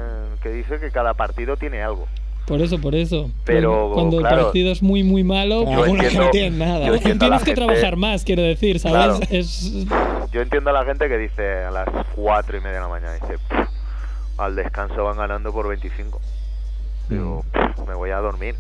que 0.43 0.49
dice 0.51 0.79
que 0.81 0.90
cada 0.90 1.14
partido 1.14 1.57
tiene 1.57 1.83
algo. 1.83 2.07
Por 2.46 2.61
eso, 2.61 2.78
por 2.78 2.94
eso. 2.94 3.30
Pero, 3.44 3.90
cuando 3.94 4.18
claro, 4.18 4.37
el 4.37 4.44
partido 4.44 4.70
es 4.70 4.83
muy, 4.83 5.02
muy 5.02 5.24
malo, 5.24 5.64
Claro, 5.64 5.85
pues, 5.87 6.14
no 6.14 6.30
tienen 6.33 6.59
nada. 6.59 6.87
yo 6.87 6.94
entiendo 6.94 7.24
tienes 7.24 7.42
que 7.44 7.54
trabajar 7.54 7.96
más, 7.96 8.22
quiero 8.24 8.42
decir, 8.42 8.78
¿sabes? 8.78 8.96
Claro. 9.18 9.20
Es, 9.30 9.87
Yo 10.30 10.42
entiendo 10.42 10.70
a 10.70 10.72
la 10.74 10.85
gente 10.85 11.09
que 11.09 11.16
dice 11.16 11.64
a 11.64 11.70
las 11.70 11.88
cuatro 12.14 12.57
y 12.57 12.61
media 12.61 12.74
de 12.76 12.80
la 12.80 12.88
mañana, 12.88 13.14
dice, 13.14 13.38
"Pff, 13.48 14.40
al 14.40 14.57
descanso 14.57 15.04
van 15.04 15.16
ganando 15.16 15.52
por 15.52 15.68
25. 15.68 16.20
Digo, 17.09 17.44
"Pff, 17.52 17.87
me 17.88 17.94
voy 17.94 18.11
a 18.11 18.18
dormir. 18.18 18.57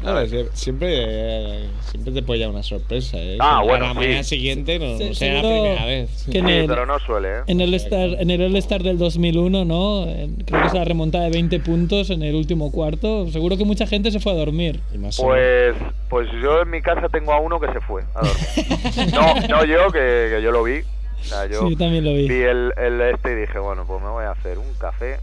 Claro, 0.00 0.26
siempre, 0.54 1.64
siempre 1.90 2.12
te 2.12 2.22
puede 2.22 2.38
llevar 2.38 2.54
una 2.54 2.62
sorpresa. 2.62 3.16
¿eh? 3.18 3.36
Ah, 3.40 3.58
A 3.58 3.62
bueno, 3.62 3.86
la 3.86 3.92
sí. 3.92 3.98
mañana 3.98 4.22
siguiente 4.22 4.78
no, 4.78 4.96
sea 5.14 5.34
la 5.34 5.40
primera 5.40 5.84
vez. 5.86 6.26
que 6.30 6.38
en 6.38 6.46
Sí, 6.46 6.52
el- 6.52 6.66
pero 6.66 6.86
no 6.86 6.98
suele, 7.00 7.28
¿eh? 7.28 7.40
En 7.48 7.60
el 7.60 7.70
All-Star 7.70 8.08
en 8.20 8.30
el 8.30 8.42
All-Star 8.42 8.82
del 8.82 8.96
2001, 8.98 9.64
¿no? 9.64 10.06
Creo 10.46 10.60
que 10.60 10.66
es 10.68 10.72
la 10.74 10.84
remontada 10.84 11.24
de 11.24 11.30
20 11.30 11.58
puntos 11.60 12.10
en 12.10 12.22
el 12.22 12.34
último 12.36 12.70
cuarto. 12.70 13.28
Seguro 13.30 13.56
que 13.56 13.64
mucha 13.64 13.86
gente 13.86 14.10
se 14.12 14.20
fue 14.20 14.32
a 14.32 14.36
dormir. 14.36 14.80
Pues, 15.18 15.74
pues 16.08 16.28
yo 16.42 16.62
en 16.62 16.70
mi 16.70 16.80
casa 16.80 17.08
tengo 17.08 17.32
a 17.32 17.40
uno 17.40 17.58
que 17.58 17.66
se 17.72 17.80
fue 17.80 18.02
a 18.14 18.20
dormir. 18.20 19.12
no, 19.14 19.34
no 19.48 19.64
yo, 19.64 19.90
que, 19.90 20.28
que 20.34 20.40
yo 20.42 20.52
lo 20.52 20.62
vi. 20.62 20.80
O 21.20 21.24
sea, 21.24 21.46
yo 21.46 21.62
Sí, 21.66 21.70
yo 21.72 21.76
también 21.76 22.04
lo 22.04 22.12
vi. 22.14 22.28
vi 22.28 22.42
el, 22.42 22.72
el 22.76 23.00
este 23.00 23.32
y 23.32 23.34
dije, 23.34 23.58
bueno, 23.58 23.84
pues 23.86 24.00
me 24.00 24.08
voy 24.08 24.24
a 24.24 24.30
hacer 24.30 24.58
un 24.58 24.72
café. 24.78 25.16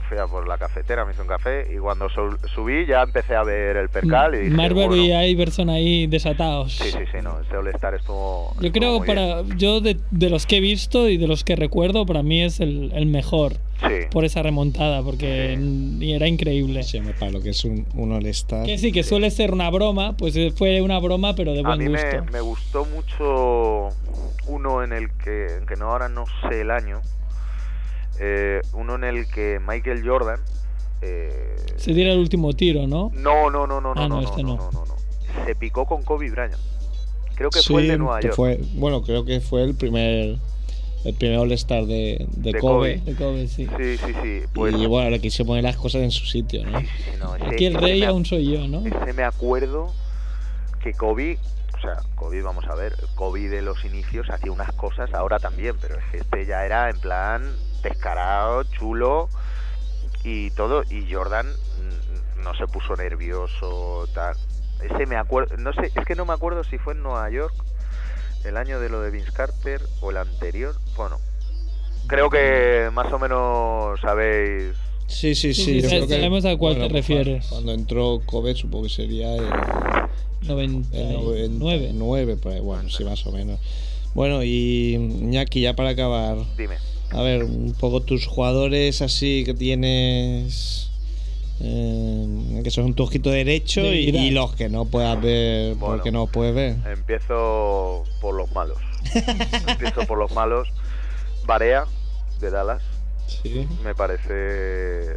Me 0.00 0.08
fui 0.08 0.18
a 0.18 0.26
por 0.26 0.46
la 0.48 0.58
cafetera, 0.58 1.04
me 1.04 1.12
hice 1.12 1.22
un 1.22 1.28
café 1.28 1.66
y 1.72 1.78
cuando 1.78 2.08
su- 2.08 2.36
subí 2.54 2.84
ya 2.86 3.02
empecé 3.02 3.34
a 3.36 3.42
ver 3.44 3.76
el 3.76 3.88
percal 3.88 4.34
y 4.34 4.38
dije, 4.38 4.50
Marbury 4.50 4.86
bueno, 4.86 4.96
y 4.96 5.12
Iverson 5.30 5.70
ahí 5.70 6.06
desatados. 6.06 6.72
sí, 6.76 6.90
sí, 6.90 6.98
sí, 7.12 7.18
no, 7.22 7.40
ese 7.40 7.56
All-Star 7.56 7.94
estuvo... 7.94 8.52
Yo 8.60 8.66
estuvo 8.66 8.72
creo 8.72 8.98
muy 8.98 9.06
para 9.06 9.42
yo 9.56 9.80
de, 9.80 9.98
de 10.10 10.30
los 10.30 10.46
que 10.46 10.56
he 10.56 10.60
visto 10.60 11.08
y 11.08 11.16
de 11.16 11.26
los 11.26 11.44
que 11.44 11.56
recuerdo 11.56 12.04
para 12.06 12.22
mí 12.22 12.42
es 12.42 12.60
el, 12.60 12.90
el 12.94 13.06
mejor. 13.06 13.54
Sí. 13.80 14.06
por 14.10 14.24
esa 14.24 14.40
remontada 14.40 15.02
porque 15.02 15.52
n- 15.54 16.02
y 16.02 16.12
era 16.12 16.26
increíble. 16.28 16.84
Sí, 16.84 16.98
hombre, 16.98 17.12
para 17.18 17.32
lo 17.32 17.42
que 17.42 17.50
es 17.50 17.64
un, 17.64 17.84
un 17.94 18.12
All-Star. 18.12 18.64
Que 18.64 18.78
sí, 18.78 18.92
que 18.92 19.02
suele 19.02 19.30
ser 19.32 19.52
una 19.52 19.68
broma, 19.68 20.16
pues 20.16 20.34
eh, 20.36 20.52
fue 20.56 20.80
una 20.80 20.98
broma 21.00 21.34
pero 21.34 21.52
de 21.52 21.60
A 21.60 21.62
buen 21.64 21.78
mí 21.80 21.88
me, 21.88 22.20
me 22.32 22.40
gustó 22.40 22.84
mucho 22.86 23.88
uno 24.46 24.82
en 24.84 24.92
el 24.92 25.10
que, 25.18 25.56
en 25.58 25.66
que 25.66 25.76
no 25.76 25.90
ahora 25.90 26.08
no 26.08 26.24
sé 26.48 26.60
el 26.60 26.70
año, 26.70 27.00
eh, 28.18 28.60
uno 28.72 28.94
en 28.96 29.04
el 29.04 29.26
que 29.28 29.60
Michael 29.66 30.06
Jordan... 30.06 30.40
eh, 31.02 31.56
Se 31.76 31.92
diera 31.92 32.12
el 32.12 32.18
último 32.18 32.52
tiro, 32.52 32.86
¿no? 32.86 33.10
no, 33.14 33.50
no, 33.50 33.66
no, 33.66 33.80
no, 33.80 33.94
no, 33.94 34.00
Ah, 34.00 34.08
no, 34.08 34.16
no, 34.16 34.22
este 34.22 34.42
no, 34.42 34.56
no. 34.56 34.70
no, 34.72 34.84
no. 34.86 34.94
Se 35.44 35.54
picó 35.54 35.84
con 35.86 36.02
Kobe 36.02 36.30
Bryant. 36.30 36.54
Creo 37.34 37.50
que 37.50 37.60
Sí, 37.60 37.72
fue 37.72 37.82
el 37.82 37.88
de 37.88 37.98
Nueva 37.98 38.20
York. 38.20 38.34
fue- 38.36 38.60
bueno, 38.74 39.02
creo 39.02 39.24
que 39.24 39.40
fue 39.40 39.62
el 39.64 39.74
primer 39.74 40.36
el 41.04 41.14
primer 41.16 41.36
All-Star 41.38 41.84
de, 41.84 42.24
de, 42.30 42.52
De 42.52 42.58
Kobe. 42.60 42.98
Kobe. 43.00 43.12
De 43.12 43.14
Kobe, 43.18 43.46
sí. 43.48 43.66
Sí, 43.76 43.98
sí, 43.98 44.14
sí. 44.22 44.40
Pues, 44.54 44.74
Y 44.74 44.86
bueno, 44.86 45.10
le 45.10 45.20
quise 45.20 45.44
poner 45.44 45.62
las 45.64 45.76
cosas 45.76 46.00
en 46.02 46.10
su 46.10 46.24
sitio, 46.24 46.64
¿no? 46.64 46.80
sí, 46.80 46.86
sí, 46.86 47.02
sí, 47.10 47.10
no, 47.20 47.36
ese- 47.36 47.44
Aquí 47.46 47.66
el 47.66 47.74
rey 47.74 48.00
me 48.00 48.06
aún 48.06 48.24
soy 48.24 48.50
yo, 48.50 48.66
¿no? 48.68 48.86
Ese 48.86 49.12
me 49.12 49.22
acuerdo 49.24 49.92
que 50.82 50.94
Kobe, 50.94 51.38
o 51.76 51.80
sea, 51.82 51.96
Kobe, 52.14 52.40
vamos 52.40 52.64
a 52.68 52.74
ver, 52.74 52.94
Kobe 53.16 53.48
de 53.50 53.60
los 53.60 53.84
inicios 53.84 54.30
hacía 54.30 54.50
unas 54.50 54.72
cosas, 54.72 55.12
ahora 55.12 55.38
también, 55.38 55.76
pero 55.78 55.96
este 56.14 56.46
ya 56.46 56.64
era 56.64 56.88
en 56.88 56.98
plan 56.98 57.42
descarado, 57.84 58.64
chulo 58.64 59.28
y 60.24 60.50
todo, 60.50 60.82
y 60.90 61.12
Jordan 61.12 61.46
no 62.42 62.54
se 62.54 62.66
puso 62.66 62.96
nervioso, 62.96 64.06
tal. 64.14 64.36
Ese 64.82 65.06
me 65.06 65.16
acuerdo, 65.16 65.56
no 65.56 65.72
sé, 65.72 65.92
es 65.94 66.04
que 66.04 66.14
no 66.14 66.26
me 66.26 66.32
acuerdo 66.34 66.64
si 66.64 66.78
fue 66.78 66.94
en 66.94 67.02
Nueva 67.02 67.30
York, 67.30 67.54
el 68.44 68.56
año 68.56 68.80
de 68.80 68.88
lo 68.90 69.00
de 69.00 69.10
Vince 69.10 69.32
Carter 69.32 69.80
o 70.00 70.10
el 70.10 70.18
anterior, 70.18 70.74
bueno, 70.96 71.18
creo 72.06 72.28
que 72.28 72.90
más 72.92 73.10
o 73.12 73.18
menos 73.18 74.00
sabéis 74.00 74.74
Sí, 75.06 75.34
sí, 75.34 75.54
sí. 75.54 75.62
Sí, 75.62 75.64
sí, 75.64 75.82
yo 75.82 75.88
creo 75.88 76.06
que- 76.06 76.14
sabemos 76.14 76.44
a 76.44 76.56
cuál 76.56 76.74
te 76.74 76.80
pues, 76.80 76.92
refieres. 76.92 77.46
Cuando 77.46 77.72
entró 77.72 78.20
Kobe, 78.24 78.54
supongo 78.54 78.84
que 78.84 78.90
sería 78.90 79.36
el, 79.36 79.44
el 79.44 80.48
99. 80.48 81.48
99, 81.50 82.36
por 82.36 82.52
ahí, 82.52 82.60
bueno, 82.60 82.88
sí, 82.88 83.04
más 83.04 83.26
o 83.26 83.32
menos. 83.32 83.60
Bueno, 84.14 84.42
y 84.42 84.94
Iñaki, 84.94 85.60
ya 85.60 85.74
para 85.74 85.90
acabar, 85.90 86.38
Dime. 86.56 86.76
A 87.14 87.22
ver, 87.22 87.44
un 87.44 87.74
poco 87.78 88.00
tus 88.02 88.26
jugadores 88.26 89.00
así 89.02 89.44
que 89.44 89.54
tienes. 89.54 90.90
eh, 91.60 92.60
que 92.64 92.70
son 92.70 92.94
tu 92.94 93.04
ojito 93.04 93.30
derecho 93.30 93.82
De 93.82 93.96
y, 93.96 94.30
los 94.30 94.54
que 94.56 94.68
no 94.68 94.84
puedas 94.86 95.20
ver 95.22 95.74
Bueno. 95.76 95.94
porque 95.96 96.10
no 96.12 96.26
puedes 96.26 96.54
ver. 96.54 96.76
Empiezo 96.90 98.04
por 98.20 98.34
los 98.34 98.50
malos. 98.52 98.78
Empiezo 99.68 100.06
por 100.06 100.18
los 100.18 100.32
malos. 100.32 100.68
Barea, 101.46 101.84
de 102.40 102.50
Dallas, 102.50 102.82
Sí, 103.26 103.66
me 103.84 103.94
parece... 103.94 105.16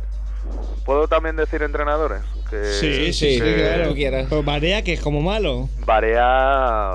¿Puedo 0.86 1.08
también 1.08 1.36
decir 1.36 1.62
entrenadores? 1.63 2.21
Que, 2.50 2.63
sí, 2.65 3.12
sí, 3.12 3.39
que 3.41 3.56
claro. 3.56 3.93
Pero 4.30 4.43
Barea, 4.43 4.82
que 4.82 4.93
es 4.93 5.02
como 5.02 5.21
malo. 5.21 5.67
Barea, 5.86 6.21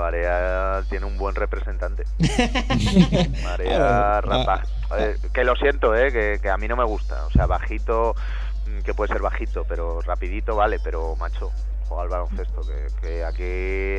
Barea 0.01 0.83
tiene 0.89 1.05
un 1.05 1.19
buen 1.19 1.35
representante. 1.35 2.05
Barea, 3.45 3.77
Claro. 3.77 4.29
rapa. 4.31 4.63
Eh, 4.99 5.17
que 5.33 5.45
lo 5.45 5.55
siento, 5.57 5.95
eh, 5.97 6.11
que, 6.13 6.39
que 6.41 6.49
a 6.51 6.57
mí 6.57 6.69
no 6.69 6.77
me 6.77 6.85
gusta. 6.85 7.27
O 7.27 7.31
sea, 7.31 7.47
bajito, 7.47 8.15
mm, 8.67 8.81
que 8.83 8.95
puede 8.95 9.13
ser 9.13 9.23
bajito, 9.23 9.65
pero 9.69 10.01
rapidito 10.01 10.57
vale, 10.57 10.79
pero 10.83 11.15
macho, 11.17 11.51
juega 11.89 12.03
al 12.05 12.09
baloncesto. 12.09 12.63
Que, 12.63 12.87
que 13.07 13.25
aquí 13.25 13.43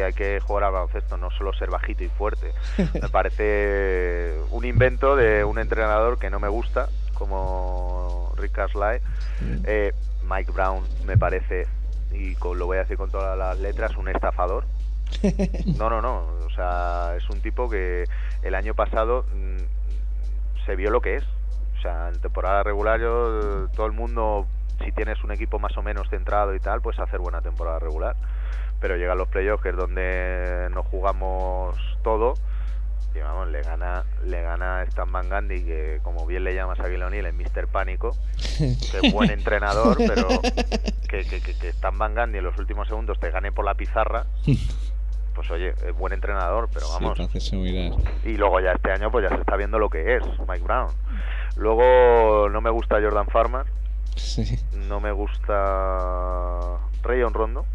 hay 0.03 0.13
que 0.13 0.39
jugar 0.39 0.63
al 0.65 0.73
baloncesto, 0.73 1.17
no 1.17 1.29
solo 1.31 1.53
ser 1.53 1.69
bajito 1.69 2.03
y 2.03 2.09
fuerte. 2.09 2.51
Me 2.99 3.09
parece 3.09 4.35
un 4.51 4.65
invento 4.65 5.15
de 5.15 5.43
un 5.43 5.59
entrenador 5.59 6.17
que 6.17 6.29
no 6.31 6.39
me 6.39 6.47
gusta, 6.49 6.89
como 7.27 8.31
Rick 8.37 8.51
Carlisle. 8.53 9.01
Eh, 9.65 9.93
Mike 10.29 10.51
Brown 10.51 10.83
me 11.05 11.17
parece, 11.17 11.67
y 12.11 12.35
con- 12.35 12.57
lo 12.59 12.65
voy 12.65 12.77
a 12.77 12.81
decir 12.81 12.97
con 12.97 13.09
todas 13.11 13.37
las 13.37 13.59
letras, 13.59 13.95
un 13.97 14.07
estafador. 14.09 14.65
No, 15.77 15.89
no, 15.89 16.01
no. 16.01 16.25
O 16.45 16.49
sea, 16.55 17.15
es 17.17 17.29
un 17.29 17.41
tipo 17.41 17.69
que 17.69 18.05
el 18.43 18.55
año 18.55 18.73
pasado 18.73 19.25
mm, 19.33 20.65
se 20.65 20.75
vio 20.75 20.89
lo 20.91 21.01
que 21.01 21.15
es. 21.17 21.23
O 21.77 21.81
sea, 21.81 22.09
en 22.09 22.19
temporada 22.21 22.63
regular 22.63 22.99
yo, 22.99 23.67
todo 23.75 23.85
el 23.85 23.91
mundo, 23.91 24.47
si 24.83 24.91
tienes 24.91 25.23
un 25.23 25.31
equipo 25.31 25.59
más 25.59 25.75
o 25.77 25.81
menos 25.83 26.09
centrado 26.09 26.55
y 26.55 26.59
tal, 26.59 26.81
pues 26.81 26.99
hacer 26.99 27.19
buena 27.19 27.41
temporada 27.41 27.79
regular. 27.79 28.15
Pero 28.79 28.95
llegan 28.97 29.17
los 29.17 29.27
playoffs, 29.29 29.61
que 29.63 29.69
es 29.69 29.75
donde 29.75 30.67
nos 30.71 30.85
jugamos 30.87 31.75
todo. 32.03 32.33
Y 33.15 33.19
vamos, 33.19 33.47
le 33.49 33.61
gana, 33.61 34.03
le 34.25 34.41
gana 34.41 34.81
Stan 34.83 35.11
Van 35.11 35.29
Gundy, 35.29 35.63
que 35.63 35.99
como 36.01 36.25
bien 36.25 36.43
le 36.43 36.55
llamas 36.55 36.79
a 36.79 36.83
Shaquille 36.83 37.03
O'Neal, 37.03 37.27
es 37.27 37.33
Mr. 37.35 37.67
Pánico, 37.67 38.15
que 38.57 39.07
es 39.07 39.13
buen 39.13 39.29
entrenador, 39.29 39.97
pero 39.97 40.27
que, 41.07 41.23
que, 41.23 41.69
Stan 41.69 41.97
Van 41.97 42.15
Gundy 42.15 42.39
en 42.39 42.43
los 42.43 42.57
últimos 42.57 42.87
segundos 42.87 43.19
te 43.19 43.29
gane 43.29 43.51
por 43.51 43.65
la 43.65 43.75
pizarra, 43.75 44.25
pues 45.35 45.51
oye, 45.51 45.69
es 45.85 45.95
buen 45.95 46.13
entrenador, 46.13 46.69
pero 46.73 46.87
vamos. 46.89 47.17
Sí. 48.23 48.29
Y 48.29 48.37
luego 48.37 48.59
ya 48.59 48.71
este 48.71 48.91
año 48.91 49.11
pues 49.11 49.29
ya 49.29 49.35
se 49.35 49.41
está 49.41 49.55
viendo 49.57 49.77
lo 49.77 49.89
que 49.89 50.15
es 50.15 50.23
Mike 50.47 50.63
Brown. 50.63 50.91
Luego 51.55 52.49
no 52.49 52.61
me 52.61 52.71
gusta 52.71 52.99
Jordan 53.01 53.27
Farmer, 53.27 53.65
Sí. 54.15 54.59
no 54.73 54.99
me 54.99 55.11
gusta 55.11 56.79
Rayon 57.03 57.33
Rondo. 57.33 57.65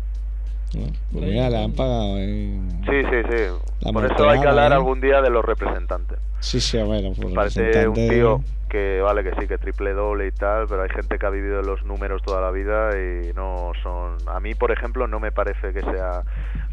Bueno, 0.74 0.92
pues 1.12 1.24
mira, 1.24 1.48
le 1.50 1.64
han 1.64 1.72
pagado. 1.72 2.16
eh. 2.18 2.58
Sí, 2.86 3.02
sí, 3.10 3.22
sí. 3.30 3.44
La 3.80 3.92
Por 3.92 4.04
eso 4.04 4.28
hay 4.28 4.40
que 4.40 4.48
hablar 4.48 4.72
¿eh? 4.72 4.74
algún 4.74 5.00
día 5.00 5.20
de 5.22 5.30
los 5.30 5.44
representantes. 5.44 6.18
Sí, 6.40 6.60
sí, 6.60 6.78
bueno, 6.82 7.12
pues 7.20 7.34
Parece 7.34 7.88
un 7.88 7.94
tío 7.94 8.40
que 8.68 9.00
vale 9.00 9.24
que 9.24 9.32
sí, 9.40 9.48
que 9.48 9.56
triple 9.56 9.94
doble 9.94 10.26
y 10.26 10.30
tal, 10.30 10.66
pero 10.68 10.82
hay 10.82 10.90
gente 10.90 11.18
que 11.18 11.24
ha 11.24 11.30
vivido 11.30 11.62
los 11.62 11.84
números 11.86 12.22
toda 12.22 12.42
la 12.42 12.50
vida 12.50 12.90
y 13.00 13.32
no 13.34 13.72
son... 13.82 14.16
A 14.28 14.40
mí, 14.40 14.54
por 14.54 14.70
ejemplo, 14.70 15.06
no 15.08 15.20
me 15.20 15.32
parece 15.32 15.72
que 15.72 15.80
sea 15.80 16.22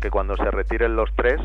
que 0.02 0.10
cuando 0.12 0.36
se 0.36 0.52
retiren 0.52 0.98
los 0.98 1.10
tres 1.16 1.40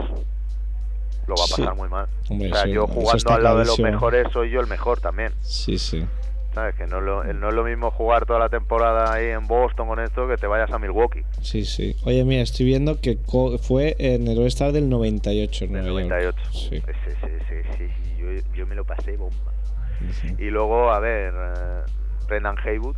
lo 1.28 1.36
va 1.36 1.44
a 1.44 1.46
Sí. 1.46 1.54
pasar 1.62 1.76
muy 1.76 1.88
mal. 1.88 2.06
Hombre, 2.28 2.50
o 2.50 2.54
sea, 2.54 2.64
sí, 2.64 2.72
yo 2.72 2.88
jugando 2.88 3.30
al 3.30 3.42
lado 3.44 3.58
de 3.60 3.64
los 3.66 3.76
clarísimo. 3.76 3.90
mejores 3.92 4.26
soy 4.32 4.50
yo 4.50 4.60
el 4.60 4.66
mejor 4.66 5.00
también. 5.00 5.30
Sí, 5.42 5.78
sí. 5.78 6.04
¿Sabes? 6.54 6.74
Que 6.74 6.86
no 6.86 6.98
es, 6.98 7.04
lo, 7.04 7.24
no 7.24 7.48
es 7.48 7.54
lo 7.54 7.64
mismo 7.64 7.90
jugar 7.92 8.26
toda 8.26 8.38
la 8.40 8.48
temporada 8.48 9.12
ahí 9.12 9.26
en 9.26 9.46
Boston 9.46 9.86
con 9.86 10.00
esto 10.00 10.26
que 10.26 10.36
te 10.36 10.46
vayas 10.48 10.70
a 10.72 10.78
Milwaukee. 10.78 11.22
Sí, 11.42 11.64
sí. 11.64 11.94
Oye, 12.04 12.24
mira, 12.24 12.42
estoy 12.42 12.66
viendo 12.66 13.00
que 13.00 13.18
fue 13.62 13.94
en 13.98 14.26
el 14.26 14.38
All-Star 14.38 14.72
del 14.72 14.88
98. 14.88 15.66
en 15.66 15.72
Del 15.72 15.84
Nueva 15.84 16.22
York. 16.22 16.36
98. 16.48 16.50
Sí. 16.52 16.68
Sí, 16.70 16.82
sí, 17.20 17.28
sí, 17.48 17.54
sí, 17.78 17.88
Yo, 18.18 18.26
yo 18.56 18.66
me 18.66 18.74
lo 18.74 18.84
pasé 18.84 19.16
bomba. 19.16 19.52
Sí. 20.20 20.34
Y 20.38 20.50
luego, 20.50 20.90
a 20.90 20.98
ver, 20.98 21.32
eh, 21.36 21.82
Brendan 22.26 22.56
Haywood, 22.64 22.96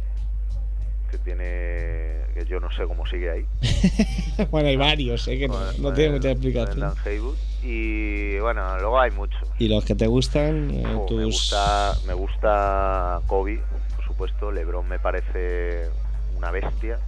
que 1.13 1.19
tiene. 1.19 2.25
que 2.35 2.45
yo 2.49 2.59
no 2.59 2.73
sé 2.73 2.85
cómo 2.87 3.07
sigue 3.07 3.31
ahí. 3.31 3.47
bueno, 4.51 4.69
hay 4.69 4.77
varios, 4.77 5.29
¿eh? 5.29 5.39
Que 5.39 5.47
no, 5.49 5.55
Bueno, 5.55 5.73
no 5.79 5.93
tiene 5.95 6.13
mucha 6.15 6.31
explicación. 6.33 6.93
Y 7.63 8.39
bueno, 8.41 8.77
luego 8.81 8.99
hay 9.01 9.11
muchos. 9.13 9.41
¿Y 9.59 9.69
los 9.69 9.85
que 9.85 9.95
te 9.95 10.07
gustan? 10.09 10.71
eh, 10.73 10.83
Jo, 10.85 11.07
tus... 11.07 11.19
me, 11.19 11.25
gusta, 11.27 11.95
me 12.07 12.15
gusta 12.15 13.21
Kobe, 13.29 13.61
por 13.97 14.05
supuesto. 14.05 14.51
LeBron 14.51 14.89
me 14.89 14.99
parece 14.99 15.89
una 16.37 16.51
bestia. 16.51 16.99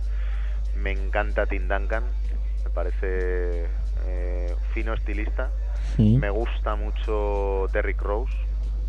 Me 0.76 0.92
encanta 0.92 1.46
Tim 1.46 1.66
Duncan. 1.66 2.04
Me 2.62 2.70
parece 2.70 3.66
eh, 4.06 4.54
fino 4.72 4.94
estilista. 4.94 5.50
Mm. 5.98 6.16
Me 6.18 6.30
gusta 6.30 6.76
mucho 6.76 7.66
Derrick 7.72 8.00
Rose. 8.00 8.32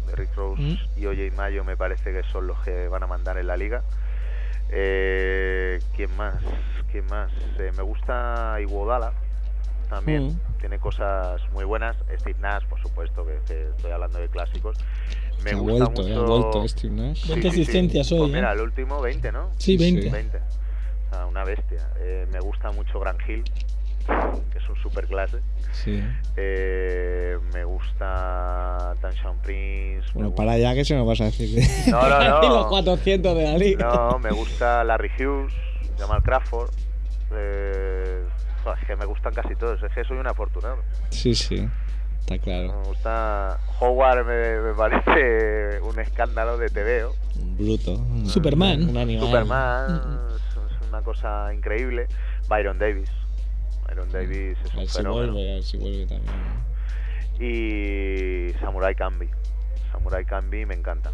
Derrick 0.08 0.36
Rose 0.36 0.62
Mm. 0.62 0.78
y 0.98 1.06
OJ 1.08 1.34
Mayo 1.36 1.64
me 1.64 1.76
parece 1.76 2.12
que 2.14 2.22
son 2.32 2.46
los 2.48 2.60
que 2.60 2.88
van 2.90 3.02
a 3.02 3.08
mandar 3.08 3.38
en 3.40 3.48
la 3.48 3.58
liga. 3.58 3.82
Eh, 4.70 5.80
¿Quién 5.96 6.16
más? 6.18 6.36
¿Quién 6.92 7.06
más? 7.08 7.32
Eh, 7.60 7.72
me 7.76 7.84
gusta 7.84 8.58
Iguodala 8.62 9.14
también. 9.90 10.28
Mm. 10.28 10.40
Tiene 10.60 10.80
cosas 10.80 11.42
muy 11.52 11.64
buenas. 11.66 11.96
Steve 12.20 12.40
Nash, 12.40 12.66
por 12.66 12.82
supuesto, 12.82 13.26
que, 13.26 13.40
que 13.48 13.70
estoy 13.70 13.92
hablando 13.92 14.20
de 14.20 14.28
clásicos. 14.30 14.78
Me 15.44 15.52
ha 15.52 15.56
gusta 15.56 15.86
vuelto, 15.86 16.02
eh, 16.02 16.06
mucho. 16.10 16.22
ha 16.22 16.26
vuelto 16.40 16.68
Steve 16.68 16.94
Nash. 16.96 17.28
20 17.28 17.48
asistencias 17.50 18.12
hoy, 18.12 18.20
Pues 18.20 18.32
¿eh? 18.32 18.36
mira, 18.36 18.54
el 18.54 18.62
último 18.62 19.02
20, 19.02 19.32
¿no? 19.32 19.52
Sí, 19.58 19.78
20. 19.78 20.10
20. 20.10 20.38
O 20.38 21.14
sea, 21.14 21.26
una 21.28 21.44
bestia. 21.44 21.88
Eh, 22.00 22.26
me 22.32 22.40
gusta 22.40 22.72
mucho 22.72 23.00
Gran 23.00 23.18
Hill, 23.28 23.44
que 24.52 24.58
es 24.58 24.70
un 24.70 24.76
super 24.78 25.06
clase. 25.08 25.40
Sí. 25.72 26.02
Eh, 26.38 27.38
me 27.54 27.64
gusta 27.64 28.96
Tansham 29.02 29.38
Prince. 29.42 30.08
Bueno, 30.14 30.30
gusta- 30.30 30.44
para 30.44 30.52
allá 30.54 30.74
que 30.74 30.86
se 30.86 30.96
nos 30.96 31.06
vas 31.08 31.22
a 31.22 31.26
decir. 31.26 31.60
No, 31.92 32.08
no, 32.10 32.20
no. 32.42 32.44
Y 32.44 32.48
los 32.50 32.66
400 32.68 33.36
de 33.36 33.44
la 33.44 33.58
liga. 33.58 33.86
No, 34.12 34.20
me 34.20 34.32
gusta 34.32 34.84
Larry 34.84 35.12
Hughes, 35.20 35.54
Jamal 35.98 36.22
Crawford. 36.24 36.70
Eh, 37.34 38.24
es 38.82 38.88
que 38.88 38.96
me 38.96 39.06
gustan 39.06 39.34
casi 39.34 39.56
todos. 39.56 39.82
Es 39.84 39.92
que 39.94 40.04
soy 40.04 40.18
un 40.18 40.28
afortunado. 40.28 40.78
Sí, 41.10 41.36
sí. 41.36 41.68
Está 42.20 42.40
claro. 42.40 42.74
Me 42.82 42.88
gusta. 42.88 43.60
Howard 43.80 44.26
me, 44.26 44.60
me 44.62 44.74
parece 44.74 45.80
un 45.82 46.00
escándalo 46.00 46.58
de 46.58 46.70
TVO. 46.70 47.14
Bruto. 47.60 48.04
Superman. 48.26 48.90
Un 48.90 48.98
animal. 48.98 49.26
Superman 49.28 50.02
es 50.36 50.88
una 50.90 51.02
cosa 51.04 51.54
increíble. 51.54 52.08
Byron 52.50 52.80
Davis. 52.80 53.12
Byron 53.88 54.12
Davis 54.12 54.58
es 54.64 54.72
A 54.72 54.74
un 54.74 54.80
ver 54.80 54.88
si 54.90 54.98
fenómeno. 54.98 55.34
vuelve, 55.34 55.52
a 55.52 55.54
ver 55.56 55.64
si 55.64 55.78
vuelve 55.78 56.06
también. 56.08 56.36
Y 57.40 58.54
Samurai 58.60 58.96
Kambi. 58.96 59.30
Samurai 59.92 60.26
Kambi 60.26 60.66
me 60.66 60.76
encanta. 60.76 61.12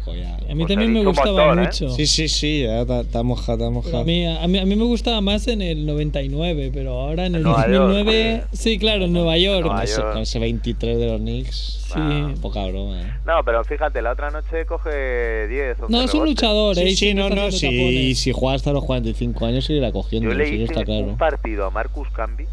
Ojo 0.00 0.14
ya. 0.14 0.34
A 0.36 0.54
mí 0.54 0.64
Pues 0.64 0.68
también 0.68 0.92
me 0.92 1.04
gustaba 1.04 1.46
montón, 1.54 1.58
¿eh? 1.60 1.66
mucho. 1.66 1.90
Sí, 1.90 2.06
sí, 2.06 2.28
sí, 2.28 2.62
ya 2.62 2.80
está 2.82 3.22
mojado, 3.22 3.52
está 3.52 3.56
Pero 3.56 3.70
mojado. 3.70 3.98
A 3.98 4.04
mí, 4.04 4.26
a, 4.26 4.46
mí, 4.48 4.58
a 4.58 4.64
mí 4.66 4.76
me 4.76 4.84
gustaba 4.84 5.20
más 5.20 5.46
en 5.46 5.62
el 5.62 5.86
99, 5.86 6.70
pero 6.74 6.92
ahora 7.00 7.26
en 7.26 7.36
el 7.36 7.42
Nueva 7.42 7.66
York, 7.68 7.88
2009. 7.94 8.44
sí, 8.52 8.78
claro, 8.78 9.04
en 9.04 9.12
Nueva 9.12 9.38
York. 9.38 9.60
Nueva 9.64 9.76
Con 9.76 9.84
ese, 9.84 9.96
York. 10.00 10.12
con 10.12 10.22
ese 10.22 10.38
23 10.40 10.98
de 10.98 11.06
los 11.06 11.20
Knicks. 11.20 11.80
Sí. 11.94 12.00
Poca 12.42 12.66
broma, 12.66 13.00
eh. 13.02 13.12
No, 13.24 13.44
pero 13.44 13.62
fíjate, 13.64 14.02
la 14.02 14.12
otra 14.12 14.30
noche 14.32 14.66
coge 14.66 15.46
10 15.46 15.80
11 15.82 15.92
No, 15.92 16.02
es 16.02 16.12
un 16.12 16.24
luchador, 16.24 16.76
¿eh? 16.78 16.82
Sí, 16.86 16.88
Y 16.88 16.96
sí, 16.96 17.14
no, 17.14 17.30
no, 17.30 17.52
sí, 17.52 17.66
tapones. 17.66 18.18
si 18.18 18.32
juega 18.32 18.56
hasta 18.56 18.72
los 18.72 18.84
45 18.84 19.46
años 19.46 19.64
seguirá 19.64 19.92
cogiendo, 19.92 20.28
Yo 20.30 20.34
le 20.36 20.46
sí, 20.48 20.54
hice 20.56 20.64
está 20.64 20.84
claro. 20.84 21.04
un 21.06 21.16
partido 21.16 21.66
a 21.66 21.70
Marcus 21.70 22.08
Camby 22.10 22.46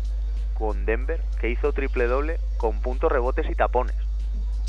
con 0.54 0.86
Denver 0.86 1.20
que 1.40 1.50
hizo 1.50 1.74
triple 1.74 2.06
doble 2.06 2.38
con 2.58 2.80
puntos, 2.82 3.12
rebotes 3.12 3.50
y 3.50 3.56
tapones. 3.56 3.96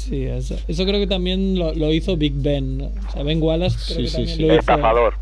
Sí, 0.08 0.24
eso, 0.24 0.56
eso 0.68 0.84
creo 0.84 0.98
que 1.00 1.06
también 1.06 1.58
lo, 1.58 1.74
lo 1.74 1.92
hizo 1.92 2.16
Big 2.16 2.34
Ben. 2.36 2.90
O 3.08 3.12
sea, 3.12 3.22
Ben 3.22 3.42
Wallace 3.42 3.76
creo 3.94 3.96
Sí, 3.98 4.02
que 4.02 4.08
sí, 4.08 4.16
también 4.16 4.36
sí. 4.36 4.42
lo 4.42 4.46
hizo. 4.48 4.60
Estafador. 4.60 5.14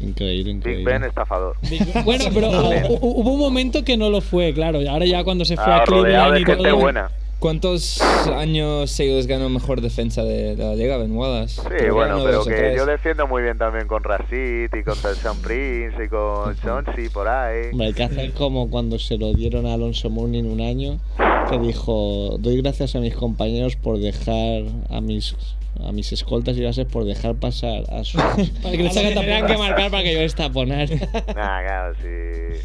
Increíble, 0.00 0.44
Big 0.44 0.56
increíble. 0.56 0.84
Ben 0.92 1.04
estafador. 1.04 1.56
Big- 1.68 2.04
Bueno, 2.04 2.24
pero 2.32 2.50
hu- 2.52 2.88
hu- 2.88 2.98
hubo 3.00 3.32
un 3.34 3.38
momento 3.40 3.84
que 3.84 3.96
no 3.96 4.08
lo 4.10 4.20
fue, 4.20 4.52
claro. 4.54 4.80
Ahora 4.88 5.04
ya 5.06 5.22
cuando 5.24 5.44
se 5.44 5.56
fue 5.56 5.64
Ah, 5.66 5.78
a 5.82 5.84
Cleveland 5.84 6.38
y 6.38 6.44
todo. 6.44 6.76
buena. 6.76 7.10
¿Cuántos 7.40 8.02
años 8.36 8.90
seguidos 8.90 9.26
ganó 9.26 9.48
mejor 9.48 9.80
defensa 9.80 10.22
de, 10.22 10.54
la 10.56 10.74
liga, 10.74 10.98
Ben 10.98 11.16
Wallace? 11.16 11.62
Sí, 11.62 11.68
Creo 11.68 11.94
bueno, 11.94 12.22
pero 12.22 12.44
que 12.44 12.74
yo 12.76 12.84
defiendo 12.84 13.26
muy 13.26 13.42
bien 13.42 13.56
también 13.56 13.88
con 13.88 14.04
Rashid 14.04 14.68
y 14.74 14.82
con 14.84 14.94
Sean 14.94 15.38
Prince 15.38 16.04
y 16.04 16.08
con 16.08 16.54
Chauncey 16.60 17.08
por 17.08 17.26
ahí. 17.26 17.70
Hombre, 17.72 17.86
hay 17.86 17.92
que 17.94 18.02
hacer 18.02 18.32
como 18.34 18.68
cuando 18.68 18.98
se 18.98 19.16
lo 19.16 19.32
dieron 19.32 19.64
a 19.64 19.72
Alonso 19.72 20.10
Mourning 20.10 20.44
un 20.44 20.60
año, 20.60 21.00
que 21.48 21.58
dijo, 21.58 22.36
doy 22.38 22.60
gracias 22.60 22.94
a 22.94 23.00
mis 23.00 23.14
compañeros 23.14 23.74
por 23.74 23.98
dejar 23.98 24.64
a 24.90 25.00
mis 25.00 25.34
a 25.82 25.92
mis 25.92 26.12
escoltas 26.12 26.58
y 26.58 26.64
bases 26.64 26.84
por 26.84 27.06
dejar 27.06 27.36
pasar 27.36 27.84
a 27.90 28.04
sus... 28.04 28.20
Para 28.62 28.76
que 28.76 28.82
les 28.82 28.94
a 28.94 29.00
haga 29.00 29.14
los 29.14 29.46
que 29.46 29.56
marcar 29.56 29.90
para 29.90 30.02
que 30.02 30.12
yo 30.12 30.20
les 30.20 30.34
taponar. 30.34 30.90
Nada, 31.34 31.62
claro, 31.62 31.94
sí. 32.02 32.60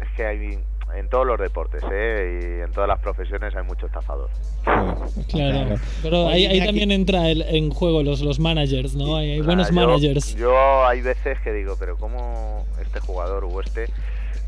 Es 0.00 0.08
que 0.16 0.24
hay 0.24 0.58
en 0.96 1.08
todos 1.08 1.26
los 1.26 1.38
deportes, 1.38 1.82
¿eh? 1.90 2.58
Y 2.60 2.64
en 2.64 2.72
todas 2.72 2.88
las 2.88 2.98
profesiones 3.00 3.54
hay 3.54 3.64
mucho 3.64 3.86
estafador. 3.86 4.30
Claro. 5.28 5.76
Pero 6.02 6.28
ahí, 6.28 6.46
ahí 6.46 6.64
también 6.64 6.90
entra 6.90 7.28
el- 7.28 7.42
en 7.42 7.70
juego 7.70 8.02
los, 8.02 8.20
los 8.20 8.38
managers, 8.40 8.94
¿no? 8.94 9.16
Hay, 9.16 9.32
hay 9.32 9.40
buenos 9.40 9.68
yo- 9.68 9.74
managers. 9.74 10.34
Yo 10.36 10.86
hay 10.86 11.00
veces 11.02 11.38
que 11.40 11.52
digo, 11.52 11.76
pero 11.78 11.96
¿cómo 11.96 12.66
este 12.80 13.00
jugador 13.00 13.44
o 13.44 13.60
este 13.60 13.86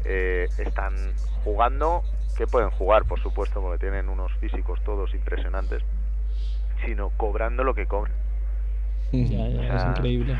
eh, 0.05 0.49
están 0.59 0.95
jugando? 1.45 2.03
Que 2.37 2.47
pueden 2.47 2.71
jugar, 2.71 3.05
por 3.05 3.21
supuesto, 3.21 3.61
porque 3.61 3.79
tienen 3.79 4.09
unos 4.09 4.33
físicos 4.41 4.81
todos 4.85 5.15
impresionantes, 5.15 5.83
sino 6.87 7.11
cobrando 7.17 7.63
lo 7.65 7.75
que 7.75 7.87
cobran. 7.87 8.15
Ya, 9.13 9.47
ya, 9.49 9.61
O 9.75 9.77
es 9.77 9.85
increíble. 9.99 10.37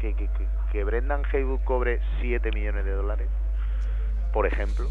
Que, 0.00 0.14
que, 0.14 0.26
que, 0.26 0.46
que 0.72 0.84
Brendan 0.84 1.22
Haywood 1.32 1.60
cobre 1.64 2.00
7 2.20 2.52
millones 2.52 2.84
de 2.84 2.92
dólares, 2.92 3.26
por 4.32 4.46
ejemplo. 4.46 4.86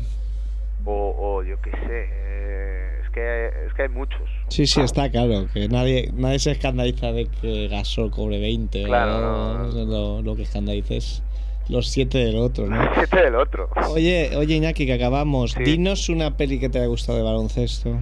O, 0.89 1.13
o 1.19 1.43
yo 1.43 1.59
qué 1.61 1.71
sé, 1.71 2.07
eh, 2.09 2.99
es, 3.03 3.09
que, 3.09 3.47
es 3.67 3.73
que 3.73 3.81
hay 3.83 3.89
muchos. 3.89 4.21
Sí, 4.47 4.65
sí, 4.65 4.79
está 4.79 5.09
claro, 5.11 5.47
que 5.53 5.67
nadie, 5.67 6.11
nadie 6.13 6.39
se 6.39 6.51
escandaliza 6.51 7.11
de 7.11 7.27
que 7.27 7.67
Gasol 7.67 8.09
cobre 8.09 8.39
20 8.39 8.83
Claro, 8.85 9.17
o 9.17 9.57
no. 9.67 9.85
Lo, 9.85 10.21
lo 10.21 10.35
que 10.37 10.43
escandaliza 10.43 10.93
es 10.93 11.21
los 11.67 11.89
7 11.89 12.17
del 12.17 12.37
otro, 12.37 12.67
¿no? 12.67 12.81
Este 13.03 13.21
del 13.21 13.35
otro. 13.35 13.69
Oye, 13.89 14.31
oye 14.37 14.55
Iñaki, 14.55 14.85
que 14.85 14.93
acabamos, 14.93 15.51
Sí. 15.51 15.63
dinos 15.63 16.07
una 16.07 16.37
peli 16.37 16.57
que 16.59 16.69
te 16.69 16.77
haya 16.77 16.87
gustado 16.87 17.17
de 17.17 17.23
baloncesto. 17.25 17.99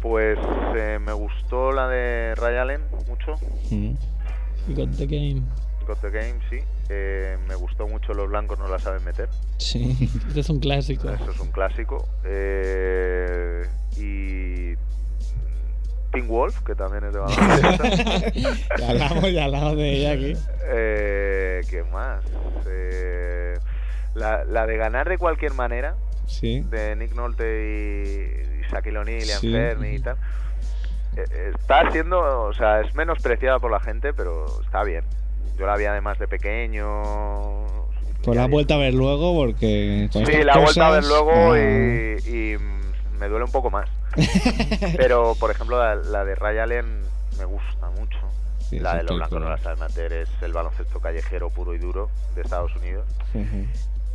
Pues 0.00 0.38
eh, 0.76 0.98
me 1.04 1.12
gustó 1.12 1.72
la 1.72 1.88
de 1.88 2.34
Ray 2.36 2.56
Allen 2.56 2.80
mucho. 3.08 3.32
Mm. 3.70 3.94
You 4.68 4.74
got 4.76 4.96
the 4.96 5.06
game. 5.06 5.42
Got 5.86 6.00
the 6.00 6.10
Game, 6.10 6.34
sí. 6.50 6.60
Eh, 6.88 7.36
me 7.48 7.54
gustó 7.54 7.86
mucho 7.88 8.12
Los 8.14 8.28
Blancos 8.28 8.58
no 8.58 8.68
la 8.68 8.78
saben 8.78 9.04
meter. 9.04 9.28
Sí. 9.58 9.96
Este 10.28 10.40
es 10.40 10.48
un 10.50 10.60
clásico. 10.60 11.08
Eso 11.10 11.30
es 11.30 11.40
un 11.40 11.50
clásico. 11.50 12.08
Eh, 12.24 13.66
y 13.96 14.74
Pink 16.12 16.26
Wolf, 16.28 16.60
que 16.62 16.74
también 16.74 17.04
es 17.04 17.12
de 17.12 17.18
baloncesto. 17.20 18.30
ya 18.78 18.88
hablamos, 18.90 19.32
ya 19.32 19.44
hablamos 19.44 19.76
de 19.76 19.92
ella 19.92 20.12
aquí. 20.12 20.32
eh, 20.64 21.60
¿Qué 21.70 21.82
más? 21.84 22.24
Eh, 22.66 23.54
la, 24.14 24.44
la 24.44 24.66
de 24.66 24.76
ganar 24.76 25.08
de 25.08 25.18
cualquier 25.18 25.54
manera, 25.54 25.94
Sí. 26.26 26.60
de 26.68 26.94
Nick 26.96 27.14
Nolte 27.14 27.44
y, 27.44 28.60
y 28.60 28.72
Shaquille 28.72 28.98
O'Neal 28.98 29.22
y 29.22 29.26
Sí. 29.26 29.48
Y 29.48 29.98
tal. 30.00 30.16
eh, 31.16 31.24
eh, 31.30 31.52
Está 31.54 31.90
siendo, 31.92 32.42
o 32.44 32.52
sea, 32.54 32.80
es 32.80 32.94
menospreciada 32.94 33.58
por 33.60 33.70
la 33.70 33.80
gente, 33.80 34.12
pero 34.12 34.46
está 34.62 34.82
bien. 34.84 35.04
Yo 35.60 35.66
la 35.66 35.76
vi 35.76 35.84
además 35.84 36.18
de 36.18 36.26
pequeño. 36.26 37.02
Pues 38.24 38.34
la 38.34 38.44
has 38.44 38.50
vuelto 38.50 38.72
a 38.72 38.78
ver 38.78 38.94
luego 38.94 39.34
porque... 39.34 40.08
con 40.10 40.24
Sí, 40.24 40.42
la 40.42 40.54
he 40.54 40.62
vuelto 40.62 40.82
a 40.82 40.90
ver 40.90 41.04
luego 41.04 41.54
y, 41.54 42.18
y, 42.26 42.56
me 43.18 43.28
duele 43.28 43.44
un 43.44 43.52
poco 43.52 43.70
más. 43.70 43.86
Pero, 44.96 45.34
por 45.38 45.50
ejemplo, 45.50 45.78
la, 45.78 45.96
la 45.96 46.24
de 46.24 46.34
Ray 46.34 46.56
Allen 46.56 47.00
me 47.38 47.44
gusta 47.44 47.90
mucho. 47.90 48.18
Sí, 48.70 48.78
la 48.78 48.96
de 48.96 49.02
los 49.02 49.16
blancos 49.16 49.38
no 49.38 49.50
la 49.50 49.58
sabes 49.58 49.80
meter, 49.80 50.14
es 50.14 50.30
el 50.40 50.54
baloncesto 50.54 50.98
callejero 50.98 51.50
puro 51.50 51.74
y 51.74 51.78
duro 51.78 52.08
de 52.34 52.40
Estados 52.40 52.74
Unidos. 52.76 53.04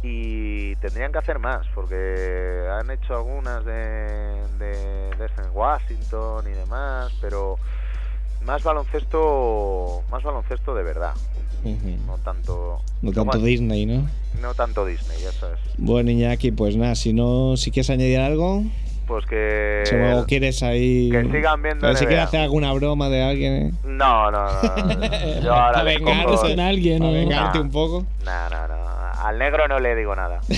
Y 0.01 0.75
tendrían 0.77 1.11
que 1.11 1.19
hacer 1.19 1.37
más, 1.37 1.67
porque 1.75 2.67
han 2.71 2.89
hecho 2.89 3.17
algunas 3.17 3.63
de, 3.65 4.41
de 4.57 5.15
Denzel 5.19 5.51
Washington 5.53 6.47
y 6.47 6.53
demás, 6.53 7.13
pero 7.21 7.59
más 8.43 8.63
baloncesto, 8.63 10.01
más 10.11 10.23
baloncesto 10.23 10.75
de 10.75 10.83
verdad, 10.83 11.13
no 11.63 12.17
tanto, 12.23 12.79
No 13.01 13.11
tanto 13.11 13.39
Disney, 13.39 13.85
¿no? 13.85 14.07
no 14.41 14.53
tanto 14.53 14.85
Disney, 14.85 15.17
ya 15.21 15.31
sabes. 15.31 15.59
Bueno, 15.77 16.11
Iñaki, 16.11 16.51
pues 16.51 16.75
nada, 16.77 16.95
si 16.95 17.13
no, 17.13 17.57
si 17.57 17.71
quieres 17.71 17.89
añadir 17.89 18.19
algo, 18.19 18.63
Pues 19.07 19.25
que 19.25 19.83
si 19.85 19.95
luego 19.95 20.25
quieres 20.25 20.61
ahí... 20.63 21.09
que 21.11 21.23
sigan 21.31 21.61
viendo 21.63 21.87
a 21.87 21.95
si 21.95 22.05
quieres 22.05 22.25
hacer 22.25 22.41
alguna 22.41 22.71
broma 22.73 23.09
de 23.09 23.21
alguien, 23.23 23.53
¿eh? 23.53 23.71
No, 23.85 24.29
no, 24.31 24.45
no. 24.45 24.85
no. 24.85 25.41
Yo 25.43 25.53
ahora 25.53 25.83
vengarte 25.83 26.25
cojo- 26.25 26.41
con 26.49 26.59
alguien, 26.59 26.99
Para 26.99 27.11
¿no? 27.11 27.17
vengarte 27.17 27.57
No. 27.59 27.63
un 27.65 27.71
poco. 27.71 28.05
No, 28.25 28.49
no, 28.49 28.67
no. 28.67 28.85
Al 29.23 29.39
negro 29.39 29.67
no 29.67 29.79
le 29.79 29.95
digo 29.95 30.15
nada. 30.15 30.39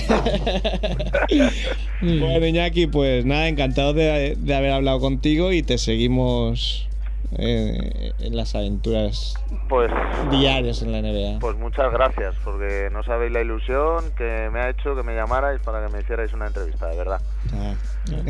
Bueno, 2.00 2.46
Iñaki, 2.46 2.86
pues 2.86 3.24
nada, 3.24 3.48
encantado 3.48 3.92
de, 3.92 4.36
de 4.38 4.54
haber 4.54 4.72
hablado 4.72 5.00
contigo 5.00 5.52
y 5.52 5.62
te 5.62 5.78
seguimos 5.78 6.87
eh, 7.36 8.12
en 8.18 8.36
las 8.36 8.54
aventuras 8.54 9.34
Pues, 9.68 9.90
diarias 10.30 10.82
en 10.82 10.92
la 10.92 11.02
NBA. 11.02 11.40
pues 11.40 11.56
muchas 11.56 11.92
gracias, 11.92 12.34
porque 12.44 12.88
no 12.92 13.02
sabéis 13.02 13.32
la 13.32 13.40
ilusión 13.42 14.04
que 14.16 14.48
me 14.52 14.60
ha 14.60 14.70
hecho 14.70 14.94
que 14.96 15.02
me 15.02 15.14
llamarais 15.14 15.60
para 15.62 15.86
que 15.86 15.92
me 15.92 16.00
hicierais 16.00 16.32
una 16.32 16.46
entrevista, 16.46 16.86
de 16.86 16.96
verdad. 16.96 17.20
Ah, 17.54 17.74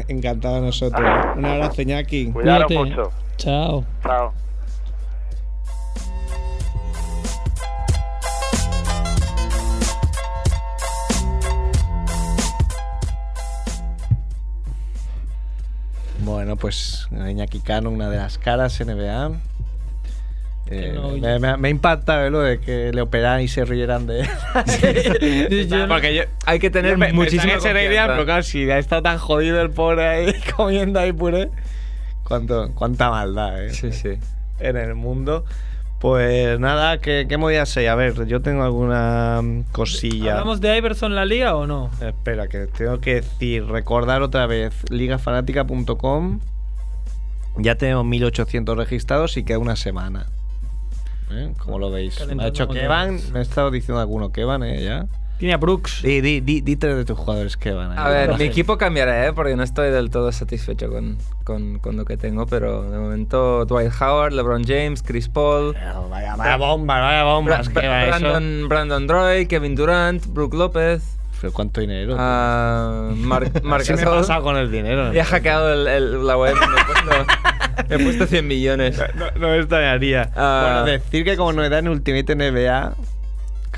encantado 0.09 0.57
a 0.57 0.61
nosotros. 0.61 1.07
Un 1.37 1.47
abrazo, 1.47 1.83
Iñaki. 1.83 2.33
Cuídate. 2.33 2.77
mucho. 2.77 3.13
Chao. 3.37 3.85
Chao. 4.03 4.48
Bueno, 16.29 16.57
pues 16.57 17.09
Iñaki 17.11 17.61
Cano, 17.61 17.91
una 17.91 18.09
de 18.11 18.16
las 18.18 18.39
caras 18.39 18.79
NBA. 18.81 19.33
Eh, 20.70 20.93
no, 20.95 21.09
me, 21.16 21.39
me- 21.39 21.57
me 21.57 21.70
impacta 21.70 22.29
lo 22.29 22.41
de 22.41 22.61
que 22.61 22.93
le 22.93 23.01
operaran 23.01 23.41
y 23.41 23.49
se 23.49 23.64
rieran 23.64 24.07
de 24.07 24.20
él. 24.20 24.29
Porque 25.89 26.14
yo, 26.14 26.22
Hay 26.45 26.59
que 26.59 26.68
tener 26.70 26.99
muchísima 27.14 27.43
pensaba 27.45 27.55
que 27.55 27.61
se 27.61 27.72
reirían, 27.72 28.09
confianza. 28.09 28.12
pero 28.14 28.24
claro, 28.26 28.43
si 28.43 28.70
ha 28.70 28.79
estado 28.79 29.03
tan 29.03 29.16
jodido 29.18 29.61
el 29.62 29.70
pobre 29.70 30.07
ahí 30.07 30.35
comiendo 30.57 31.01
ahí 31.01 31.12
puré. 31.12 31.49
Cuánto, 32.24 32.70
cuánta 32.74 33.09
maldad, 33.11 33.64
¿eh? 33.64 33.70
Sí, 33.72 33.93
sí. 33.93 34.18
En 34.61 34.76
el 34.76 34.95
mundo. 34.95 35.47
Pues 36.01 36.61
nada, 36.61 36.99
¿qué, 36.99 37.27
qué 37.29 37.37
movidas 37.39 37.77
hay? 37.77 37.87
A 37.87 37.97
ver, 37.97 38.27
yo 38.27 38.41
tengo 38.41 38.63
alguna 38.63 39.41
mm, 39.43 39.65
cosilla. 39.73 40.33
¿Hablamos 40.33 40.61
de 40.61 40.77
Iverson 40.77 41.15
la 41.15 41.25
liga 41.25 41.57
o 41.57 41.67
no? 41.67 41.91
Espera, 42.01 42.47
que 42.47 42.67
tengo 42.69 43.01
que 43.01 43.17
decir, 43.17 43.67
recordar 43.67 44.23
otra 44.23 44.47
vez, 44.47 44.75
ligafanática.com. 44.91 46.41
Ya 47.57 47.75
tenemos 47.75 48.05
1800 48.05 48.77
registrados 48.77 49.37
y 49.37 49.43
queda 49.43 49.59
una 49.59 49.75
semana. 49.75 50.27
¿Eh? 51.33 51.53
¿Cómo 51.59 51.81
lo 51.81 51.91
veis? 51.91 52.25
Me 52.35 52.45
ha 52.45 52.47
hecho. 52.47 52.69
Kevan, 52.69 53.21
me 53.33 53.41
he 53.41 53.43
estado 53.43 53.71
diciendo 53.73 54.01
alguno 54.01 54.31
Kevan, 54.31 54.63
¿eh? 54.63 54.83
Ya. 54.83 55.07
Tiene 55.39 55.55
a 55.55 55.57
Brooks. 55.57 56.03
Di, 56.03 56.20
di, 56.20 56.41
di, 56.41 56.61
di 56.62 56.76
tres 56.76 56.97
de 56.97 57.05
tus 57.05 57.16
jugadores 57.16 57.57
Kevan. 57.57 57.97
A 57.97 58.09
ver, 58.09 58.36
mi 58.36 58.45
equipo 58.45 58.76
cambiará, 58.76 59.26
¿eh? 59.26 59.32
porque 59.32 59.55
no 59.55 59.62
estoy 59.62 59.91
del 59.91 60.11
todo 60.11 60.32
satisfecho 60.32 60.89
con, 60.91 61.16
con, 61.45 61.78
con 61.78 61.97
lo 61.97 62.05
que 62.05 62.16
tengo, 62.16 62.47
pero 62.47 62.91
de 62.91 62.99
momento 62.99 63.64
Dwight 63.64 63.93
Howard, 64.01 64.32
LeBron 64.32 64.64
James, 64.64 65.03
Chris 65.03 65.28
Paul, 65.28 65.74
Vaya, 66.11 66.34
vaya 66.36 66.57
bombas, 66.57 67.01
vaya 67.01 67.22
bombas. 67.24 67.70
Bra- 67.72 67.80
¿qué 67.80 67.86
va 67.89 68.05
eso? 68.07 68.18
Brandon, 68.18 68.68
Brandon 68.68 69.09
Roy, 69.09 69.47
Kevin 69.47 69.76
Durant, 69.76 70.26
Brook 70.26 70.55
López, 70.55 71.14
¿Pero 71.41 71.53
cuánto 71.53 71.80
dinero? 71.80 72.16
Marc 72.16 73.55
Así 73.80 73.93
me 73.93 74.01
he 74.01 74.05
Gasol. 74.05 74.18
pasado 74.18 74.43
con 74.43 74.57
el 74.57 74.72
dinero. 74.72 75.14
Y 75.14 75.20
ha 75.20 75.24
hackeado 75.24 75.72
el- 75.72 75.86
el- 75.86 76.26
la 76.26 76.36
web. 76.36 76.57
Me 76.57 76.64
he 76.66 76.84
puesto, 76.84 77.26
he 77.95 77.99
puesto 78.05 78.26
100 78.26 78.47
millones. 78.49 79.01
No, 79.14 79.26
no 79.41 79.49
me 79.51 79.59
extrañaría. 79.59 80.30
Ah. 80.34 80.80
Bueno, 80.82 80.99
decir 80.99 81.24
que 81.24 81.36
como 81.36 81.53
novedad 81.53 81.78
en 81.78 81.89
Ultimate 81.91 82.34
NBA, 82.34 82.93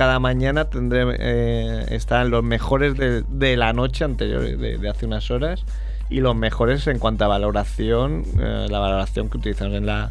cada 0.01 0.18
mañana 0.18 0.64
tendré 0.70 1.05
eh, 1.18 1.84
están 1.90 2.30
los 2.30 2.42
mejores 2.42 2.96
de, 2.96 3.22
de 3.28 3.59
la 3.59 3.74
noche 3.74 4.03
anterior, 4.03 4.40
de, 4.40 4.78
de 4.78 4.88
hace 4.88 5.05
unas 5.05 5.30
horas, 5.30 5.66
y 6.09 6.20
los 6.20 6.34
mejores 6.34 6.86
en 6.86 6.98
cuanto 6.98 7.26
a 7.26 7.28
valoración, 7.28 8.24
eh, 8.40 8.66
la 8.70 8.78
valoración 8.78 9.28
que 9.28 9.36
utilizamos 9.36 9.76
en 9.76 9.84
la, 9.84 10.11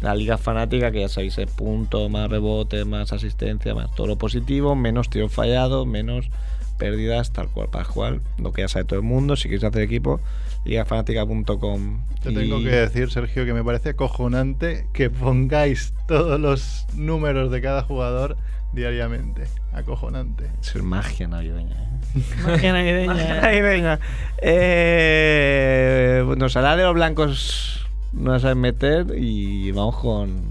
la 0.00 0.16
liga 0.16 0.38
fanática, 0.38 0.90
que 0.90 1.02
ya 1.02 1.08
sabéis, 1.08 1.38
es 1.38 1.48
punto, 1.52 2.08
más 2.08 2.28
rebote, 2.28 2.84
más 2.84 3.12
asistencia, 3.12 3.76
más 3.76 3.94
todo 3.94 4.08
lo 4.08 4.16
positivo, 4.16 4.74
menos 4.74 5.08
tiros 5.08 5.32
fallados, 5.32 5.86
menos 5.86 6.30
pérdidas, 6.76 7.30
tal 7.30 7.46
cual, 7.46 7.68
para 7.68 7.84
cual, 7.84 8.20
lo 8.38 8.52
que 8.52 8.62
ya 8.62 8.68
sabe 8.68 8.86
todo 8.86 8.98
el 8.98 9.04
mundo, 9.04 9.36
si 9.36 9.44
queréis 9.44 9.62
hacer 9.62 9.82
equipo, 9.82 10.18
ligafanática.com. 10.64 12.00
Te 12.24 12.32
tengo 12.32 12.58
que 12.58 12.70
decir, 12.70 13.08
Sergio, 13.12 13.44
que 13.44 13.54
me 13.54 13.62
parece 13.62 13.90
acojonante 13.90 14.88
que 14.92 15.10
pongáis 15.10 15.94
todos 16.08 16.40
los 16.40 16.86
números 16.96 17.52
de 17.52 17.60
cada 17.60 17.84
jugador 17.84 18.36
diariamente. 18.72 19.46
Acojonante. 19.72 20.50
Es 20.60 20.82
magia 20.82 21.28
navideña. 21.28 21.76
¿eh? 21.76 22.20
Magia 22.44 22.72
navideña. 22.72 23.44
Ahí 23.44 23.60
venga. 23.60 23.98
Eh, 24.38 26.24
nos 26.36 26.56
hará 26.56 26.76
de 26.76 26.84
los 26.84 26.94
blancos, 26.94 27.86
no 28.12 28.32
la 28.32 28.40
saben 28.40 28.58
meter 28.58 29.06
y 29.16 29.70
vamos 29.72 29.96
con 29.96 30.42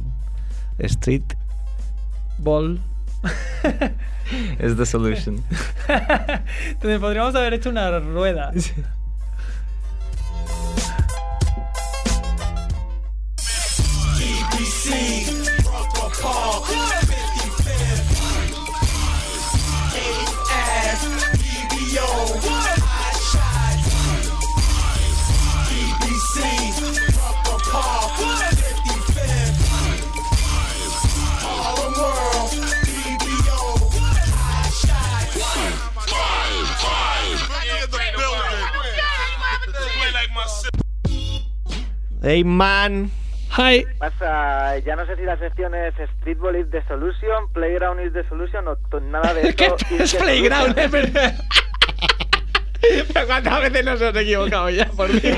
Street. 0.80 1.24
Ball. 2.40 2.80
Es 4.60 4.76
the 4.76 4.86
solution. 4.86 5.44
Entonces 6.68 7.00
podríamos 7.00 7.34
haber 7.36 7.54
hecho 7.54 7.70
una 7.70 8.00
rueda. 8.00 8.52
Hey 42.28 42.44
man. 42.44 43.10
Hi. 43.52 43.86
Pasa, 44.00 44.78
ya 44.80 44.98
no 44.98 45.06
sé 45.06 45.16
si 45.16 45.22
la 45.22 45.38
sección 45.38 45.74
es 45.74 45.94
Streetball 46.20 46.58
is 46.58 46.70
the 46.72 46.84
solution, 46.86 47.48
Playground 47.54 48.02
is 48.06 48.12
the 48.12 48.28
solution 48.28 48.68
o 48.68 48.76
to- 48.92 49.00
nada 49.00 49.34
de 49.34 49.54
¿Qué 49.56 49.68
eso. 49.68 49.76
is 49.92 50.14
es 50.14 50.16
Playground? 50.22 50.78
Es 50.78 50.92
verdad. 51.00 51.36
Pero 53.14 53.28
¿Cuántas 53.28 53.62
veces 53.62 53.86
nos 53.86 54.02
hemos 54.02 54.16
equivocado 54.18 54.70
ya? 54.70 54.86
Por 54.88 55.10
Dios. 55.10 55.38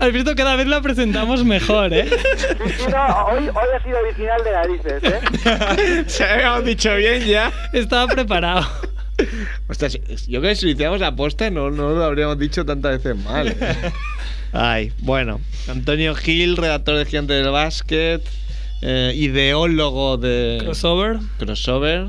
Has 0.00 0.12
visto 0.12 0.34
cada 0.34 0.56
vez 0.56 0.66
la 0.66 0.80
presentamos 0.80 1.44
mejor, 1.44 1.92
¿eh? 1.94 2.08
Sí, 2.36 2.46
sí, 2.78 2.84
no, 2.90 3.24
hoy, 3.26 3.48
hoy 3.48 3.68
ha 3.76 3.82
sido 3.84 3.98
original 4.00 4.42
de 4.42 4.50
narices, 4.50 5.02
¿eh? 5.04 6.04
Se 6.08 6.24
habíamos 6.24 6.64
dicho 6.64 6.96
bien 6.96 7.22
ya. 7.26 7.52
Estaba 7.72 8.12
preparado. 8.12 8.66
Ostras, 9.68 9.98
yo 10.28 10.40
creo 10.40 10.52
que 10.52 10.56
si 10.56 10.66
lo 10.66 10.72
hiciéramos 10.72 11.02
aposta 11.02 11.50
no, 11.50 11.70
no 11.70 11.90
lo 11.90 12.04
habríamos 12.04 12.38
dicho 12.38 12.64
tantas 12.64 13.02
veces 13.02 13.22
mal. 13.24 13.48
¿eh? 13.48 13.56
Ay, 14.52 14.92
bueno. 14.98 15.40
Antonio 15.68 16.14
Gil, 16.14 16.56
redactor 16.56 16.96
de 16.98 17.04
Gigante 17.06 17.32
del 17.32 17.50
Básquet, 17.50 18.22
eh, 18.82 19.12
ideólogo 19.14 20.18
de 20.18 20.58
Crossover. 20.62 21.18
Crossover. 21.38 22.08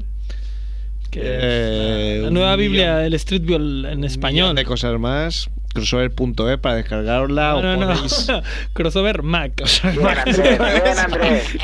Eh, 1.16 2.22
La 2.24 2.30
nueva 2.32 2.58
millón- 2.58 2.60
Biblia 2.72 2.98
del 2.98 3.18
Streetball 3.20 3.86
en 3.86 4.00
un 4.00 4.04
español. 4.04 4.56
de 4.56 4.66
cosas 4.66 5.00
más. 5.00 5.50
Crossover.es 5.74 6.58
para 6.60 6.76
descargarla. 6.76 7.52
No, 7.52 7.58
o 7.58 7.62
no, 7.62 7.78
no. 7.78 7.94
podéis- 7.96 8.44
Crossover 8.74 9.24
Mac. 9.24 9.54
Bien, 9.84 10.18
Andrés, 10.18 10.84
bien, 10.84 11.00
Andrés. 11.00 11.44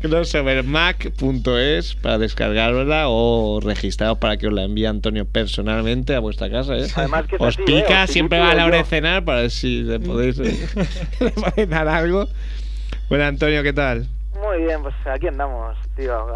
crossoverblogspot.es 0.00 1.94
para 1.96 2.18
descargarla 2.18 3.04
o 3.08 3.60
registraros 3.62 4.18
para 4.18 4.36
que 4.36 4.46
os 4.48 4.52
la 4.52 4.64
envíe 4.64 4.86
Antonio 4.86 5.24
personalmente 5.26 6.14
a 6.14 6.18
vuestra 6.20 6.50
casa. 6.50 6.76
¿eh? 6.76 6.86
Además 6.94 7.26
que 7.26 7.36
es 7.36 7.40
os 7.40 7.48
así, 7.54 7.62
pica, 7.64 8.00
¿eh? 8.00 8.04
Os 8.04 8.10
siempre 8.10 8.38
va 8.40 8.50
a 8.50 8.54
la 8.54 8.66
hora 8.66 8.78
de 8.78 8.84
cenar 8.84 9.24
para 9.24 9.42
ver 9.42 9.50
si 9.50 9.82
le 9.82 10.00
podéis, 10.00 10.38
le 10.38 11.30
podéis 11.30 11.68
dar 11.68 11.88
algo. 11.88 12.28
Bueno, 13.08 13.24
Antonio, 13.24 13.62
¿qué 13.62 13.72
tal? 13.72 14.06
Muy 14.42 14.62
bien, 14.64 14.82
pues 14.82 14.94
aquí 15.06 15.26
andamos, 15.26 15.76
tío, 15.96 16.26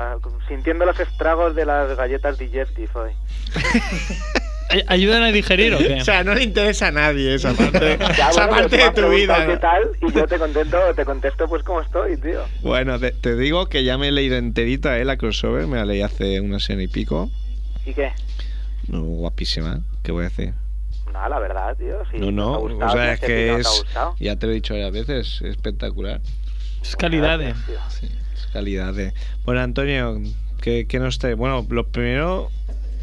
sintiendo 0.49 0.85
los 0.85 0.99
estragos 0.99 1.55
de 1.55 1.65
las 1.67 1.97
galletas 1.97 2.39
digestive 2.39 2.91
hoy. 2.95 3.13
Ay- 4.71 4.85
¿Ayudan 4.87 5.23
a 5.23 5.33
digerir 5.33 5.75
o 5.75 5.79
qué? 5.79 6.01
O 6.01 6.05
sea, 6.05 6.25
no 6.25 6.35
le 6.35 6.43
interesa 6.43 6.89
a 6.89 6.91
nadie 6.93 7.35
esa 7.35 7.53
parte, 7.53 7.99
Ya, 8.17 8.31
esa 8.31 8.47
bueno, 8.47 8.63
parte 8.63 8.79
pues 8.79 8.95
de 8.95 9.03
tu 9.03 9.09
vida. 9.11 9.45
¿no? 9.45 9.53
¿Qué 9.53 9.57
tal? 9.59 9.83
Y 10.01 10.13
yo 10.13 10.27
te 10.27 10.39
contesto, 10.39 10.79
te 10.97 11.05
contesto 11.05 11.47
pues 11.49 11.63
cómo 11.63 11.81
estoy, 11.83 12.17
tío. 12.17 12.41
Bueno, 12.63 12.99
te, 12.99 13.13
te 13.13 13.37
digo 13.37 13.67
que 13.67 13.85
ya 13.85 13.99
me 13.99 14.09
he 14.09 14.13
leído 14.13 14.37
enterita 14.37 14.99
eh, 14.99 15.05
la 15.05 15.17
crossover, 15.19 15.67
me 15.67 15.77
la 15.77 15.85
leí 15.85 16.01
hace 16.01 16.41
una 16.41 16.59
semana 16.59 16.85
y 16.85 16.89
pico. 16.89 17.31
¿Y 17.85 17.93
qué? 17.93 18.13
No, 18.89 19.03
guapísima, 19.03 19.81
¿qué 20.03 20.13
voy 20.13 20.25
a 20.25 20.29
decir? 20.29 20.55
No, 21.13 21.29
la 21.29 21.39
verdad, 21.39 21.77
tío. 21.77 22.03
Si 22.11 22.19
no, 22.19 22.31
no, 22.31 22.53
te 22.53 22.57
ha 22.57 22.61
gustado, 22.61 22.91
o 22.91 22.95
sea, 22.95 23.05
no 23.05 23.13
es 23.13 23.21
que 23.21 23.47
no 23.53 23.59
es, 23.59 23.85
ya 24.21 24.37
te 24.37 24.47
lo 24.47 24.53
he 24.53 24.55
dicho 24.55 24.73
varias 24.75 24.93
veces, 24.93 25.27
es 25.43 25.43
espectacular. 25.43 26.21
Es 26.83 26.97
calidad, 26.97 27.41
eh. 27.41 27.55
Gracias, 27.69 28.01
tío. 28.01 28.11
Es 28.35 28.47
calidad 28.53 28.93
de... 28.95 29.13
Bueno, 29.45 29.61
Antonio, 29.61 30.21
¿qué, 30.61 30.87
qué 30.87 30.99
nos 30.99 31.19
trae? 31.19 31.35
Bueno, 31.35 31.65
lo 31.71 31.87
primero, 31.89 32.51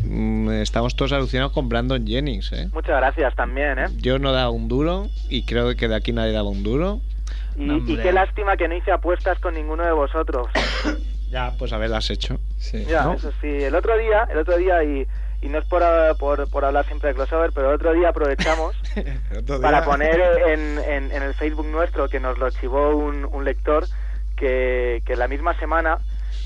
mm, 0.03 0.49
estamos 0.51 0.95
todos 0.95 1.11
alucinados 1.13 1.51
con 1.53 1.69
Brandon 1.69 2.05
Jennings, 2.05 2.51
¿eh? 2.53 2.69
Muchas 2.73 2.97
gracias 2.97 3.36
también, 3.36 3.80
¿eh? 3.80 3.86
Yo 3.97 4.19
no 4.19 4.32
daba 4.32 4.49
un 4.49 4.67
duro 4.67 5.07
y 5.30 5.43
creo 5.43 5.75
que 5.75 5.88
de 5.88 5.95
aquí 5.95 6.11
nadie 6.11 6.34
daba 6.34 6.49
un 6.49 6.63
duro. 6.63 7.01
Y, 7.57 7.65
No, 7.65 7.73
y 7.75 7.80
hombre. 7.80 8.03
qué 8.03 8.11
lástima 8.13 8.55
que 8.57 8.67
no 8.67 8.75
hice 8.75 8.91
apuestas 8.91 9.39
con 9.39 9.53
ninguno 9.55 9.84
de 9.84 9.91
vosotros. 9.91 10.47
Ya, 11.32 11.53
pues 11.59 11.71
a 11.73 11.77
ver, 11.77 11.91
lo 11.91 11.95
has 11.97 12.09
hecho. 12.09 12.39
Sí. 12.57 12.86
Ya, 12.89 13.03
¿No? 13.03 13.13
eso 13.13 13.32
sí. 13.39 13.45
El 13.45 13.75
otro 13.75 13.95
día, 13.99 14.27
el 14.32 14.39
otro 14.39 14.57
día 14.57 14.84
y, 14.84 15.05
y 15.41 15.49
no 15.49 15.59
es 15.59 15.65
por, 15.65 15.83
ah, 15.83 16.13
por, 16.19 16.49
por 16.49 16.65
hablar 16.65 16.85
siempre 16.85 17.09
de 17.09 17.15
crossover, 17.15 17.51
pero 17.53 17.69
el 17.69 17.75
otro 17.75 17.93
día 17.93 18.09
aprovechamos 18.09 18.75
para 19.61 19.83
poner 19.83 20.19
en, 20.47 20.79
en, 20.79 21.11
en 21.11 21.23
el 21.23 21.33
Facebook 21.33 21.67
nuestro 21.67 22.09
que 22.09 22.19
nos 22.19 22.37
lo 22.37 22.47
archivó 22.47 22.95
un, 22.95 23.25
un 23.25 23.45
lector 23.45 23.85
que, 24.35 25.01
que 25.05 25.15
la 25.15 25.27
misma 25.27 25.53
semana 25.59 25.99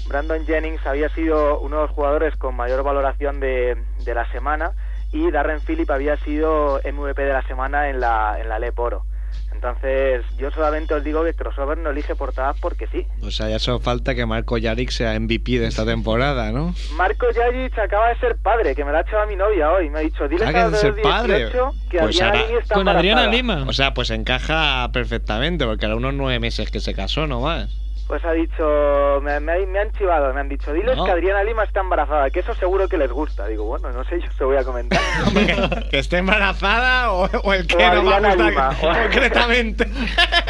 Brandon 0.07 0.45
Jennings 0.45 0.85
había 0.85 1.09
sido 1.09 1.59
uno 1.59 1.77
de 1.77 1.81
los 1.83 1.91
jugadores 1.91 2.35
con 2.35 2.55
mayor 2.55 2.83
valoración 2.83 3.39
de, 3.39 3.77
de 4.03 4.13
la 4.13 4.29
semana 4.31 4.71
y 5.11 5.29
Darren 5.31 5.61
Phillip 5.61 5.89
había 5.89 6.17
sido 6.17 6.79
MVP 6.83 7.21
de 7.21 7.33
la 7.33 7.43
semana 7.43 7.89
en 7.89 7.99
la, 7.99 8.37
en 8.39 8.49
la 8.49 8.59
LEP 8.59 8.77
Oro. 8.79 9.05
Entonces, 9.53 10.25
yo 10.37 10.51
solamente 10.51 10.93
os 10.93 11.03
digo 11.03 11.23
que 11.23 11.33
Crossover 11.33 11.77
no 11.77 11.91
elige 11.91 12.15
portadas 12.15 12.57
porque 12.59 12.85
sí. 12.87 13.05
O 13.21 13.31
sea, 13.31 13.49
ya 13.49 13.59
solo 13.59 13.79
falta 13.79 14.13
que 14.13 14.25
Marco 14.25 14.57
Yarick 14.57 14.89
sea 14.89 15.17
MVP 15.19 15.59
de 15.59 15.67
esta 15.67 15.85
temporada, 15.85 16.51
¿no? 16.51 16.75
Marco 16.97 17.27
Yajic 17.31 17.77
acaba 17.79 18.09
de 18.09 18.19
ser 18.19 18.35
padre, 18.37 18.75
que 18.75 18.83
me 18.83 18.91
la 18.91 18.97
ha 18.97 19.01
echado 19.01 19.21
a 19.23 19.25
mi 19.25 19.35
novia 19.37 19.71
hoy. 19.71 19.89
Me 19.89 19.99
ha 19.99 20.01
dicho, 20.01 20.27
dile 20.27 20.45
Acaba 20.45 20.65
a 20.65 20.69
de 20.71 20.77
ser 20.77 20.95
18 20.95 21.09
padre. 21.09 21.49
que 21.89 21.99
Pues 21.99 22.21
Adriana 22.21 22.39
ahora- 22.41 22.59
está 22.59 22.75
Con 22.75 22.87
Adriana. 22.89 23.27
Lima. 23.27 23.63
O 23.67 23.73
sea, 23.73 23.93
pues 23.93 24.09
encaja 24.09 24.89
perfectamente, 24.91 25.65
porque 25.65 25.85
era 25.85 25.95
unos 25.95 26.13
nueve 26.13 26.39
meses 26.39 26.69
que 26.69 26.79
se 26.81 26.93
casó 26.93 27.25
nomás. 27.27 27.69
Pues 28.07 28.23
ha 28.25 28.31
dicho, 28.33 29.19
me, 29.23 29.39
me- 29.39 29.65
me 29.65 29.79
han 29.79 29.91
chivado, 29.93 30.33
me 30.33 30.41
han 30.41 30.49
dicho, 30.49 30.73
diles 30.73 30.97
No. 30.97 31.05
que 31.05 31.11
Adriana 31.11 31.43
Lima 31.43 31.63
está 31.63 31.79
embarazada, 31.79 32.29
que 32.29 32.41
eso 32.41 32.53
seguro 32.55 32.87
que 32.89 32.97
les 32.97 33.09
gusta. 33.11 33.47
Digo, 33.47 33.63
bueno, 33.65 33.91
no 33.91 34.03
sé, 34.03 34.19
yo 34.19 34.27
se 34.37 34.43
voy 34.43 34.57
a 34.57 34.63
comentar. 34.63 34.99
¿Que 35.89 35.99
esté 35.99 36.17
embarazada 36.17 37.11
o, 37.13 37.25
o 37.25 37.53
el 37.53 37.65
que 37.65 37.75
O 37.75 37.79
no 37.79 38.05
va 38.05 38.15
a 38.15 38.17
Adriana 38.17 38.35
gustar 38.35 38.49
Lima. 38.51 39.03
concretamente? 39.03 39.85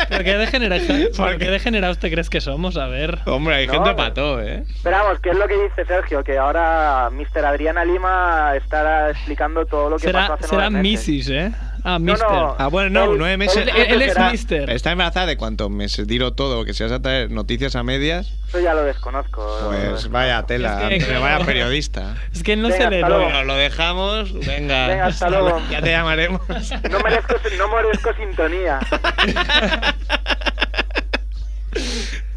¿Por 0.10 0.24
qué 0.24 0.38
degenerados 0.38 0.84
¿Por 1.18 1.38
qué 1.38 1.50
degenerados 1.52 2.00
te 2.00 2.12
crees 2.12 2.30
que 2.30 2.42
somos? 2.42 2.76
A 2.78 2.88
ver. 2.88 3.20
Hombre, 3.26 3.56
hay 3.56 3.68
No, 3.68 3.86
gente 3.86 4.12
todo, 4.12 4.42
¿eh? 4.42 4.64
Pero 4.84 4.98
vamos, 4.98 5.20
que 5.20 5.30
es 5.30 5.38
lo 5.38 5.48
que 5.48 5.62
dice 5.64 5.86
Sergio, 5.86 6.24
que 6.24 6.38
ahora 6.38 7.10
Mr. 7.12 7.46
Adriana 7.46 7.86
Lima 7.86 8.54
estará 8.56 9.12
explicando 9.12 9.66
todo 9.66 9.90
lo 9.92 9.98
que 9.98 10.04
Será, 10.08 10.22
pasó 10.28 10.34
hace 10.34 10.48
será. 10.48 10.70
Mrs., 10.70 11.30
¿eh? 11.30 11.52
Ah, 11.86 12.00
No, 12.00 12.14
Mister. 12.14 12.28
no. 12.30 12.56
Ah, 12.58 12.68
bueno, 12.68 12.90
no, 12.90 13.16
nueve 13.16 13.36
meses. 13.38 13.58
él- 13.68 13.70
él 13.76 14.02
es 14.04 14.18
mister. 14.32 14.70
¿Está 14.70 14.92
embarazada 14.92 15.26
de 15.26 15.36
cuántos 15.38 15.70
meses? 15.70 16.08
Dilo 16.08 16.34
todo, 16.34 16.64
que 16.64 16.74
si 16.74 16.82
vas 16.84 16.92
a 16.94 17.02
traer 17.02 17.30
noticias 17.30 17.76
a 17.76 17.84
medias, 17.84 18.32
Eso 18.48 18.60
ya 18.62 18.74
lo 18.74 18.84
desconozco. 18.84 19.46
pues 19.68 20.10
vaya 20.10 20.44
tela, 20.44 20.90
Es 20.90 21.06
que, 21.06 21.18
vaya 21.18 21.46
periodista. 21.46 22.16
Es 22.32 22.42
que 22.42 22.54
él 22.54 22.62
no 22.62 22.70
Venga, 22.70 22.84
se 22.86 22.90
le. 22.90 23.02
Bueno, 23.04 23.44
lo 23.44 23.56
dejamos, 23.56 24.32
venga. 24.34 24.88
Venga, 24.88 25.06
hasta 25.08 25.30
luego. 25.30 25.62
Ya 25.70 25.82
te 25.82 25.92
llamaremos. 25.92 26.42
No 26.50 27.00
merezco, 27.00 27.36
no 27.58 27.68
merezco 27.68 28.14
sintonía. 28.14 28.80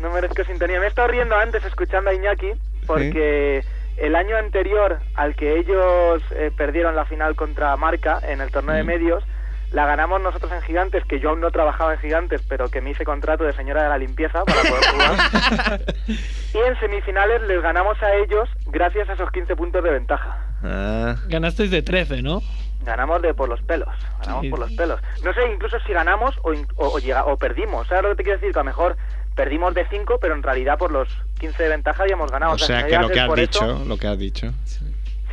No 0.00 0.10
merezco 0.10 0.44
sintonía. 0.44 0.78
Me 0.80 0.86
he 0.86 0.88
estado 0.88 1.08
riendo 1.08 1.36
antes 1.36 1.64
escuchando 1.64 2.10
a 2.10 2.14
Iñaki 2.14 2.52
porque 2.86 3.62
el 3.96 4.14
año 4.14 4.36
anterior 4.36 4.98
al 5.14 5.34
que 5.34 5.58
ellos 5.58 6.22
eh, 6.32 6.50
perdieron 6.56 6.94
la 6.96 7.04
final 7.06 7.34
contra 7.34 7.76
Marca 7.76 8.20
en 8.26 8.40
el 8.40 8.50
torneo 8.50 8.74
de 8.74 8.84
medios, 8.84 9.24
la 9.72 9.84
ganamos 9.86 10.20
nosotros 10.20 10.50
en 10.52 10.62
Gigantes, 10.62 11.04
que 11.04 11.18
yo 11.20 11.30
aún 11.30 11.40
no 11.40 11.50
trabajaba 11.50 11.94
en 11.94 12.00
Gigantes, 12.00 12.40
pero 12.48 12.68
que 12.70 12.80
me 12.80 12.90
hice 12.90 13.04
contrato 13.04 13.44
de 13.44 13.52
señora 13.52 13.82
de 13.82 13.88
la 13.88 13.98
limpieza 13.98 14.44
para 14.44 14.60
poder 14.62 14.84
jugar. 14.92 15.82
y 16.08 16.58
en 16.58 16.78
semifinales 16.80 17.42
les 17.42 17.60
ganamos 17.62 18.00
a 18.02 18.14
ellos 18.14 18.48
gracias 18.66 19.08
a 19.08 19.14
esos 19.14 19.30
15 19.30 19.56
puntos 19.56 19.82
de 19.84 19.90
ventaja. 19.90 20.38
Ah, 20.62 21.16
Ganasteis 21.28 21.70
de 21.70 21.82
13, 21.82 22.22
¿no? 22.22 22.42
Ganamos 22.84 23.20
de 23.20 23.34
por 23.34 23.48
los 23.48 23.60
pelos, 23.62 23.88
ganamos 24.20 24.42
Sí. 24.42 24.48
por 24.50 24.58
los 24.60 24.72
pelos. 24.72 25.00
No 25.24 25.34
sé 25.34 25.40
incluso 25.52 25.76
si 25.86 25.92
ganamos 25.92 26.36
o, 26.44 26.52
o, 26.76 26.88
o 26.94 26.98
llega- 27.00 27.24
o 27.24 27.36
perdimos. 27.36 27.88
¿Sabes 27.88 28.04
lo 28.04 28.10
que 28.10 28.16
te 28.16 28.22
quiero 28.22 28.38
decir? 28.38 28.52
Que 28.52 28.60
a 28.60 28.62
lo 28.62 28.66
mejor 28.66 28.96
perdimos 29.34 29.74
de 29.74 29.86
5, 29.88 30.18
pero 30.20 30.34
en 30.34 30.42
realidad 30.42 30.78
por 30.78 30.92
los 30.92 31.08
15 31.40 31.64
de 31.64 31.68
ventaja 31.70 32.04
habíamos 32.04 32.30
ganado. 32.30 32.52
o 32.54 32.58
sea 32.58 32.86
que 32.86 32.96
lo 32.98 33.08
que 33.08 33.20
has 33.20 33.34
dicho, 33.34 33.64
eso- 33.64 33.84
lo 33.84 33.96
que 33.98 34.06
has 34.06 34.18
dicho. 34.18 34.52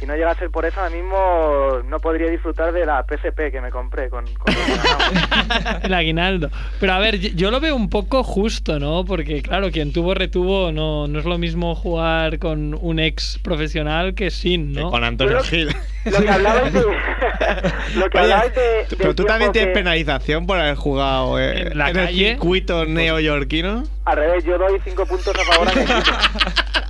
Si 0.03 0.07
no 0.07 0.15
llega 0.17 0.31
a 0.31 0.35
ser 0.35 0.49
por 0.51 0.65
eso, 0.65 0.81
ahora 0.81 0.93
mismo 0.93 1.79
no 1.85 1.97
podría 2.01 2.29
disfrutar 2.29 2.73
de 2.73 2.85
la 2.85 3.05
PSP 3.07 3.51
que 3.51 3.61
me 3.61 3.69
compré 3.69 4.09
con, 4.09 4.25
con 4.33 4.53
que. 4.53 5.85
El 5.87 5.93
aguinaldo. 5.93 6.49
Pero 6.81 6.91
a 6.91 6.99
ver, 6.99 7.19
yo- 7.19 7.29
yo 7.33 7.51
lo 7.51 7.61
veo 7.61 7.73
un 7.73 7.89
poco 7.89 8.21
justo, 8.21 8.79
¿no? 8.79 9.05
Porque 9.05 9.41
claro, 9.41 9.71
quien 9.71 9.93
tuvo 9.93 10.13
retuvo 10.13 10.73
no, 10.73 11.07
no 11.07 11.19
es 11.19 11.23
lo 11.25 11.37
mismo 11.37 11.73
jugar 11.73 12.37
con 12.39 12.77
un 12.81 12.99
ex 12.99 13.39
profesional 13.41 14.13
que 14.13 14.29
sin, 14.29 14.73
¿no? 14.73 14.91
Con 14.91 15.05
Antonio 15.05 15.37
Pero- 15.37 15.43
Gil. 15.49 15.75
Lo 16.03 16.19
que 16.21 16.29
hablabais 16.29 16.73
de... 16.73 16.81
lo 17.95 18.09
que 18.09 18.19
Oye, 18.19 18.27
de... 18.53 18.59
del 18.89 18.97
pero 18.97 19.15
tú 19.15 19.23
también 19.23 19.53
tiempo 19.53 19.53
tienes 19.53 19.67
que- 19.69 19.73
penalización 19.73 20.45
por 20.45 20.57
haber 20.59 20.75
jugado 20.75 21.39
eh, 21.39 21.69
En 21.71 21.77
la 21.77 21.87
el 21.91 21.95
calle. 21.95 22.29
circuito 22.31 22.85
neoyorquino. 22.85 23.83
Al 24.03 24.17
revés, 24.17 24.43
yo 24.43 24.57
doy 24.57 24.81
5 24.83 25.05
puntos 25.05 25.33
a 25.33 25.43
favor 25.45 25.69
a 25.69 25.73
mi 25.75 25.81
equipo. 25.81 26.01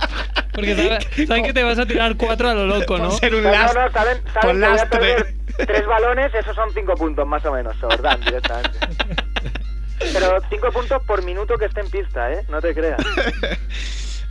Porque 0.54 0.74
sabes, 0.76 1.06
saben 1.28 1.44
que 1.44 1.52
te 1.52 1.62
vas 1.64 1.78
a 1.78 1.86
tirar 1.86 2.16
cuatro 2.16 2.48
a 2.50 2.54
lo 2.54 2.66
loco, 2.66 2.96
¿no? 2.98 3.08
Por 3.10 3.18
ser 3.18 3.34
un 3.34 3.42
No, 3.42 3.50
no, 3.50 3.54
las- 3.54 3.74
no, 3.74 3.90
saben, 3.92 4.22
por 4.22 4.32
saben 4.32 4.50
que 4.60 4.60
voy 4.60 4.64
a 4.64 4.70
lastre. 4.76 4.98
perder 4.98 5.34
tres 5.66 5.86
balones, 5.86 6.34
esos 6.34 6.54
son 6.54 6.72
cinco 6.72 6.94
puntos 6.94 7.26
más 7.26 7.44
o 7.44 7.52
menos, 7.52 7.76
se 7.78 7.86
os 7.86 8.00
dan 8.02 8.20
directamente. 8.20 8.78
Pero 10.12 10.38
cinco 10.50 10.70
puntos 10.72 11.02
por 11.04 11.22
minuto 11.24 11.56
que 11.56 11.66
esté 11.66 11.80
en 11.80 11.90
pista, 11.90 12.32
¿eh? 12.32 12.44
No 12.48 12.60
te 12.60 12.74
creas. 12.74 12.98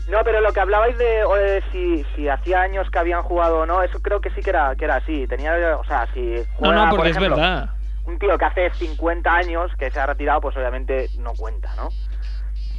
No, 0.10 0.20
pero 0.26 0.42
lo 0.42 0.52
que 0.52 0.60
hablabais 0.60 0.98
de, 0.98 1.24
o 1.24 1.34
de 1.36 1.64
si, 1.72 2.06
si 2.14 2.28
hacía 2.28 2.60
años 2.62 2.90
que 2.92 3.00
habían 3.00 3.24
jugado 3.24 3.60
o 3.60 3.66
no, 3.66 3.82
eso 3.82 4.02
creo 4.02 4.20
que 4.20 4.32
sí 4.32 4.42
que 4.42 4.50
era, 4.50 4.76
que 4.76 4.84
era 4.84 4.98
así. 4.98 5.26
Tenía, 5.28 5.54
o 5.78 5.86
sea, 5.86 6.10
si 6.14 6.20
No, 6.20 6.46
juega, 6.58 6.76
no, 6.76 6.90
por 6.90 6.96
porque 6.98 7.12
es 7.12 7.16
ejemplo, 7.18 7.38
verdad. 7.38 7.70
un 8.06 8.20
tío 8.20 8.38
que 8.38 8.44
hace 8.46 8.70
50 8.72 9.34
años 9.34 9.72
que 9.80 9.90
se 9.90 10.02
ha 10.02 10.06
retirado, 10.06 10.42
pues 10.42 10.58
obviamente 10.58 11.08
no 11.20 11.32
cuenta, 11.36 11.74
¿no? 11.78 11.88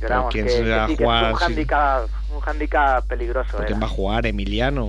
Pero 0.08 0.28
¿quién 0.30 0.44
que, 0.46 0.50
se 0.52 0.62
que 0.64 0.70
va 0.70 0.84
a 0.84 0.88
sí 0.88 0.96
que 0.96 1.02
es 1.02 1.06
jugar 1.08 1.24
un 1.30 1.36
así? 1.36 1.44
handicap, 1.44 2.06
un 2.36 2.42
handicap 2.48 3.06
peligroso. 3.06 3.50
¿Por 3.52 3.60
era. 3.60 3.66
quién 3.66 3.80
va 3.82 3.86
a 3.86 3.88
jugar? 3.90 4.26
¿Emiliano? 4.26 4.86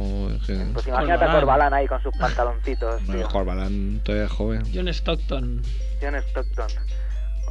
Pues 0.74 0.88
imagínate 0.88 1.26
a 1.26 1.32
Corbalán. 1.32 1.74
Ahí 1.74 1.88
con 1.88 2.02
sus 2.02 2.16
pantaloncitos. 2.18 3.02
No, 3.04 3.14
tío. 3.16 3.28
Corbalán 3.30 4.02
todavía 4.04 4.26
es 4.26 4.32
joven. 4.32 4.64
John 4.74 4.88
Stockton. 4.88 5.62
John 6.02 6.16
Stockton. 6.16 6.68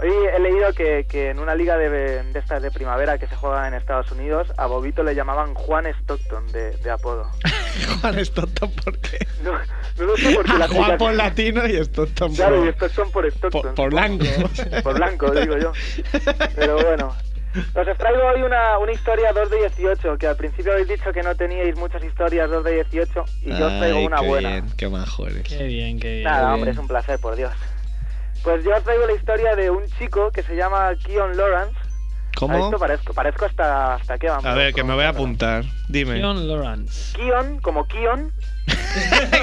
Hoy 0.01 0.11
he 0.37 0.41
leído 0.41 0.73
que, 0.73 1.07
que 1.09 1.31
en 1.31 1.39
una 1.39 1.55
liga 1.55 1.77
de, 1.79 1.89
de 1.89 2.37
estas 2.41 2.61
de 2.61 2.73
primavera 2.73 3.17
que 3.17 3.29
se 3.29 3.37
juega 3.37 3.69
en 3.69 3.75
Estados 3.75 4.11
Unidos, 4.11 4.49
a 4.57 4.67
Bobito 4.67 5.05
le 5.05 5.15
llamaban 5.15 5.55
Juan 5.55 5.87
Stockton 5.87 6.51
de, 6.51 6.73
de 6.79 6.91
apodo. 6.91 7.31
Juan 8.01 8.19
Stockton, 8.19 8.73
¿por 8.73 8.99
qué? 8.99 9.19
No, 9.45 9.53
no 9.53 10.05
lo 10.05 10.17
sé 10.17 10.35
porque 10.35 10.53
la 10.59 10.67
Juan 10.67 10.85
chica- 10.85 10.99
por 10.99 11.15
latino 11.15 11.65
y 11.69 11.77
Stockton 11.77 12.35
Claro, 12.35 12.57
y 12.69 12.73
por, 12.73 12.89
Stockton 12.91 13.11
por 13.12 13.27
Stockton. 13.27 13.62
por, 13.62 13.75
por 13.75 13.91
blanco. 13.91 14.25
Por 14.83 14.95
blanco, 14.97 15.31
digo 15.31 15.59
yo. 15.59 15.73
Pero 16.57 16.75
bueno. 16.83 17.15
Os 17.55 17.99
traigo 17.99 18.23
hoy 18.25 18.43
una, 18.43 18.79
una 18.79 18.93
historia 18.93 19.33
2 19.33 19.51
de 19.51 19.57
18, 19.59 20.19
que 20.19 20.27
al 20.27 20.37
principio 20.37 20.73
habéis 20.73 20.89
dicho 20.89 21.13
que 21.13 21.23
no 21.23 21.37
teníais 21.37 21.77
muchas 21.77 22.03
historias 22.03 22.51
2 22.51 22.65
de 22.65 22.73
18, 22.73 23.25
y 23.43 23.57
yo 23.57 23.67
os 23.67 23.79
traigo 23.79 24.01
una 24.01 24.17
qué 24.17 24.27
buena. 24.27 24.49
Bien, 24.51 24.67
qué 24.77 24.89
majo 24.89 25.27
eres. 25.27 25.43
Qué 25.45 25.65
bien, 25.65 26.01
qué 26.01 26.11
bien. 26.11 26.25
Nada, 26.25 26.55
hombre, 26.55 26.73
es 26.73 26.79
un 26.79 26.89
placer, 26.89 27.21
por 27.21 27.37
Dios. 27.37 27.53
Pues 28.43 28.65
yo 28.65 28.77
os 28.77 28.83
traigo 28.83 29.07
la 29.07 29.15
historia 29.15 29.55
de 29.55 29.71
un 29.71 29.87
chico 29.99 30.31
que 30.33 30.43
se 30.43 30.57
llama 30.57 30.93
Keon 31.05 31.37
Lawrence. 31.37 31.79
¿A 31.79 32.39
¿Cómo? 32.41 32.65
Esto 32.65 32.79
parezco, 32.79 33.15
parezco 33.15 33.45
hasta, 33.45 33.95
hasta 33.95 34.19
qué 34.19 34.29
vamos. 34.29 34.45
A 34.45 34.55
ver, 34.55 34.75
que 34.75 34.83
me 34.83 34.95
voy 34.95 35.05
a 35.05 35.11
apuntar. 35.11 35.65
Dime. 35.89 36.21
John 36.21 36.49
Lawrence. 36.49 37.17
Keon, 37.17 37.61
como 37.61 37.87
Keon. 37.87 38.33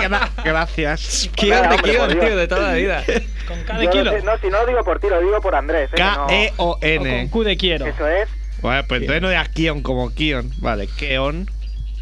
Gracias. 0.43 1.29
Kion 1.35 1.69
de 1.69 1.77
Kion, 1.77 2.09
tío, 2.09 2.35
de 2.35 2.47
toda 2.47 2.71
la 2.71 2.73
vida. 2.73 3.03
Con 3.51 3.63
K 3.63 3.77
de 3.77 3.85
Yo 3.85 3.91
kilo. 3.91 4.11
sé- 4.11 4.21
no, 4.23 4.37
si 4.37 4.47
no 4.49 4.59
lo 4.61 4.65
digo 4.67 4.83
por 4.83 4.99
ti, 4.99 5.07
lo 5.09 5.19
digo 5.21 5.41
por 5.41 5.55
Andrés. 5.55 5.89
¿eh? 5.93 5.95
con 5.97 6.27
K-E-O-N. 6.27 7.29
Q 7.29 7.43
de 7.43 7.57
quiero. 7.57 7.85
Eso 7.85 8.07
es. 8.07 8.29
Bueno, 8.61 8.83
pues 8.87 9.01
entonces 9.01 9.21
no 9.21 9.29
de 9.29 9.41
Kion 9.53 9.81
como 9.81 10.13
Kion. 10.13 10.51
Vale, 10.59 10.87
Keon. 10.87 11.49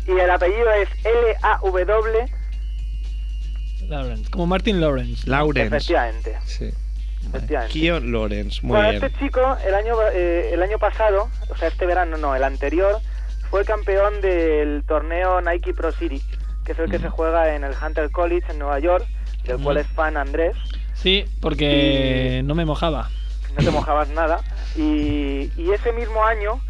Y 0.08 0.12
el 0.12 0.30
apellido 0.30 0.70
es 0.72 0.89
L-A-W. 1.06 2.26
Lawrence. 3.88 4.30
Como 4.32 4.45
Martin 4.47 4.82
Lawrence. 4.82 5.28
Lawrence. 5.30 5.68
Efectivamente. 5.76 6.38
Sí. 6.45 6.70
efectivamente. 7.30 7.74
Kion 7.74 8.12
Lawrence. 8.12 8.60
Muy 8.62 8.76
bueno, 8.78 8.89
bien. 8.91 9.04
este 9.04 9.20
chico, 9.20 9.58
el 9.66 9.74
año, 9.74 9.95
eh, 10.14 10.52
el 10.54 10.62
año 10.62 10.78
pasado, 10.80 11.30
o 11.50 11.56
sea, 11.58 11.68
este 11.70 11.86
verano 11.86 12.18
no, 12.18 12.36
el 12.36 12.43
anterior, 12.43 13.00
fue 13.50 13.66
campeón 13.66 14.22
del 14.22 14.84
torneo 14.88 15.41
Nike 15.41 15.74
Pro 15.74 15.91
City, 15.91 16.22
que 16.66 16.74
es 16.74 16.80
el 16.80 16.89
que 16.91 17.00
se 17.00 17.10
juega 17.10 17.56
en 17.56 17.64
el 17.64 17.74
Hunter 17.84 18.12
College 18.12 18.52
en 18.52 18.60
Nueva 18.60 18.80
York, 18.80 19.06
del 19.45 19.58
cual 19.60 19.78
es 19.78 19.88
fan 19.88 20.18
Andrés. 20.18 20.56
Sí, 21.02 21.26
porque 21.41 22.41
no 22.43 22.56
me 22.56 22.66
mojaba. 22.66 23.10
no 23.58 23.64
te 23.64 23.72
mojabas 23.72 24.10
nada. 24.10 24.41
Y, 24.76 25.52
y 25.58 25.72
ese 25.72 25.93
mismo 25.93 26.26
año, 26.26 26.62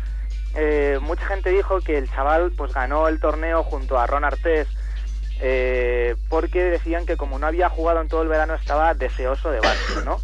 eh, 0.56 1.00
mucha 1.02 1.26
gente 1.26 1.50
dijo 1.50 1.80
que 1.82 1.98
el 1.98 2.10
chaval 2.12 2.52
pues 2.56 2.74
ganó 2.74 3.08
el 3.08 3.20
torneo 3.20 3.64
junto 3.64 3.98
a 4.00 4.08
Ron 4.08 4.24
Artés, 4.24 4.68
eh, 5.42 6.16
porque 6.30 6.64
decían 6.64 7.06
que 7.06 7.18
como 7.18 7.40
no 7.40 7.48
había 7.48 7.70
jugado 7.70 8.02
en 8.02 8.08
todo 8.08 8.22
el 8.22 8.28
verano 8.28 8.54
estaba 8.54 8.94
deseoso 8.94 9.52
de 9.52 9.62
básquet, 9.62 10.06
¿no? 10.06 10.20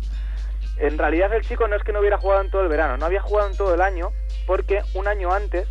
En 0.77 0.97
realidad 0.97 1.33
el 1.33 1.41
chico 1.41 1.67
no 1.67 1.75
es 1.75 1.83
que 1.83 1.93
no 1.93 1.99
hubiera 1.99 2.17
jugado 2.17 2.41
en 2.41 2.51
todo 2.51 2.63
el 2.63 2.67
verano, 2.67 2.97
no 2.97 3.05
había 3.05 3.21
jugado 3.21 3.49
en 3.49 3.57
todo 3.57 3.73
el 3.73 3.81
año, 3.81 4.11
porque 4.45 4.81
un 4.93 5.07
año 5.07 5.31
antes 5.31 5.67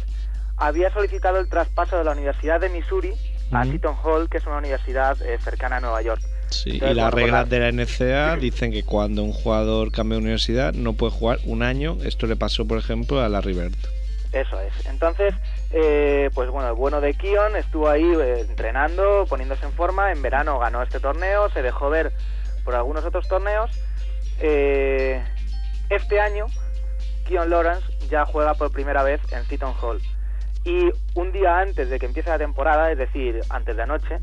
había 0.56 0.92
solicitado 0.92 1.38
el 1.38 1.48
traspaso 1.48 1.98
de 1.98 2.04
la 2.04 2.12
Universidad 2.12 2.60
de 2.60 2.68
Missouri 2.68 3.12
a. 3.52 3.64
Seton 3.64 3.96
Hall, 4.02 4.28
que 4.28 4.38
es 4.38 4.46
una 4.46 4.58
universidad 4.58 5.20
eh, 5.22 5.38
cercana 5.38 5.76
a 5.76 5.80
Nueva 5.80 6.00
York. 6.02 6.22
Sí, 6.50 6.70
y 6.76 6.78
las 6.94 7.10
pues 7.10 7.24
reglas 7.24 7.48
la- 7.50 7.56
de 7.56 7.58
la 7.60 7.68
NCAA 7.72 8.36
dicen 8.36 8.70
que 8.72 8.84
cuando 8.84 9.22
un 9.22 9.32
jugador 9.32 9.90
cambia 9.90 10.16
de 10.16 10.22
universidad 10.22 10.72
no 10.72 10.92
puede 10.92 11.12
jugar 11.12 11.38
un 11.44 11.62
año. 11.62 11.98
Esto 12.04 12.26
le 12.26 12.36
pasó, 12.36 12.66
por 12.66 12.78
ejemplo, 12.78 13.20
a 13.20 13.28
Larry 13.28 13.54
Bird. 13.54 13.74
Eso 14.32 14.60
es. 14.60 14.86
Entonces, 14.86 15.34
eh, 15.72 16.28
pues 16.34 16.50
bueno, 16.50 16.68
el 16.68 16.74
bueno 16.74 17.00
de 17.00 17.14
Kion 17.14 17.56
estuvo 17.56 17.88
ahí 17.88 18.02
eh, 18.04 18.40
entrenando, 18.48 19.26
poniéndose 19.28 19.64
en 19.66 19.72
forma. 19.72 20.10
En 20.12 20.22
verano 20.22 20.58
ganó 20.58 20.82
este 20.82 21.00
torneo, 21.00 21.48
se 21.50 21.62
dejó 21.62 21.88
ver 21.90 22.12
por 22.64 22.74
algunos 22.74 23.04
otros 23.04 23.28
torneos. 23.28 23.70
Eh, 24.40 25.22
este 25.90 26.20
año, 26.20 26.46
Kion 27.26 27.48
Lawrence 27.50 27.86
ya 28.10 28.24
juega 28.24 28.54
por 28.54 28.70
primera 28.72 29.02
vez 29.02 29.20
en 29.32 29.44
Seton 29.46 29.74
Hall. 29.80 30.00
Y 30.64 30.88
un 31.14 31.30
día 31.30 31.58
antes 31.58 31.88
de 31.90 31.98
que 31.98 32.06
empiece 32.06 32.30
la 32.30 32.38
temporada, 32.38 32.90
es 32.90 32.98
decir, 32.98 33.40
antes 33.50 33.76
de 33.76 33.82
anoche, 33.82 34.18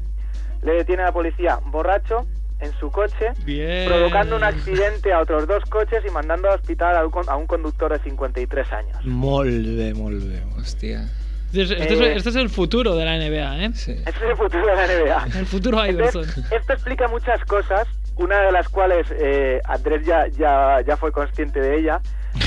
le 0.63 0.73
detiene 0.73 1.03
la 1.03 1.11
policía 1.11 1.59
borracho 1.65 2.25
en 2.59 2.71
su 2.79 2.91
coche, 2.91 3.31
Bien. 3.43 3.87
provocando 3.89 4.35
un 4.35 4.43
accidente 4.43 5.11
a 5.11 5.19
otros 5.21 5.47
dos 5.47 5.63
coches 5.65 6.03
y 6.07 6.11
mandando 6.11 6.47
al 6.49 6.55
hospital 6.59 6.95
a 6.95 7.05
un, 7.05 7.11
con- 7.11 7.27
a 7.27 7.35
un 7.35 7.47
conductor 7.47 7.91
de 7.91 7.99
53 8.03 8.71
años. 8.71 9.03
Molde, 9.05 9.93
molde. 9.95 10.43
Hostia. 10.57 11.09
Este 11.47 11.63
es, 11.63 11.71
este 11.71 11.93
es- 11.95 11.99
Eh, 11.99 12.13
este 12.15 12.29
es 12.29 12.35
el 12.35 12.49
futuro 12.49 12.95
de 12.95 13.03
la 13.05 13.17
NBA, 13.17 13.65
¿eh? 13.65 13.71
Sí. 13.73 13.91
Ese 13.93 14.09
es 14.09 14.21
el 14.21 14.37
futuro 14.37 14.65
de 14.67 14.75
la 14.75 14.85
NBA. 14.87 15.39
El 15.39 15.45
futuro 15.47 15.83
Entonces, 15.83 16.15
Iverson. 16.27 16.45
esto 16.53 16.73
explica 16.73 17.07
muchas 17.07 17.43
cosas 17.45 17.87
una 18.17 18.41
de 18.41 18.51
las 18.51 18.69
cuales 18.69 19.07
eh, 19.11 19.61
Andrés 19.65 20.05
ya, 20.05 20.27
ya, 20.27 20.81
ya 20.85 20.97
fue 20.97 21.11
consciente 21.11 21.59
de 21.59 21.77
ella, 21.79 22.01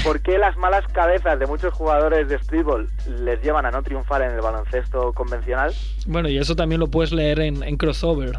¿por 0.05 0.21
qué 0.21 0.39
las 0.39 0.57
malas 0.57 0.85
cabezas 0.93 1.39
de 1.39 1.47
muchos 1.47 1.73
jugadores 1.75 2.29
de 2.29 2.39
streetball 2.39 2.89
les 3.21 3.43
llevan 3.43 3.67
a 3.67 3.71
no 3.71 3.83
triunfar 3.83 4.23
en 4.23 4.31
el 4.33 4.41
baloncesto 4.41 5.13
convencional? 5.13 5.75
Bueno, 6.07 6.29
y 6.29 6.39
eso 6.39 6.55
también 6.55 6.81
lo 6.81 6.89
puedes 6.89 7.13
leer 7.13 7.41
en, 7.41 7.63
en 7.63 7.77
crossover. 7.77 8.39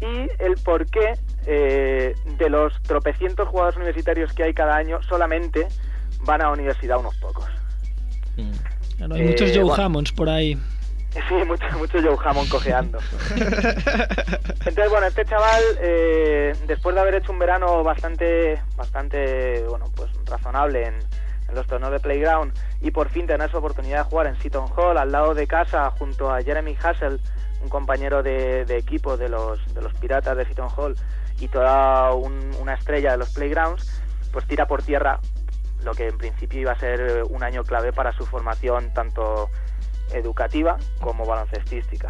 Y 0.00 0.28
el 0.42 0.54
por 0.64 0.86
qué 0.86 1.14
eh, 1.46 2.14
de 2.38 2.48
los 2.48 2.72
tropecientos 2.82 3.48
jugadores 3.48 3.76
universitarios 3.76 4.32
que 4.32 4.44
hay 4.44 4.54
cada 4.54 4.76
año, 4.76 5.02
solamente 5.02 5.66
van 6.22 6.40
a 6.40 6.50
universidad 6.50 6.98
unos 6.98 7.16
pocos. 7.16 7.46
Bueno, 8.98 9.14
hay 9.16 9.22
muchos 9.22 9.50
Eh, 9.50 9.54
Joe 9.54 9.64
bueno. 9.64 9.82
Hammonds 9.82 10.12
por 10.12 10.28
ahí. 10.28 10.56
Sí, 11.28 11.34
mucho, 11.46 11.64
mucho 11.78 11.98
Joe 12.02 12.16
Hammond 12.24 12.48
cojeando. 12.48 12.98
Entonces, 14.64 14.90
bueno, 14.90 15.06
este 15.06 15.24
chaval, 15.24 15.62
eh, 15.80 16.52
después 16.66 16.94
de 16.94 17.00
haber 17.00 17.16
hecho 17.16 17.32
un 17.32 17.38
verano 17.38 17.82
bastante, 17.82 18.60
bastante, 18.76 19.64
bueno, 19.68 19.86
pues 19.96 20.10
razonable 20.26 20.86
en, 20.86 20.94
en 21.48 21.54
los 21.54 21.66
torneos 21.66 21.92
de 21.92 22.00
Playground 22.00 22.52
y 22.80 22.90
por 22.90 23.08
fin 23.08 23.26
tener 23.26 23.50
su 23.50 23.56
oportunidad 23.56 24.04
de 24.04 24.10
jugar 24.10 24.26
en 24.28 24.36
Seton 24.40 24.66
Hall, 24.76 24.96
al 24.98 25.10
lado 25.10 25.34
de 25.34 25.46
casa, 25.46 25.90
junto 25.90 26.30
a 26.32 26.40
Jeremy 26.42 26.76
Hassel, 26.82 27.20
un 27.62 27.68
compañero 27.68 28.22
de, 28.22 28.62
equipo 28.76 29.16
de 29.16 29.28
los, 29.28 29.74
de 29.74 29.82
los 29.82 29.92
Piratas 29.94 30.36
de 30.36 30.46
Seton 30.46 30.68
Hall 30.76 30.94
y 31.40 31.48
toda 31.48 32.12
un- 32.14 32.54
una 32.60 32.74
estrella 32.74 33.12
de 33.12 33.18
los 33.18 33.30
Playgrounds, 33.34 34.02
pues 34.32 34.46
tira 34.46 34.66
por 34.66 34.82
tierra 34.82 35.18
lo 35.84 35.92
que 35.94 36.08
en 36.08 36.18
principio 36.18 36.60
iba 36.60 36.72
a 36.72 36.78
ser 36.78 37.24
un 37.28 37.42
año 37.42 37.62
clave 37.64 37.92
para 37.92 38.12
su 38.12 38.26
formación 38.26 38.92
tanto 38.92 39.48
educativa 40.12 40.78
como 41.00 41.24
baloncestística. 41.24 42.08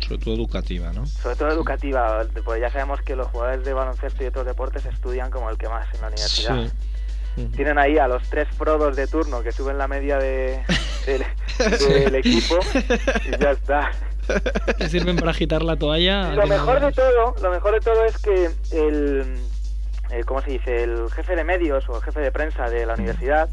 Sobre 0.00 0.18
todo 0.18 0.34
educativa, 0.34 0.92
¿no? 0.92 1.06
Sobre 1.06 1.36
todo 1.36 1.48
educativa, 1.50 2.26
pues 2.44 2.60
ya 2.60 2.70
sabemos 2.70 3.00
que 3.02 3.14
los 3.14 3.28
jugadores 3.28 3.64
de 3.64 3.72
baloncesto 3.72 4.24
y 4.24 4.26
otros 4.26 4.46
deportes 4.46 4.84
estudian 4.86 5.30
como 5.30 5.50
el 5.50 5.58
que 5.58 5.68
más 5.68 5.86
en 5.94 6.00
la 6.00 6.06
universidad. 6.08 6.72
Tienen 7.54 7.78
ahí 7.78 7.96
a 7.96 8.08
los 8.08 8.28
tres 8.28 8.48
Frodos 8.48 8.96
de 8.96 9.06
turno 9.06 9.42
que 9.42 9.52
suben 9.52 9.78
la 9.78 9.86
media 9.86 10.18
de, 10.18 10.62
del, 11.06 11.24
del 11.88 12.14
equipo 12.16 12.58
y 13.24 13.40
ya 13.40 13.52
está. 13.52 13.90
Que 14.78 14.88
sirven 14.88 15.16
para 15.16 15.30
agitar 15.30 15.62
la 15.62 15.76
toalla. 15.76 16.34
Lo 16.34 16.46
mejor 16.46 16.80
de 16.80 16.92
todo, 16.92 17.34
lo 17.40 17.50
mejor 17.50 17.74
de 17.74 17.80
todo 17.80 18.04
es 18.04 18.18
que 18.18 18.50
el, 18.72 19.38
eh, 20.10 20.24
¿cómo 20.24 20.42
se 20.42 20.50
dice? 20.50 20.82
El 20.82 21.10
jefe 21.10 21.36
de 21.36 21.44
medios 21.44 21.88
o 21.88 21.96
el 21.96 22.02
jefe 22.02 22.20
de 22.20 22.32
prensa 22.32 22.68
de 22.68 22.84
la 22.84 22.94
universidad 22.94 23.48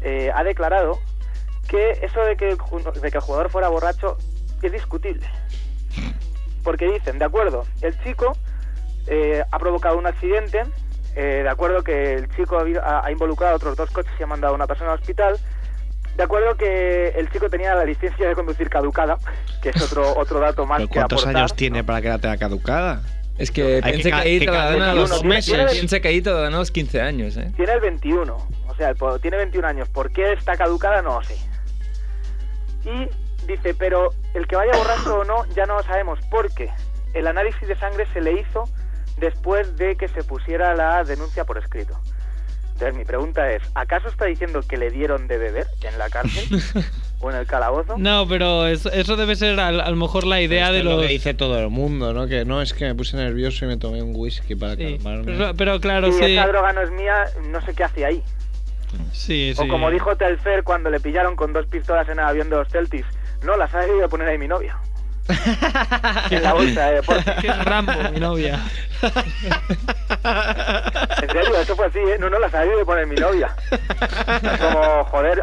eh, 0.00 0.30
ha 0.34 0.42
declarado 0.42 0.98
que 1.68 1.98
eso 2.02 2.20
de 2.22 2.36
que, 2.36 2.46
de 2.56 3.10
que 3.10 3.18
el 3.18 3.22
jugador 3.22 3.50
fuera 3.50 3.68
borracho 3.68 4.16
es 4.62 4.72
discutible. 4.72 5.26
Porque 6.64 6.86
dicen, 6.90 7.18
de 7.18 7.24
acuerdo, 7.24 7.64
el 7.82 7.98
chico 8.02 8.36
eh, 9.06 9.42
ha 9.50 9.58
provocado 9.58 9.96
un 9.96 10.06
accidente, 10.06 10.62
eh, 11.14 11.40
de 11.42 11.48
acuerdo 11.48 11.82
que 11.82 12.14
el 12.14 12.28
chico 12.36 12.58
ha, 12.82 13.04
ha- 13.06 13.10
involucrado 13.12 13.54
a 13.54 13.56
otros 13.56 13.76
dos 13.76 13.90
coches 13.90 14.12
y 14.18 14.22
ha 14.22 14.26
mandado 14.26 14.52
a 14.52 14.56
una 14.56 14.66
persona 14.66 14.92
al 14.92 14.98
hospital, 14.98 15.38
de 16.16 16.22
acuerdo 16.22 16.56
que 16.56 17.08
el 17.10 17.30
chico 17.30 17.48
tenía 17.48 17.74
la 17.74 17.84
licencia 17.84 18.28
de 18.28 18.34
conducir 18.34 18.68
caducada, 18.68 19.18
que 19.62 19.70
es 19.70 19.80
otro 19.82 20.16
otro 20.18 20.40
dato 20.40 20.66
más 20.66 20.78
¿Pero 20.78 20.88
que 20.88 20.94
¿Cuántos 20.94 21.22
aportar. 21.22 21.36
años 21.40 21.54
tiene 21.54 21.84
para 21.84 22.02
que 22.02 22.08
la 22.08 22.18
tenga 22.18 22.36
caducada? 22.36 23.02
Es 23.38 23.52
que 23.52 23.76
Hay 23.82 23.92
piensa 23.92 24.10
ca- 24.10 24.22
que 24.22 24.28
ahí 24.28 24.38
que 24.40 24.46
te 24.46 24.50
la 24.50 24.64
dan 24.72 24.82
a 24.82 24.94
los 24.94 25.22
meses. 25.22 25.54
que 26.02 26.08
ahí 26.08 26.20
te 26.20 26.30
la 26.30 26.40
dan 26.40 26.54
a 26.54 26.58
los 26.58 26.72
15 26.72 27.00
años, 27.00 27.36
¿eh? 27.36 27.52
Tiene 27.54 27.72
el 27.72 27.80
21, 27.80 28.36
o 28.66 28.74
sea, 28.74 28.94
tiene 29.22 29.36
21 29.36 29.66
años. 29.68 29.88
¿Por 29.90 30.10
qué 30.12 30.32
está 30.32 30.56
caducada? 30.56 31.02
No 31.02 31.20
lo 31.20 31.22
sé. 31.24 31.36
Y 32.88 33.46
dice, 33.46 33.74
pero 33.74 34.10
el 34.34 34.46
que 34.46 34.56
vaya 34.56 34.72
borracho 34.76 35.18
o 35.20 35.24
no, 35.24 35.44
ya 35.54 35.66
no 35.66 35.76
lo 35.76 35.82
sabemos, 35.82 36.18
porque 36.30 36.70
el 37.14 37.26
análisis 37.26 37.66
de 37.68 37.76
sangre 37.76 38.06
se 38.12 38.20
le 38.20 38.32
hizo 38.40 38.64
después 39.18 39.76
de 39.76 39.96
que 39.96 40.08
se 40.08 40.22
pusiera 40.24 40.74
la 40.74 41.02
denuncia 41.04 41.44
por 41.44 41.58
escrito. 41.58 41.98
Entonces 42.72 42.96
mi 42.96 43.04
pregunta 43.04 43.50
es, 43.50 43.62
¿acaso 43.74 44.06
está 44.08 44.26
diciendo 44.26 44.60
que 44.66 44.76
le 44.76 44.90
dieron 44.90 45.26
de 45.26 45.36
beber 45.36 45.66
en 45.82 45.98
la 45.98 46.08
cárcel 46.10 46.62
o 47.20 47.28
en 47.30 47.36
el 47.36 47.44
calabozo? 47.46 47.98
No, 47.98 48.28
pero 48.28 48.68
eso, 48.68 48.92
eso 48.92 49.16
debe 49.16 49.34
ser 49.34 49.58
a, 49.58 49.66
a 49.66 49.90
lo 49.90 49.96
mejor 49.96 50.24
la 50.24 50.40
idea 50.40 50.70
de 50.70 50.84
los. 50.84 50.94
lo 50.94 51.00
que 51.00 51.08
dice 51.08 51.34
todo 51.34 51.58
el 51.58 51.70
mundo, 51.70 52.12
¿no? 52.14 52.28
Que 52.28 52.44
no, 52.44 52.62
es 52.62 52.74
que 52.74 52.84
me 52.84 52.94
puse 52.94 53.16
nervioso 53.16 53.64
y 53.64 53.68
me 53.68 53.78
tomé 53.78 54.00
un 54.00 54.12
whisky 54.14 54.54
para 54.54 54.76
Sí, 54.76 54.94
calmarme. 55.02 55.24
pero, 55.24 55.54
pero 55.56 55.80
claro, 55.80 56.12
si 56.12 56.18
sí. 56.24 56.36
esa 56.36 56.46
droga 56.46 56.72
no 56.72 56.82
es 56.82 56.90
mía, 56.92 57.24
no 57.50 57.60
sé 57.62 57.74
qué 57.74 57.82
hace 57.82 58.04
ahí. 58.04 58.22
Sí, 59.12 59.54
O 59.58 59.68
como 59.68 59.90
dijo 59.90 60.16
Telfer 60.16 60.62
cuando 60.64 60.90
le 60.90 61.00
pillaron 61.00 61.36
con 61.36 61.52
dos 61.52 61.66
pistolas 61.66 62.08
en 62.08 62.18
el 62.18 62.24
avión 62.24 62.48
de 62.50 62.56
los 62.56 62.68
Celtics, 62.68 63.06
no, 63.42 63.56
las 63.56 63.74
ha 63.74 63.80
debido 63.80 64.08
poner 64.08 64.28
ahí 64.28 64.38
mi 64.38 64.48
novia. 64.48 64.76
en 66.30 66.42
la 66.42 66.54
bolsa 66.54 66.86
de 66.86 66.94
deporte. 66.96 67.34
Que 67.40 67.48
es 67.48 67.64
Rambo, 67.64 67.92
mi 68.12 68.20
novia. 68.20 68.60
En 71.22 71.30
serio, 71.30 71.60
eso 71.60 71.76
fue 71.76 71.86
así, 71.86 71.98
¿eh? 71.98 72.16
No, 72.18 72.30
no, 72.30 72.38
las 72.38 72.54
ha 72.54 72.60
debido 72.60 72.86
poner 72.86 73.06
mi 73.06 73.16
novia. 73.16 73.54
Es 74.42 74.60
como, 74.60 75.04
joder, 75.04 75.42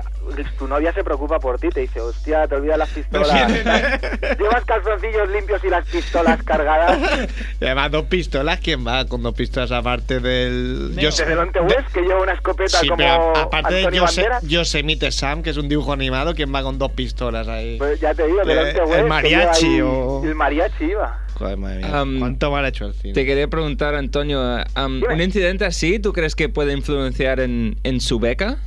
tu 0.57 0.67
novia 0.67 0.93
se 0.93 1.03
preocupa 1.03 1.39
por 1.39 1.59
ti, 1.59 1.69
te 1.69 1.81
dice, 1.81 1.99
hostia, 2.01 2.47
te 2.47 2.55
olvidas 2.55 2.77
las 2.77 2.89
pistolas. 2.89 3.51
Llevas 4.39 4.65
calzoncillos 4.65 5.29
limpios 5.29 5.63
y 5.63 5.69
las 5.69 5.85
pistolas 5.87 6.41
cargadas. 6.43 6.97
Y 7.61 7.65
además, 7.65 7.91
dos 7.91 8.05
pistolas, 8.05 8.59
¿quién 8.59 8.85
va 8.85 9.05
con 9.05 9.23
dos 9.23 9.33
pistolas 9.33 9.71
aparte 9.71 10.19
del. 10.19 10.93
Yo 10.97 11.11
sé 11.11 11.25
de 11.25 11.35
Donte 11.35 11.59
West, 11.61 11.87
que 11.93 12.01
lleva 12.01 12.21
una 12.21 12.33
escopeta 12.33 12.79
Sí, 12.79 12.87
como 12.87 12.97
pero 12.97 13.35
aparte 13.37 13.73
de 13.73 13.79
Antonio 13.81 14.01
Jose- 14.01 14.21
Banderas. 14.21 14.43
Yosemite 14.47 15.11
Sam, 15.11 15.41
que 15.41 15.49
es 15.51 15.57
un 15.57 15.69
dibujo 15.69 15.93
animado, 15.93 16.33
¿quién 16.35 16.53
va 16.53 16.61
con 16.63 16.77
dos 16.77 16.91
pistolas 16.91 17.47
ahí? 17.47 17.77
Pues 17.77 17.99
ya 17.99 18.13
te 18.13 18.27
digo, 18.27 18.41
Eh, 18.41 18.45
delante 18.45 18.77
el 18.79 18.83
West. 18.85 18.95
que 18.95 19.03
mariachi 19.03 19.81
o- 19.81 20.21
El 20.23 20.35
mariachi 20.35 20.83
iba. 20.85 21.19
Joder, 21.35 21.57
madre 21.57 21.77
mía. 21.79 22.19
¿Cuánto 22.19 22.51
mal 22.51 22.65
ha 22.65 22.67
hecho 22.69 22.85
el 22.85 22.93
cine? 22.93 23.13
Te 23.13 23.25
quería 23.25 23.47
preguntar, 23.47 23.95
Antonio, 23.95 24.57
Dime. 24.75 25.13
¿un 25.13 25.21
incidente 25.21 25.65
así 25.65 25.99
tú 25.99 26.13
crees 26.13 26.35
que 26.35 26.47
puede 26.49 26.73
influenciar 26.73 27.39
en, 27.39 27.77
en 27.83 27.99
su 28.01 28.19
beca? 28.19 28.57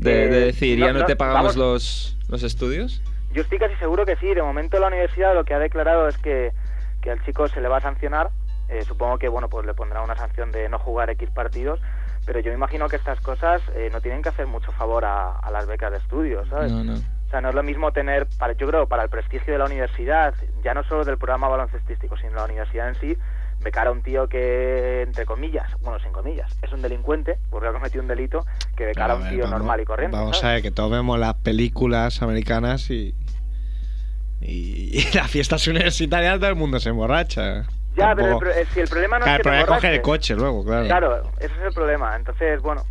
De, 0.00 0.24
Eh, 0.24 0.28
de 0.28 0.40
decir, 0.46 0.78
no, 0.78 0.86
ya 0.86 0.92
no, 0.92 1.00
no, 1.00 1.06
te 1.06 1.16
pagamos 1.16 1.54
vamos. 1.54 1.56
los, 1.56 2.18
los 2.28 2.42
estudios. 2.42 3.02
Yo 3.32 3.42
estoy 3.42 3.58
casi 3.58 3.74
seguro 3.76 4.04
que 4.06 4.16
sí. 4.16 4.32
De 4.34 4.42
momento 4.42 4.78
la 4.78 4.88
universidad 4.88 5.34
lo 5.34 5.44
que 5.44 5.54
ha 5.54 5.58
declarado 5.58 6.08
es 6.08 6.16
que, 6.18 6.52
que 7.00 7.10
al 7.10 7.22
chico 7.24 7.48
se 7.48 7.60
le 7.60 7.68
va 7.68 7.78
a 7.78 7.80
sancionar. 7.80 8.30
Eh, 8.68 8.82
supongo 8.84 9.18
que 9.18 9.28
bueno 9.28 9.48
pues 9.48 9.66
le 9.66 9.74
pondrá 9.74 10.00
una 10.02 10.14
sanción 10.16 10.52
de 10.52 10.68
no 10.68 10.78
jugar 10.78 11.10
X 11.10 11.28
partidos. 11.30 11.80
Pero 12.26 12.40
yo 12.40 12.50
me 12.50 12.56
imagino 12.56 12.88
que 12.88 12.96
estas 12.96 13.20
cosas 13.20 13.62
eh, 13.74 13.88
no 13.92 14.00
tienen 14.00 14.22
que 14.22 14.28
hacer 14.28 14.46
mucho 14.46 14.70
favor 14.72 15.04
a, 15.04 15.38
a 15.38 15.50
las 15.50 15.66
becas 15.66 15.90
de 15.90 15.98
estudios, 15.98 16.48
¿sabes? 16.48 16.70
No, 16.70 16.84
no. 16.84 16.94
O 16.94 17.30
sea, 17.30 17.40
no 17.40 17.48
es 17.50 17.54
lo 17.54 17.62
mismo 17.62 17.92
tener, 17.92 18.26
para, 18.38 18.52
yo 18.54 18.66
creo, 18.66 18.86
para 18.88 19.04
el 19.04 19.08
prestigio 19.08 19.52
de 19.52 19.58
la 19.58 19.64
universidad, 19.66 20.34
ya 20.62 20.74
no 20.74 20.82
solo 20.84 21.04
del 21.04 21.16
programa 21.16 21.48
baloncestístico, 21.48 22.16
sino 22.16 22.34
la 22.34 22.44
universidad 22.44 22.88
en 22.88 22.94
sí, 22.96 23.16
becar 23.62 23.86
a 23.86 23.90
un 23.92 24.02
tío 24.02 24.28
que, 24.28 25.02
entre 25.02 25.26
comillas, 25.26 25.68
bueno, 25.82 25.98
sin 26.00 26.12
comillas, 26.12 26.50
es 26.62 26.72
un 26.72 26.80
delincuente, 26.82 27.38
porque 27.50 27.68
ha 27.68 27.72
cometido 27.72 28.02
un 28.02 28.08
delito, 28.08 28.44
que 28.76 28.86
becar 28.86 29.10
a 29.10 29.14
un 29.16 29.22
ver, 29.22 29.30
tío 29.34 29.44
vamos- 29.44 29.58
normal 29.58 29.80
y 29.80 29.84
corriente. 29.84 30.16
Vamos 30.16 30.38
¿sabes? 30.38 30.44
a 30.50 30.52
ver, 30.54 30.62
que 30.62 30.70
todos 30.70 30.90
vemos 30.90 31.18
las 31.18 31.34
películas 31.34 32.22
americanas 32.22 32.90
y. 32.90 33.14
Y, 34.40 34.98
y 34.98 35.04
las 35.14 35.30
fiestas 35.30 35.66
universitarias 35.68 36.38
todo 36.38 36.48
el 36.50 36.56
mundo 36.56 36.80
se 36.80 36.88
emborracha. 36.88 37.64
Ya, 37.96 38.14
pero 38.14 38.28
el, 38.28 38.32
Tampoco- 38.32 38.38
pro- 38.40 38.50
eh, 38.52 38.66
si 38.72 38.80
el 38.80 38.88
problema 38.88 39.18
no 39.18 39.24
Claro, 39.24 39.34
es 39.34 39.38
el 39.38 39.42
que 39.42 39.42
te 39.42 39.48
problema 39.50 39.62
es 39.62 39.66
coger 39.80 39.92
el 39.94 40.02
coche 40.02 40.34
luego, 40.34 40.64
claro. 40.64 40.86
Claro, 40.86 41.22
ese 41.38 41.54
es 41.54 41.62
el 41.66 41.72
problema. 41.74 42.16
Entonces, 42.16 42.62
bueno, 42.62 42.84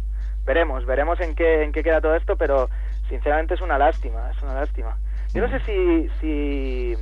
veremos, 0.45 0.86
veremos 0.86 1.20
en 1.22 1.34
qué, 1.36 1.63
en 1.63 1.72
qué 1.72 1.82
queda 1.82 2.01
todo 2.01 2.15
esto, 2.15 2.36
pero 2.36 2.70
sinceramente 3.07 3.55
es 3.55 3.61
una 3.61 3.78
lástima, 3.78 4.30
es 4.36 4.43
una 4.43 4.53
lástima. 4.53 4.97
Yo 5.34 5.47
no 5.47 5.49
sé 5.49 5.59
si, 5.65 6.09
si, 6.20 6.95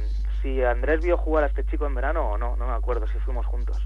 si 0.48 0.64
Andrés 0.64 1.02
vio 1.02 1.18
jugar 1.18 1.44
a 1.44 1.48
este 1.48 1.66
chico 1.66 1.86
en 1.86 1.96
verano 1.96 2.32
o 2.32 2.38
no, 2.38 2.56
no 2.56 2.68
me 2.68 2.74
acuerdo 2.74 3.06
si 3.08 3.18
fuimos 3.20 3.46
juntos. 3.46 3.78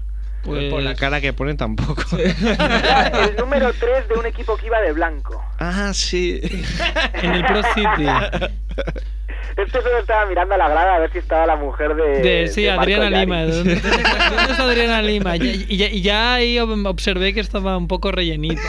Pues 0.44 0.72
por 0.72 0.82
la 0.82 0.94
cara 0.96 1.20
que 1.20 1.32
pone 1.32 1.54
tampoco. 1.54 2.02
Era 2.18 3.06
el 3.24 3.36
número 3.36 3.72
3 3.72 4.08
de 4.08 4.14
un 4.14 4.26
equipo 4.26 4.56
que 4.56 4.66
iba 4.66 4.80
de 4.80 4.92
blanco. 4.92 5.42
ah, 5.58 5.92
sí. 5.94 6.40
En 7.14 7.32
el 7.32 7.44
Pro 7.44 7.62
City. 7.74 8.06
Este 9.56 9.82
solo 9.82 9.98
estaba 9.98 10.26
mirando 10.26 10.54
a 10.54 10.58
la 10.58 10.68
grada 10.68 10.96
a 10.96 10.98
ver 10.98 11.12
si 11.12 11.18
estaba 11.18 11.46
la 11.46 11.56
mujer 11.56 11.94
de. 11.94 12.20
De, 12.22 12.48
sí, 12.48 12.62
de 12.62 12.68
Marco 12.70 12.82
Adriana 12.82 13.10
Yari. 13.10 13.20
Lima. 13.26 13.36
¿De 13.44 13.52
dónde, 13.56 13.74
dónde 13.76 14.52
está 14.52 14.62
Adriana 14.68 15.02
Lima? 15.02 15.36
Y, 15.36 15.76
ya- 15.76 15.88
y 15.88 16.00
ya 16.02 16.34
ahí 16.34 16.56
ob- 16.56 16.88
observé 16.88 17.34
que 17.34 17.40
estaba 17.40 17.76
un 17.76 17.88
poco 17.88 18.12
rellenita. 18.12 18.62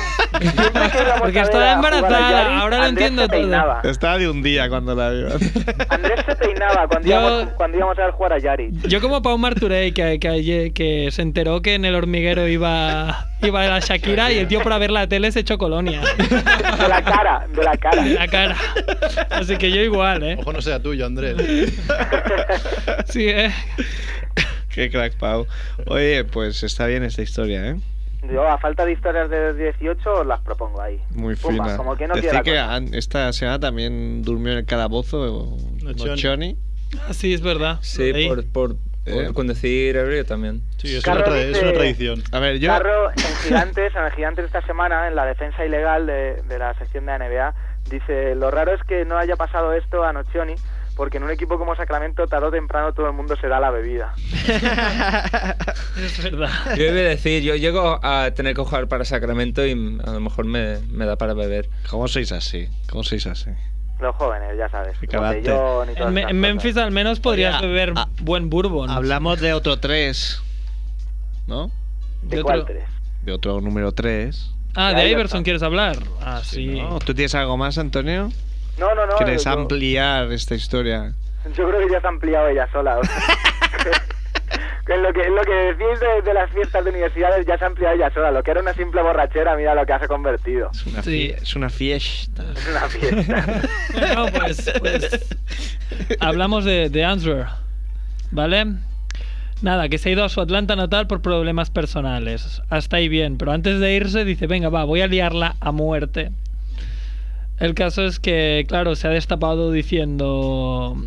Porque 1.19 1.39
estaba 1.39 1.73
embarazada, 1.73 2.59
ahora 2.59 2.77
lo 2.79 2.85
entiendo 2.87 3.27
todo. 3.27 3.79
Estaba 3.83 4.17
de 4.17 4.29
un 4.29 4.41
día 4.43 4.69
cuando 4.69 4.95
la 4.95 5.09
vio. 5.11 5.27
Andrés 5.89 6.19
se 6.25 6.35
peinaba 6.35 6.87
cuando, 6.87 7.07
Yo- 7.07 7.19
íbamos, 7.19 7.53
cuando 7.55 7.77
íbamos 7.77 7.99
a 7.99 8.01
ver 8.03 8.11
jugar 8.11 8.33
a 8.33 8.39
Yari. 8.39 8.69
Yo 8.87 9.01
como 9.01 9.21
Pau 9.21 9.37
Marturey, 9.37 9.91
que, 9.91 10.19
que, 10.19 10.71
que 10.73 11.09
se 11.11 11.21
enteró 11.21 11.61
que 11.61 11.75
en 11.75 11.85
el 11.85 11.95
hormiguero 11.95 12.47
iba, 12.47 13.27
iba 13.41 13.65
la 13.65 13.79
Shakira 13.79 14.31
y 14.31 14.37
el 14.39 14.47
tío 14.47 14.61
por 14.61 14.77
ver 14.79 14.91
la 14.91 15.07
tele 15.07 15.31
se 15.31 15.41
echó 15.41 15.57
colonia. 15.57 16.01
De 16.01 16.87
la 16.89 17.01
cara, 17.03 17.45
de 17.49 17.63
la 17.63 17.77
cara. 17.77 18.03
De 18.03 18.13
la 18.15 18.27
cara. 18.27 18.55
Así 19.29 19.57
que 19.57 19.71
yo 19.71 19.81
igual, 19.81 20.23
¿eh? 20.23 20.37
Ojo 20.39 20.53
no 20.53 20.61
sea 20.63 20.81
tuyo, 20.81 21.05
Andrés. 21.05 21.35
Sí, 23.05 23.27
¿eh? 23.29 23.51
Qué 24.69 24.89
crack, 24.89 25.13
Pau. 25.17 25.45
Oye, 25.87 26.23
pues 26.23 26.63
está 26.63 26.87
bien 26.87 27.03
esta 27.03 27.21
historia, 27.21 27.69
¿eh? 27.71 27.75
Yo, 28.31 28.47
a 28.47 28.57
falta 28.57 28.85
de 28.85 28.93
historias 28.93 29.29
de 29.29 29.53
18, 29.53 30.13
os 30.21 30.25
las 30.25 30.39
propongo 30.41 30.81
ahí. 30.81 30.99
Muy 31.11 31.35
Pumba, 31.35 31.65
fina. 31.65 31.77
como 31.77 31.95
que 31.97 32.07
no 32.07 32.15
la 32.15 32.41
que 32.41 32.97
esta 32.97 33.31
semana 33.33 33.59
también 33.59 34.23
durmió 34.23 34.53
en 34.53 34.59
el 34.59 34.65
calabozo 34.65 35.57
Nochoni. 35.81 36.57
Ah, 37.07 37.13
Sí, 37.13 37.33
es 37.33 37.41
verdad. 37.41 37.79
Sí, 37.81 38.01
Ahí. 38.03 38.27
por, 38.29 38.45
por 38.47 38.75
Eh, 39.05 39.31
conducir 39.33 39.97
ebrio 39.97 40.25
también. 40.25 40.61
Sí, 40.77 40.95
es, 40.95 41.05
una, 41.05 41.25
tra- 41.25 41.35
es 41.35 41.61
una 41.61 41.73
tradición. 41.73 42.23
A 42.31 42.39
ver, 42.39 42.59
yo. 42.59 42.69
Carro 42.69 43.09
en 43.11 43.35
Gigantes, 43.43 43.93
en 43.93 44.03
el 44.05 44.11
Gigantes 44.13 44.45
esta 44.45 44.65
semana, 44.65 45.09
en 45.09 45.15
la 45.15 45.25
defensa 45.25 45.65
ilegal 45.65 46.05
de, 46.05 46.41
de 46.47 46.57
la 46.59 46.73
sección 46.75 47.05
de 47.07 47.17
NBA, 47.19 47.53
dice, 47.89 48.35
lo 48.35 48.51
raro 48.51 48.73
es 48.73 48.81
que 48.83 49.05
no 49.05 49.17
haya 49.17 49.35
pasado 49.35 49.73
esto 49.73 50.03
a 50.03 50.13
Nocioni, 50.13 50.55
porque 50.95 51.17
en 51.17 51.23
un 51.23 51.31
equipo 51.31 51.57
como 51.57 51.75
Sacramento, 51.75 52.27
tarde 52.27 52.47
o 52.47 52.51
temprano 52.51 52.93
todo 52.93 53.07
el 53.07 53.13
mundo 53.13 53.35
se 53.35 53.47
da 53.47 53.59
la 53.59 53.71
bebida. 53.71 54.13
Es 55.97 56.23
verdad. 56.23 56.49
Yo 56.75 56.83
iba 56.85 56.91
a 56.91 57.03
decir, 57.03 57.43
yo 57.43 57.55
llego 57.55 57.99
a 58.03 58.31
tener 58.31 58.55
que 58.55 58.61
jugar 58.63 58.87
para 58.87 59.05
Sacramento 59.05 59.65
y 59.65 59.71
a 60.03 60.11
lo 60.11 60.19
mejor 60.19 60.45
me, 60.45 60.79
me 60.91 61.05
da 61.05 61.15
para 61.17 61.33
beber. 61.33 61.69
¿Cómo 61.89 62.07
sois 62.07 62.31
así? 62.31 62.67
¿Cómo 62.89 63.03
sois 63.03 63.25
así? 63.27 63.51
Los 63.99 64.15
jóvenes, 64.15 64.57
ya 64.57 64.67
sabes. 64.69 64.97
Qué 64.99 65.07
carácter. 65.07 65.53
botellón 65.53 65.89
y 65.91 65.95
todas 65.95 66.11
En, 66.11 66.17
en 66.29 66.39
Memphis 66.39 66.73
cosas. 66.73 66.85
al 66.87 66.91
menos 66.91 67.19
podrías 67.19 67.59
Oye, 67.59 67.67
beber 67.67 67.93
ah, 67.95 68.07
buen 68.21 68.49
bourbon. 68.49 68.89
Hablamos 68.89 69.39
de 69.39 69.53
otro 69.53 69.79
3, 69.79 70.41
¿no? 71.47 71.71
¿De 72.23 72.37
de 72.37 72.43
cuál 72.43 72.61
otro- 72.61 72.73
tres? 72.73 72.85
De 73.23 73.31
otro 73.31 73.61
número 73.61 73.91
3. 73.93 74.51
Ah, 74.75 74.89
De 74.89 74.95
de 74.95 75.01
Iverson. 75.01 75.11
Iverson 75.11 75.43
quieres 75.43 75.63
hablar. 75.63 75.97
Ah, 76.21 76.41
sí. 76.43 76.81
¿no? 76.81 76.99
¿Tú 76.99 77.13
tienes 77.13 77.35
algo 77.35 77.57
más, 77.57 77.77
Antonio? 77.77 78.29
No, 78.77 78.95
no, 78.95 79.05
no. 79.05 79.15
¿Quieres 79.17 79.43
yo, 79.45 79.51
ampliar 79.51 80.31
esta 80.31 80.55
historia? 80.55 81.13
yo 81.55 81.67
creo 81.69 81.85
que 81.85 81.91
ya 81.93 81.99
se 82.01 82.07
ha 82.07 82.09
ampliado 82.09 82.47
ella 82.47 82.67
sola. 82.71 82.97
o 82.99 83.03
sea. 83.05 83.13
En 84.85 85.01
lo 85.01 85.13
que, 85.13 85.21
en 85.21 85.33
lo 85.33 85.41
que 85.43 85.53
decís 85.53 85.99
de, 86.01 86.21
de 86.23 86.33
las 86.33 86.51
fiestas 86.51 86.83
de 86.83 86.89
universidades 86.89 87.45
ya 87.47 87.57
se 87.57 87.63
ha 87.63 87.67
ampliado 87.67 87.95
ella 87.95 88.11
sola. 88.13 88.31
Lo 88.31 88.43
que 88.43 88.51
era 88.51 88.59
una 88.59 88.73
simple 88.73 89.01
borrachera, 89.01 89.55
mira 89.55 89.73
lo 89.73 89.85
que 89.85 89.97
se 89.97 90.03
ha 90.03 90.07
convertido. 90.09 90.69
Es 90.73 90.85
una, 90.85 91.01
Sí. 91.01 91.33
es 91.41 91.55
una 91.55 91.69
fiesta. 91.69 92.43
Es 92.53 92.67
una 92.67 92.81
fiesta. 92.89 93.61
No, 94.15 94.25
pues, 94.27 94.71
pues, 94.79 95.37
hablamos 96.19 96.65
de, 96.65 96.89
de 96.89 97.05
Answer, 97.05 97.45
¿vale? 98.31 98.65
Nada, 99.63 99.87
que 99.89 99.97
se 99.97 100.09
ha 100.09 100.11
ido 100.11 100.23
a 100.25 100.29
su 100.29 100.41
Atlanta 100.41 100.75
natal 100.75 101.07
por 101.07 101.21
problemas 101.21 101.69
personales. 101.71 102.61
Hasta 102.69 102.97
ahí 102.97 103.07
bien, 103.07 103.37
pero 103.37 103.53
antes 103.53 103.79
de 103.79 103.95
irse 103.95 104.25
dice, 104.25 104.45
venga, 104.45 104.69
va, 104.69 104.83
voy 104.83 104.99
a 105.01 105.07
liarla 105.07 105.55
a 105.61 105.71
muerte. 105.71 106.31
El 107.59 107.73
caso 107.73 108.03
es 108.05 108.19
que, 108.19 108.65
claro, 108.67 108.95
se 108.95 109.07
ha 109.07 109.11
destapado 109.11 109.71
diciendo... 109.71 110.97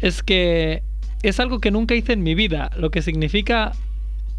Es 0.00 0.22
que 0.22 0.82
es 1.22 1.38
algo 1.40 1.60
que 1.60 1.70
nunca 1.70 1.94
hice 1.94 2.14
en 2.14 2.22
mi 2.22 2.34
vida, 2.34 2.70
lo 2.76 2.90
que 2.90 3.02
significa 3.02 3.72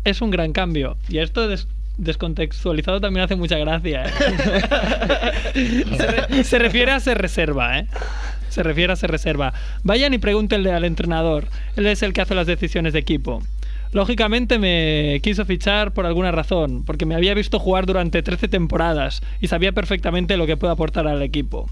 es 0.03 0.21
un 0.21 0.31
gran 0.31 0.51
cambio. 0.51 0.97
Y 1.07 1.19
esto 1.19 1.47
des- 1.47 1.67
descontextualizado 1.97 2.99
también 2.99 3.23
hace 3.25 3.35
mucha 3.35 3.57
gracia. 3.59 4.05
¿eh? 5.53 5.83
se, 6.33 6.43
se 6.43 6.59
refiere 6.59 6.91
a 6.91 6.99
se 6.99 7.13
reserva, 7.13 7.77
¿eh? 7.79 7.87
Se 8.53 8.63
refiere 8.63 8.93
a 8.93 8.95
se 8.95 9.07
reserva. 9.07 9.53
Vayan 9.83 10.13
y 10.13 10.17
pregúntenle 10.19 10.71
al 10.71 10.85
entrenador. 10.85 11.47
Él 11.75 11.87
es 11.87 12.03
el 12.03 12.13
que 12.13 12.21
hace 12.21 12.35
las 12.35 12.47
decisiones 12.47 12.93
de 12.93 12.99
equipo. 12.99 13.41
Lógicamente 13.91 14.57
me 14.57 15.19
quiso 15.21 15.45
fichar 15.45 15.93
por 15.93 16.05
alguna 16.05 16.31
razón, 16.31 16.83
porque 16.83 17.05
me 17.05 17.15
había 17.15 17.33
visto 17.35 17.59
jugar 17.59 17.85
durante 17.85 18.23
13 18.23 18.47
temporadas 18.47 19.21
y 19.39 19.47
sabía 19.47 19.71
perfectamente 19.71 20.35
lo 20.37 20.47
que 20.47 20.57
puede 20.57 20.73
aportar 20.73 21.07
al 21.07 21.21
equipo. 21.21 21.69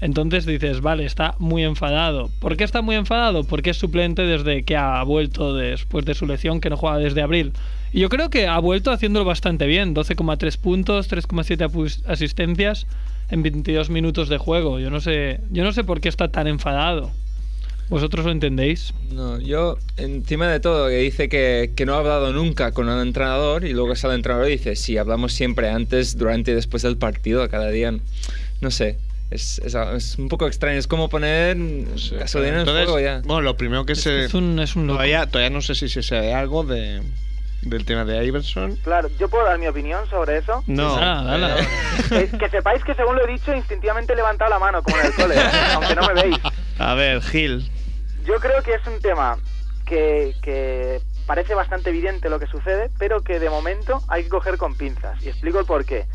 Entonces 0.00 0.46
dices, 0.46 0.80
vale, 0.80 1.04
está 1.04 1.34
muy 1.38 1.62
enfadado. 1.62 2.28
¿Por 2.40 2.56
qué 2.56 2.64
está 2.64 2.82
muy 2.82 2.96
enfadado? 2.96 3.44
Porque 3.44 3.70
es 3.70 3.76
suplente 3.76 4.22
desde 4.22 4.64
que 4.64 4.76
ha 4.76 5.02
vuelto 5.04 5.54
después 5.54 6.04
de 6.04 6.14
su 6.14 6.26
lesión, 6.26 6.60
que 6.60 6.70
no 6.70 6.76
juega 6.76 6.98
desde 6.98 7.22
abril. 7.22 7.52
Y 7.92 8.00
yo 8.00 8.08
creo 8.08 8.28
que 8.30 8.48
ha 8.48 8.58
vuelto 8.58 8.90
haciéndolo 8.90 9.24
bastante 9.24 9.66
bien. 9.66 9.94
12,3 9.94 10.58
puntos, 10.58 11.08
3,7 11.08 11.68
apu- 11.70 12.02
asistencias 12.08 12.86
en 13.32 13.42
22 13.42 13.88
minutos 13.88 14.28
de 14.28 14.36
juego. 14.36 14.78
Yo 14.78 14.90
no 14.90 15.00
sé, 15.00 15.40
yo 15.50 15.64
no 15.64 15.72
sé 15.72 15.84
por 15.84 16.00
qué 16.00 16.10
está 16.10 16.30
tan 16.30 16.46
enfadado. 16.46 17.10
¿Vosotros 17.88 18.26
lo 18.26 18.30
entendéis? 18.30 18.94
No, 19.10 19.40
yo, 19.40 19.78
encima 19.96 20.48
de 20.48 20.60
todo, 20.60 20.88
que 20.88 20.96
dice 20.96 21.28
que, 21.28 21.72
que 21.74 21.84
no 21.86 21.94
ha 21.94 21.98
hablado 21.98 22.32
nunca 22.32 22.72
con 22.72 22.88
el 22.88 23.00
entrenador 23.00 23.64
y 23.64 23.72
luego 23.72 23.96
sale 23.96 24.14
el 24.14 24.20
entrenador 24.20 24.48
y 24.48 24.52
dice, 24.52 24.76
sí, 24.76 24.98
hablamos 24.98 25.32
siempre 25.32 25.70
antes, 25.70 26.16
durante 26.16 26.52
y 26.52 26.54
después 26.54 26.82
del 26.82 26.98
partido, 26.98 27.48
cada 27.48 27.70
día. 27.70 27.94
No 28.60 28.70
sé, 28.70 28.98
es, 29.30 29.60
es, 29.64 29.74
es 29.74 30.18
un 30.18 30.28
poco 30.28 30.46
extraño, 30.46 30.78
es 30.78 30.86
como 30.86 31.08
poner 31.08 31.56
gasolina 32.18 32.62
en 32.62 32.68
el 32.68 32.74
fuego 32.74 33.00
ya. 33.00 33.22
Bueno, 33.24 33.40
lo 33.40 33.56
primero 33.56 33.86
que 33.86 33.94
se. 33.94 34.26
Es 34.26 34.34
un, 34.34 34.58
es 34.58 34.76
un 34.76 34.86
loco. 34.86 34.98
Todavía, 34.98 35.26
todavía 35.26 35.50
no 35.50 35.62
sé 35.62 35.74
si 35.74 35.88
se 35.88 36.02
sabe 36.02 36.34
algo 36.34 36.64
de, 36.64 37.00
del 37.62 37.84
tema 37.84 38.04
de 38.04 38.24
Iverson. 38.24 38.76
Claro, 38.76 39.08
¿yo 39.18 39.28
puedo 39.28 39.44
dar 39.44 39.58
mi 39.58 39.66
opinión 39.68 40.08
sobre 40.10 40.38
eso? 40.38 40.62
No. 40.66 40.96
Ah, 40.98 41.22
dala. 41.24 41.56
Eh, 42.10 42.30
que 42.38 42.48
sepáis 42.50 42.82
que 42.84 42.94
según 42.94 43.16
lo 43.16 43.24
he 43.26 43.32
dicho, 43.32 43.54
instintivamente 43.54 44.12
he 44.12 44.16
levantado 44.16 44.50
la 44.50 44.58
mano, 44.58 44.82
como 44.82 44.98
en 44.98 45.06
el 45.06 45.14
cole, 45.14 45.34
¿eh? 45.36 45.42
aunque 45.74 45.94
no 45.94 46.02
me 46.08 46.14
veis. 46.22 46.36
A 46.78 46.94
ver, 46.94 47.22
Gil. 47.22 47.70
Yo 48.24 48.34
creo 48.34 48.62
que 48.62 48.74
es 48.74 48.86
un 48.86 49.00
tema 49.00 49.38
que, 49.86 50.34
que 50.42 51.00
parece 51.26 51.54
bastante 51.54 51.90
evidente 51.90 52.28
lo 52.28 52.38
que 52.38 52.46
sucede, 52.46 52.90
pero 52.98 53.22
que 53.22 53.38
de 53.38 53.48
momento 53.50 54.02
hay 54.08 54.24
que 54.24 54.28
coger 54.30 54.58
con 54.58 54.74
pinzas. 54.76 55.22
Y 55.22 55.28
explico 55.28 55.60
el 55.60 55.66
por 55.66 55.84
qué. 55.84 56.06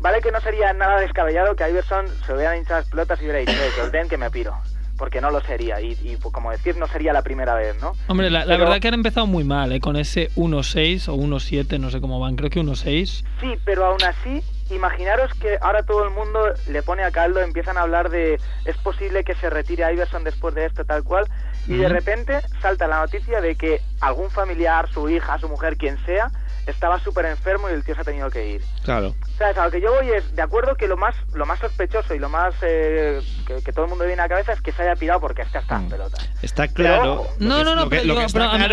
Vale 0.00 0.20
que 0.20 0.30
no 0.32 0.40
sería 0.40 0.72
nada 0.72 1.00
descabellado 1.00 1.54
que 1.56 1.64
a 1.64 1.68
Iverson 1.70 2.06
se 2.26 2.32
hubieran 2.32 2.56
hinchado 2.58 2.80
las 2.80 2.88
pelotas 2.90 3.20
y 3.20 3.24
hubiera 3.24 3.38
dicho, 3.40 3.52
"Eh, 3.52 3.70
que 3.74 3.82
os 3.82 3.92
den 3.92 4.08
que 4.08 4.16
me 4.18 4.30
piro. 4.30 4.56
Porque 4.98 5.20
no 5.22 5.30
lo 5.30 5.40
sería. 5.40 5.80
Y, 5.80 5.92
y, 6.02 6.16
pues, 6.16 6.34
como 6.34 6.50
decir, 6.50 6.76
no 6.76 6.86
sería 6.88 7.12
la 7.14 7.22
primera 7.22 7.54
vez, 7.54 7.80
¿no? 7.80 7.92
Hombre, 8.08 8.28
la, 8.30 8.40
la 8.40 8.46
Pero- 8.46 8.64
verdad 8.64 8.80
que 8.80 8.88
han 8.88 8.94
empezado 8.94 9.26
muy 9.26 9.44
mal, 9.44 9.72
¿eh? 9.72 9.80
Con 9.80 9.96
ese 9.96 10.28
1-6 10.36 11.08
o 11.08 11.14
1-7, 11.14 11.78
no 11.78 11.90
sé 11.90 12.00
cómo 12.00 12.18
van, 12.20 12.34
creo 12.36 12.50
que 12.50 12.60
1-6. 12.60 13.24
Sí, 13.40 13.54
pero 13.64 13.86
aún 13.86 14.02
así, 14.02 14.42
imaginaros 14.70 15.32
que 15.34 15.56
ahora 15.62 15.82
todo 15.84 16.04
el 16.04 16.10
mundo 16.10 16.40
le 16.68 16.82
pone 16.82 17.04
a 17.04 17.10
caldo, 17.10 17.40
empiezan 17.40 17.78
a 17.78 17.82
hablar 17.82 18.10
de 18.10 18.38
es 18.64 18.76
posible 18.78 19.24
que 19.24 19.34
se 19.36 19.48
retire 19.48 19.90
Iverson 19.92 20.24
después 20.24 20.54
de 20.54 20.66
esto, 20.66 20.84
tal 20.84 21.04
cual, 21.04 21.26
y 21.68 21.76
de 21.76 21.88
repente 21.88 22.40
salta 22.60 22.86
la 22.88 22.98
noticia 23.00 23.40
de 23.40 23.54
que 23.54 23.80
algún 24.00 24.30
familiar, 24.30 24.88
su 24.92 25.08
hija, 25.08 25.38
su 25.38 25.48
mujer, 25.48 25.76
quien 25.76 25.96
sea, 26.04 26.30
estaba 26.70 26.98
súper 27.02 27.26
enfermo 27.26 27.68
y 27.68 27.72
el 27.72 27.82
tío 27.84 27.94
se 27.94 28.00
ha 28.00 28.04
tenido 28.04 28.30
que 28.30 28.48
ir. 28.54 28.62
Claro. 28.84 29.14
¿Sabes? 29.38 29.56
A 29.58 29.64
lo 29.66 29.70
que 29.70 29.80
yo 29.80 29.92
voy 29.92 30.08
es, 30.10 30.34
de 30.34 30.42
acuerdo 30.42 30.74
que 30.76 30.86
lo 30.88 30.96
más 30.96 31.14
lo 31.34 31.46
más 31.46 31.58
sospechoso 31.60 32.14
y 32.14 32.18
lo 32.18 32.28
más 32.28 32.54
eh, 32.62 33.20
que, 33.46 33.62
que 33.62 33.72
todo 33.72 33.84
el 33.84 33.90
mundo 33.90 34.04
viene 34.04 34.20
a 34.22 34.24
la 34.24 34.28
cabeza 34.28 34.52
es 34.52 34.60
que 34.60 34.72
se 34.72 34.82
haya 34.82 34.96
pirado 34.96 35.20
porque 35.20 35.42
está 35.42 35.60
hasta 35.60 35.80
las 35.80 35.90
pelotas. 35.90 36.28
Está 36.42 36.62
Pero, 36.68 36.74
claro. 36.74 37.26
lo 37.38 37.46
No, 37.48 37.64
no, 37.64 37.74
no, 37.74 37.88
pero, 37.88 38.02
pero 38.32 38.44
a 38.44 38.58
mí, 38.58 38.64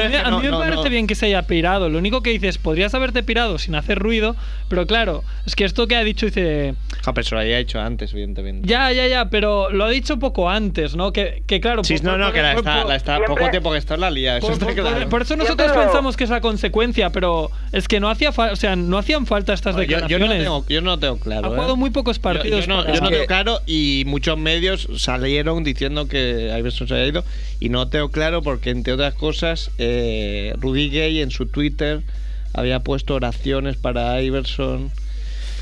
me 0.41 0.49
no- 0.49 0.59
parece 0.59 0.75
no- 0.83 0.89
bien 0.89 1.07
que 1.07 1.15
se 1.15 1.27
haya 1.27 1.41
pirado. 1.43 1.89
Lo 1.89 1.97
único 1.97 2.21
que 2.21 2.31
dices, 2.31 2.57
podrías 2.57 2.93
haberte 2.93 3.23
pirado 3.23 3.57
sin 3.57 3.75
hacer 3.75 3.99
ruido, 3.99 4.35
pero 4.69 4.85
claro, 4.87 5.23
es 5.45 5.55
que 5.55 5.65
esto 5.65 5.87
que 5.87 5.95
ha 5.95 6.03
dicho 6.03 6.25
dice, 6.25 6.75
Ja, 7.03 7.13
pero 7.13 7.23
se 7.25 7.35
lo 7.35 7.41
había 7.41 7.59
hecho 7.59 7.79
antes, 7.79 8.11
evidentemente. 8.13 8.67
ya, 8.67 8.91
ya, 8.91 9.07
ya, 9.07 9.25
pero 9.29 9.69
lo 9.69 9.85
ha 9.85 9.89
dicho 9.89 10.17
poco 10.19 10.49
antes, 10.49 10.95
¿no? 10.95 11.11
Que, 11.13 11.43
que 11.47 11.59
claro, 11.61 11.83
Sí, 11.83 11.95
por- 11.97 12.05
no, 12.05 12.17
no, 12.17 12.25
por- 12.25 12.33
que 12.33 12.41
la 12.41 12.53
está, 12.53 12.75
por- 12.81 12.89
la 12.89 12.95
está 12.95 13.15
Siempre- 13.17 13.35
poco 13.35 13.49
tiempo 13.51 13.71
que 13.71 13.77
está 13.77 13.93
en 13.95 14.01
la 14.01 14.09
lía, 14.11 14.37
eso 14.37 14.47
por, 14.47 14.53
está 14.53 14.73
claro. 14.73 15.09
por 15.09 15.21
eso 15.21 15.35
nosotros 15.35 15.65
Siempre 15.67 15.77
lo- 15.77 15.83
pensamos 15.91 16.17
que 16.17 16.23
es 16.23 16.29
la 16.29 16.41
consecuencia, 16.41 17.09
pero 17.11 17.51
es 17.71 17.84
que 17.87 17.99
no 17.99 18.09
hacía 18.09 18.29
o 18.29 18.55
sea, 18.55 18.75
no 18.75 18.97
hacían 18.97 19.25
falta 19.25 19.53
estas 19.53 19.75
yo, 19.75 19.83
yo 19.83 19.97
no 19.99 20.07
declaraciones. 20.07 20.43
tengo, 20.43 20.65
yo 20.67 20.81
no 20.81 20.99
tengo 20.99 21.17
claro. 21.17 21.47
ha 21.47 21.49
¿eh? 21.49 21.53
jugado 21.55 21.75
muy 21.75 21.89
pocos 21.89 22.19
partidos. 22.19 22.65
Yo, 22.65 22.73
no, 22.73 22.81
yo 22.81 22.87
no 23.01 23.07
Es 23.07 23.11
tengo 23.11 23.25
claro 23.25 23.61
y 23.65 24.03
muchos 24.07 24.37
medios 24.37 24.87
salieron 24.97 25.63
diciendo 25.63 26.07
que 26.07 26.53
Iverson 26.57 26.87
se 26.87 26.93
había 26.93 27.07
ido 27.07 27.23
y 27.59 27.69
no 27.69 27.87
tengo 27.87 28.09
claro 28.09 28.41
porque 28.41 28.69
entre 28.69 28.93
otras 28.93 29.13
cosas 29.13 29.71
eh, 29.77 30.53
Rudy 30.59 30.89
Gay 30.89 31.21
en 31.21 31.31
su 31.31 31.45
Twitter 31.45 32.01
había 32.53 32.79
puesto 32.79 33.15
oraciones 33.15 33.75
para 33.77 34.21
Iverson. 34.21 34.91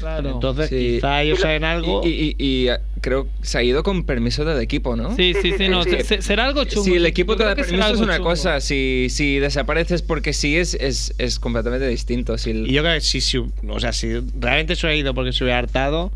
Claro. 0.03 0.31
Entonces 0.31 0.69
Sí. 0.69 0.75
quizá 0.95 1.21
ellos 1.23 1.39
saben 1.39 1.63
algo. 1.63 2.01
Y, 2.05 2.09
y- 2.09 2.35
y, 2.37 2.67
eh, 2.69 2.77
creo 3.01 3.23
que 3.25 3.29
se 3.41 3.57
ha 3.57 3.63
ido 3.63 3.83
con 3.83 4.03
permiso 4.03 4.43
del 4.45 4.59
equipo, 4.61 4.95
¿no? 4.95 5.15
Sí, 5.15 5.33
Sí, 5.41 5.53
sí, 5.57 5.67
no, 5.69 5.83
sí. 5.83 5.89
se- 5.91 6.03
se- 6.03 6.21
será 6.21 6.45
algo 6.45 6.63
chungo. 6.65 6.83
Si 6.85 6.95
el 6.95 7.05
equipo 7.05 7.35
te 7.35 7.43
da 7.43 7.55
permiso 7.55 7.93
es 7.93 7.99
una 7.99 8.17
chungo. 8.17 8.29
cosa, 8.29 8.59
si, 8.61 9.07
si 9.09 9.39
desapareces 9.39 10.01
porque 10.01 10.33
sí 10.33 10.57
es, 10.57 10.73
es, 10.75 11.13
es 11.17 11.39
completamente 11.39 11.87
distinto. 11.87 12.37
Si 12.37 12.51
el- 12.51 12.69
Y 12.69 12.73
yo 12.73 12.81
creo 12.81 12.93
que 12.95 13.01
si, 13.01 13.21
si- 13.21 13.37
o 13.37 13.79
sea, 13.79 13.93
si 13.93 14.13
realmente 14.39 14.75
se 14.75 14.85
hubiera 14.85 14.95
ido 14.99 15.13
porque 15.13 15.31
se 15.33 15.43
hubiera 15.43 15.59
hartado, 15.59 16.11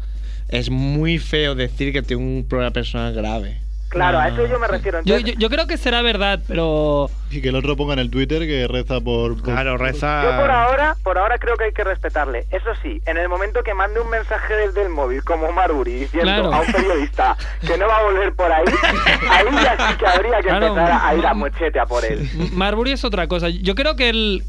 es 0.50 0.70
muy 0.70 1.18
feo 1.18 1.56
decir 1.56 1.92
que 1.94 2.02
tiene 2.02 2.24
un 2.24 2.46
problema 2.48 2.72
personal 2.72 3.14
grave. 3.14 3.58
Claro, 3.98 4.20
a 4.20 4.28
eso 4.30 4.46
yo 4.48 4.60
me 4.60 4.68
refiero. 4.68 5.00
Yo, 5.04 5.16
Entonces, 5.16 5.36
yo- 5.36 5.40
yo 5.40 5.50
creo 5.50 5.68
que 5.68 5.78
será 5.78 6.02
verdad, 6.02 6.40
pero 6.48 7.10
Y 7.30 7.42
que 7.42 7.50
el 7.50 7.56
otro 7.56 7.76
ponga 7.76 7.94
en 7.94 8.00
el 8.00 8.10
Twitter 8.10 8.48
que 8.48 8.68
reza 8.68 9.02
por. 9.02 9.36
por- 9.36 9.44
Claro, 9.44 9.78
reza. 9.78 10.24
Yo 10.24 10.40
por 10.40 10.50
ahora, 10.52 10.96
por 11.04 11.18
ahora 11.18 11.38
creo 11.38 11.58
que 11.58 11.66
hay 11.66 11.74
que 11.74 11.84
respetarle. 11.84 12.46
Eso 12.52 12.70
sí, 12.82 13.02
en 13.06 13.18
el 13.18 13.28
momento 13.30 13.64
que 13.64 13.74
mande 13.74 14.00
un 14.00 14.10
mensaje 14.10 14.54
desde 14.56 14.82
el 14.84 14.90
móvil 14.90 15.24
como 15.24 15.52
Marbury 15.52 15.94
diciendo 15.94 16.26
Claro. 16.32 16.54
a 16.54 16.62
un 16.62 16.72
periodista 16.72 17.36
que 17.66 17.78
no 17.78 17.88
va 17.88 17.98
a 17.98 18.04
volver 18.04 18.34
por 18.34 18.52
ahí, 18.52 18.64
ahí 19.30 19.46
ya 19.64 19.90
sí 19.90 19.98
que 19.98 20.08
habría 20.08 20.38
que 20.38 20.48
Claro, 20.48 20.68
empezar 20.68 21.02
a 21.04 21.16
ir 21.16 21.26
a 21.26 21.34
mochete 21.34 21.80
a 21.80 21.86
por 21.86 22.06
él. 22.06 22.30
Marbury 22.54 22.92
es 22.92 23.04
otra 23.04 23.28
cosa. 23.28 23.50
Yo 23.50 23.76
creo 23.76 23.96
que 23.96 24.10
él, 24.10 24.44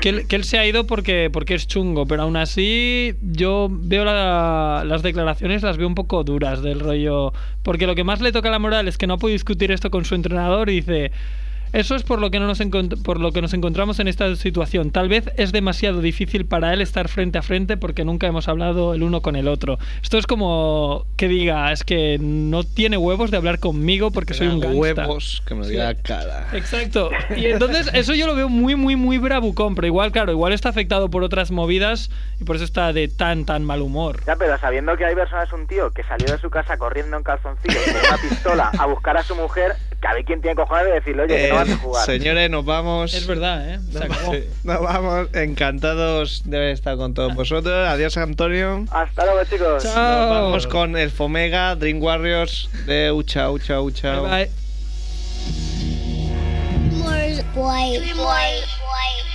que 0.00 0.08
él, 0.10 0.26
que 0.28 0.36
él 0.36 0.44
se 0.44 0.58
ha 0.58 0.66
ido 0.66 0.86
porque, 0.86 1.28
porque 1.32 1.54
es 1.54 1.66
chungo, 1.66 2.06
pero 2.06 2.22
aún 2.22 2.36
así 2.36 3.14
yo 3.22 3.68
veo 3.70 4.04
la- 4.04 4.84
las 4.86 5.02
declaraciones, 5.02 5.62
las 5.62 5.76
veo 5.76 5.86
un 5.88 5.94
poco 5.94 6.22
duras 6.24 6.62
del 6.62 6.80
rollo. 6.80 7.32
Porque 7.62 7.86
lo 7.86 7.94
que 7.94 8.04
más 8.04 8.20
le 8.20 8.32
toca 8.32 8.48
a 8.48 8.52
la 8.52 8.58
moral 8.58 8.86
es 8.88 8.96
que 8.98 9.06
no 9.06 9.18
puede 9.18 9.32
discutir 9.34 9.72
esto 9.72 9.90
con 9.90 10.04
su 10.04 10.14
entrenador 10.14 10.70
y 10.70 10.76
dice. 10.80 11.10
Eso 11.72 11.94
es 11.94 12.02
por 12.02 12.20
lo, 12.20 12.30
que 12.30 12.40
no 12.40 12.46
nos 12.46 12.58
por 13.02 13.20
lo 13.20 13.32
que 13.32 13.42
nos 13.42 13.54
encontramos 13.54 13.98
en 14.00 14.08
esta 14.08 14.34
situación. 14.36 14.90
Tal 14.90 15.08
vez 15.08 15.30
es 15.36 15.52
demasiado 15.52 16.00
difícil 16.00 16.46
para 16.46 16.72
él 16.72 16.80
estar 16.80 17.08
frente 17.08 17.38
a 17.38 17.42
frente 17.42 17.76
porque 17.76 18.04
nunca 18.04 18.26
hemos 18.26 18.48
hablado 18.48 18.94
el 18.94 19.02
uno 19.02 19.22
con 19.22 19.36
el 19.36 19.48
otro. 19.48 19.78
Esto 20.02 20.18
es 20.18 20.26
como 20.26 21.06
que 21.16 21.28
diga, 21.28 21.72
es 21.72 21.84
que 21.84 22.18
no 22.20 22.64
tiene 22.64 22.96
huevos 22.96 23.30
de 23.30 23.36
hablar 23.36 23.58
conmigo 23.58 24.10
porque 24.10 24.34
soy 24.34 24.48
un 24.48 24.60
gangsta. 24.60 25.02
huevos 25.02 25.42
que 25.46 25.54
me 25.54 25.66
diga 25.66 25.94
cara. 25.94 26.48
Exacto. 26.52 27.10
Y 27.36 27.46
entonces 27.46 27.90
eso 27.92 28.14
yo 28.14 28.26
lo 28.26 28.34
veo 28.34 28.48
muy, 28.48 28.74
muy, 28.74 28.96
muy 28.96 29.18
bravucón. 29.18 29.74
Pero 29.74 29.86
igual, 29.86 30.12
claro, 30.12 30.32
igual 30.32 30.52
está 30.52 30.68
afectado 30.70 31.10
por 31.10 31.22
otras 31.22 31.50
movidas 31.50 32.10
y 32.40 32.44
por 32.44 32.56
eso 32.56 32.64
está 32.64 32.92
de 32.92 33.08
tan, 33.08 33.44
tan 33.44 33.64
mal 33.64 33.82
humor. 33.82 34.22
Ya, 34.26 34.36
pero 34.36 34.58
sabiendo 34.58 34.96
que 34.96 35.04
hay 35.04 35.14
personas, 35.14 35.52
un 35.52 35.66
tío 35.66 35.90
que 35.90 36.02
salió 36.04 36.26
de 36.32 36.38
su 36.38 36.50
casa 36.50 36.76
corriendo 36.78 37.16
en 37.16 37.22
calzoncillos 37.22 37.82
con 37.84 37.96
una 37.96 38.28
pistola 38.28 38.70
a 38.78 38.86
buscar 38.86 39.16
a 39.16 39.22
su 39.22 39.34
mujer, 39.34 39.76
cabe 40.00 40.24
quien 40.24 40.40
tiene 40.40 40.56
cojones 40.56 40.86
de 40.86 40.92
decirle, 40.92 41.22
oye, 41.22 41.36
que 41.36 41.48
no 41.48 41.54
vas 41.56 41.70
a 41.70 41.76
jugar. 41.76 42.06
Señores, 42.06 42.50
nos 42.50 42.64
vamos. 42.64 43.14
Es 43.14 43.26
verdad, 43.26 43.68
¿eh? 43.68 43.80
Se 43.90 44.04
acabó. 44.04 44.34
Nos 44.64 44.80
vamos. 44.80 45.28
Encantados 45.34 46.42
de 46.44 46.56
haber 46.56 46.70
estado 46.70 46.98
con 46.98 47.14
todos 47.14 47.34
vosotros. 47.34 47.88
Adiós, 47.88 48.16
Antonio. 48.16 48.84
Hasta 48.90 49.24
luego, 49.24 49.44
chicos. 49.44 49.82
Chao. 49.82 49.94
Nos 49.94 50.30
vamos 50.30 50.66
con 50.66 50.96
el 50.96 51.10
Fomega, 51.10 51.74
Dream 51.74 52.02
Warriors 52.02 52.70
de 52.86 53.12
Ucha, 53.12 53.50
Ucha, 53.50 53.80
Ucha. 53.80 54.20
Bye, 54.20 54.30
bye. 54.30 54.50
Boy, 57.02 57.42
boy, 57.54 58.12
boy. 58.14 59.27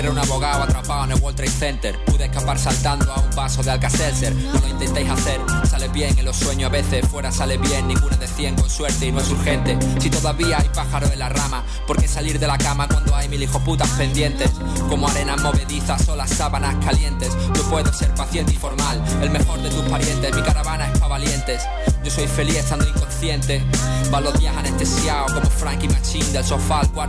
Era 0.00 0.10
un 0.10 0.18
abogado 0.18 0.62
atrapado 0.62 1.04
en 1.04 1.12
el 1.12 1.20
World 1.20 1.36
Trade 1.36 1.50
Center. 1.50 2.04
Pude 2.06 2.24
escapar 2.24 2.58
saltando 2.58 3.12
a 3.12 3.20
un 3.20 3.30
vaso 3.36 3.62
de 3.62 3.70
Alka-Seltzer. 3.70 4.34
No 4.34 4.58
lo 4.58 4.68
intentéis 4.68 5.10
hacer, 5.10 5.38
sale 5.68 5.88
bien 5.88 6.18
en 6.18 6.24
los 6.24 6.36
sueños 6.36 6.70
a 6.70 6.72
veces. 6.72 7.06
Fuera 7.06 7.30
sale 7.30 7.58
bien, 7.58 7.86
ninguna 7.86 8.16
de 8.16 8.26
100 8.26 8.56
con 8.56 8.70
suerte 8.70 9.06
y 9.06 9.12
no 9.12 9.20
es 9.20 9.28
urgente. 9.28 9.78
Si 9.98 10.08
todavía 10.08 10.58
hay 10.58 10.70
pájaros 10.70 11.12
en 11.12 11.18
la 11.18 11.28
rama, 11.28 11.62
¿por 11.86 12.00
qué 12.00 12.08
salir 12.08 12.38
de 12.38 12.46
la 12.46 12.56
cama 12.56 12.88
cuando 12.88 13.14
hay 13.14 13.28
mil 13.28 13.42
hijoputas 13.42 13.90
pendientes? 13.90 14.50
Como 14.88 15.06
arenas 15.06 15.42
movedizas 15.42 16.08
o 16.08 16.16
las 16.16 16.30
sábanas 16.30 16.82
calientes. 16.82 17.36
Yo 17.54 17.62
puedo 17.64 17.92
ser 17.92 18.14
paciente 18.14 18.54
y 18.54 18.56
formal, 18.56 19.04
el 19.20 19.28
mejor 19.28 19.60
de 19.60 19.68
tus 19.68 19.82
parientes. 19.82 20.34
Mi 20.34 20.42
caravana 20.42 20.90
es 20.90 20.98
pa' 20.98 21.08
valientes. 21.08 21.62
Yo 22.02 22.10
soy 22.10 22.26
feliz 22.26 22.56
estando 22.56 22.88
inconsciente. 22.88 23.62
Van 24.10 24.24
los 24.24 24.38
días 24.40 24.56
anestesiados 24.56 25.30
como 25.32 25.50
Frankie 25.50 25.88
Machine 25.88 26.24
del 26.32 26.44
sofá 26.44 26.80
al 26.80 26.90
cuarto 26.90 27.00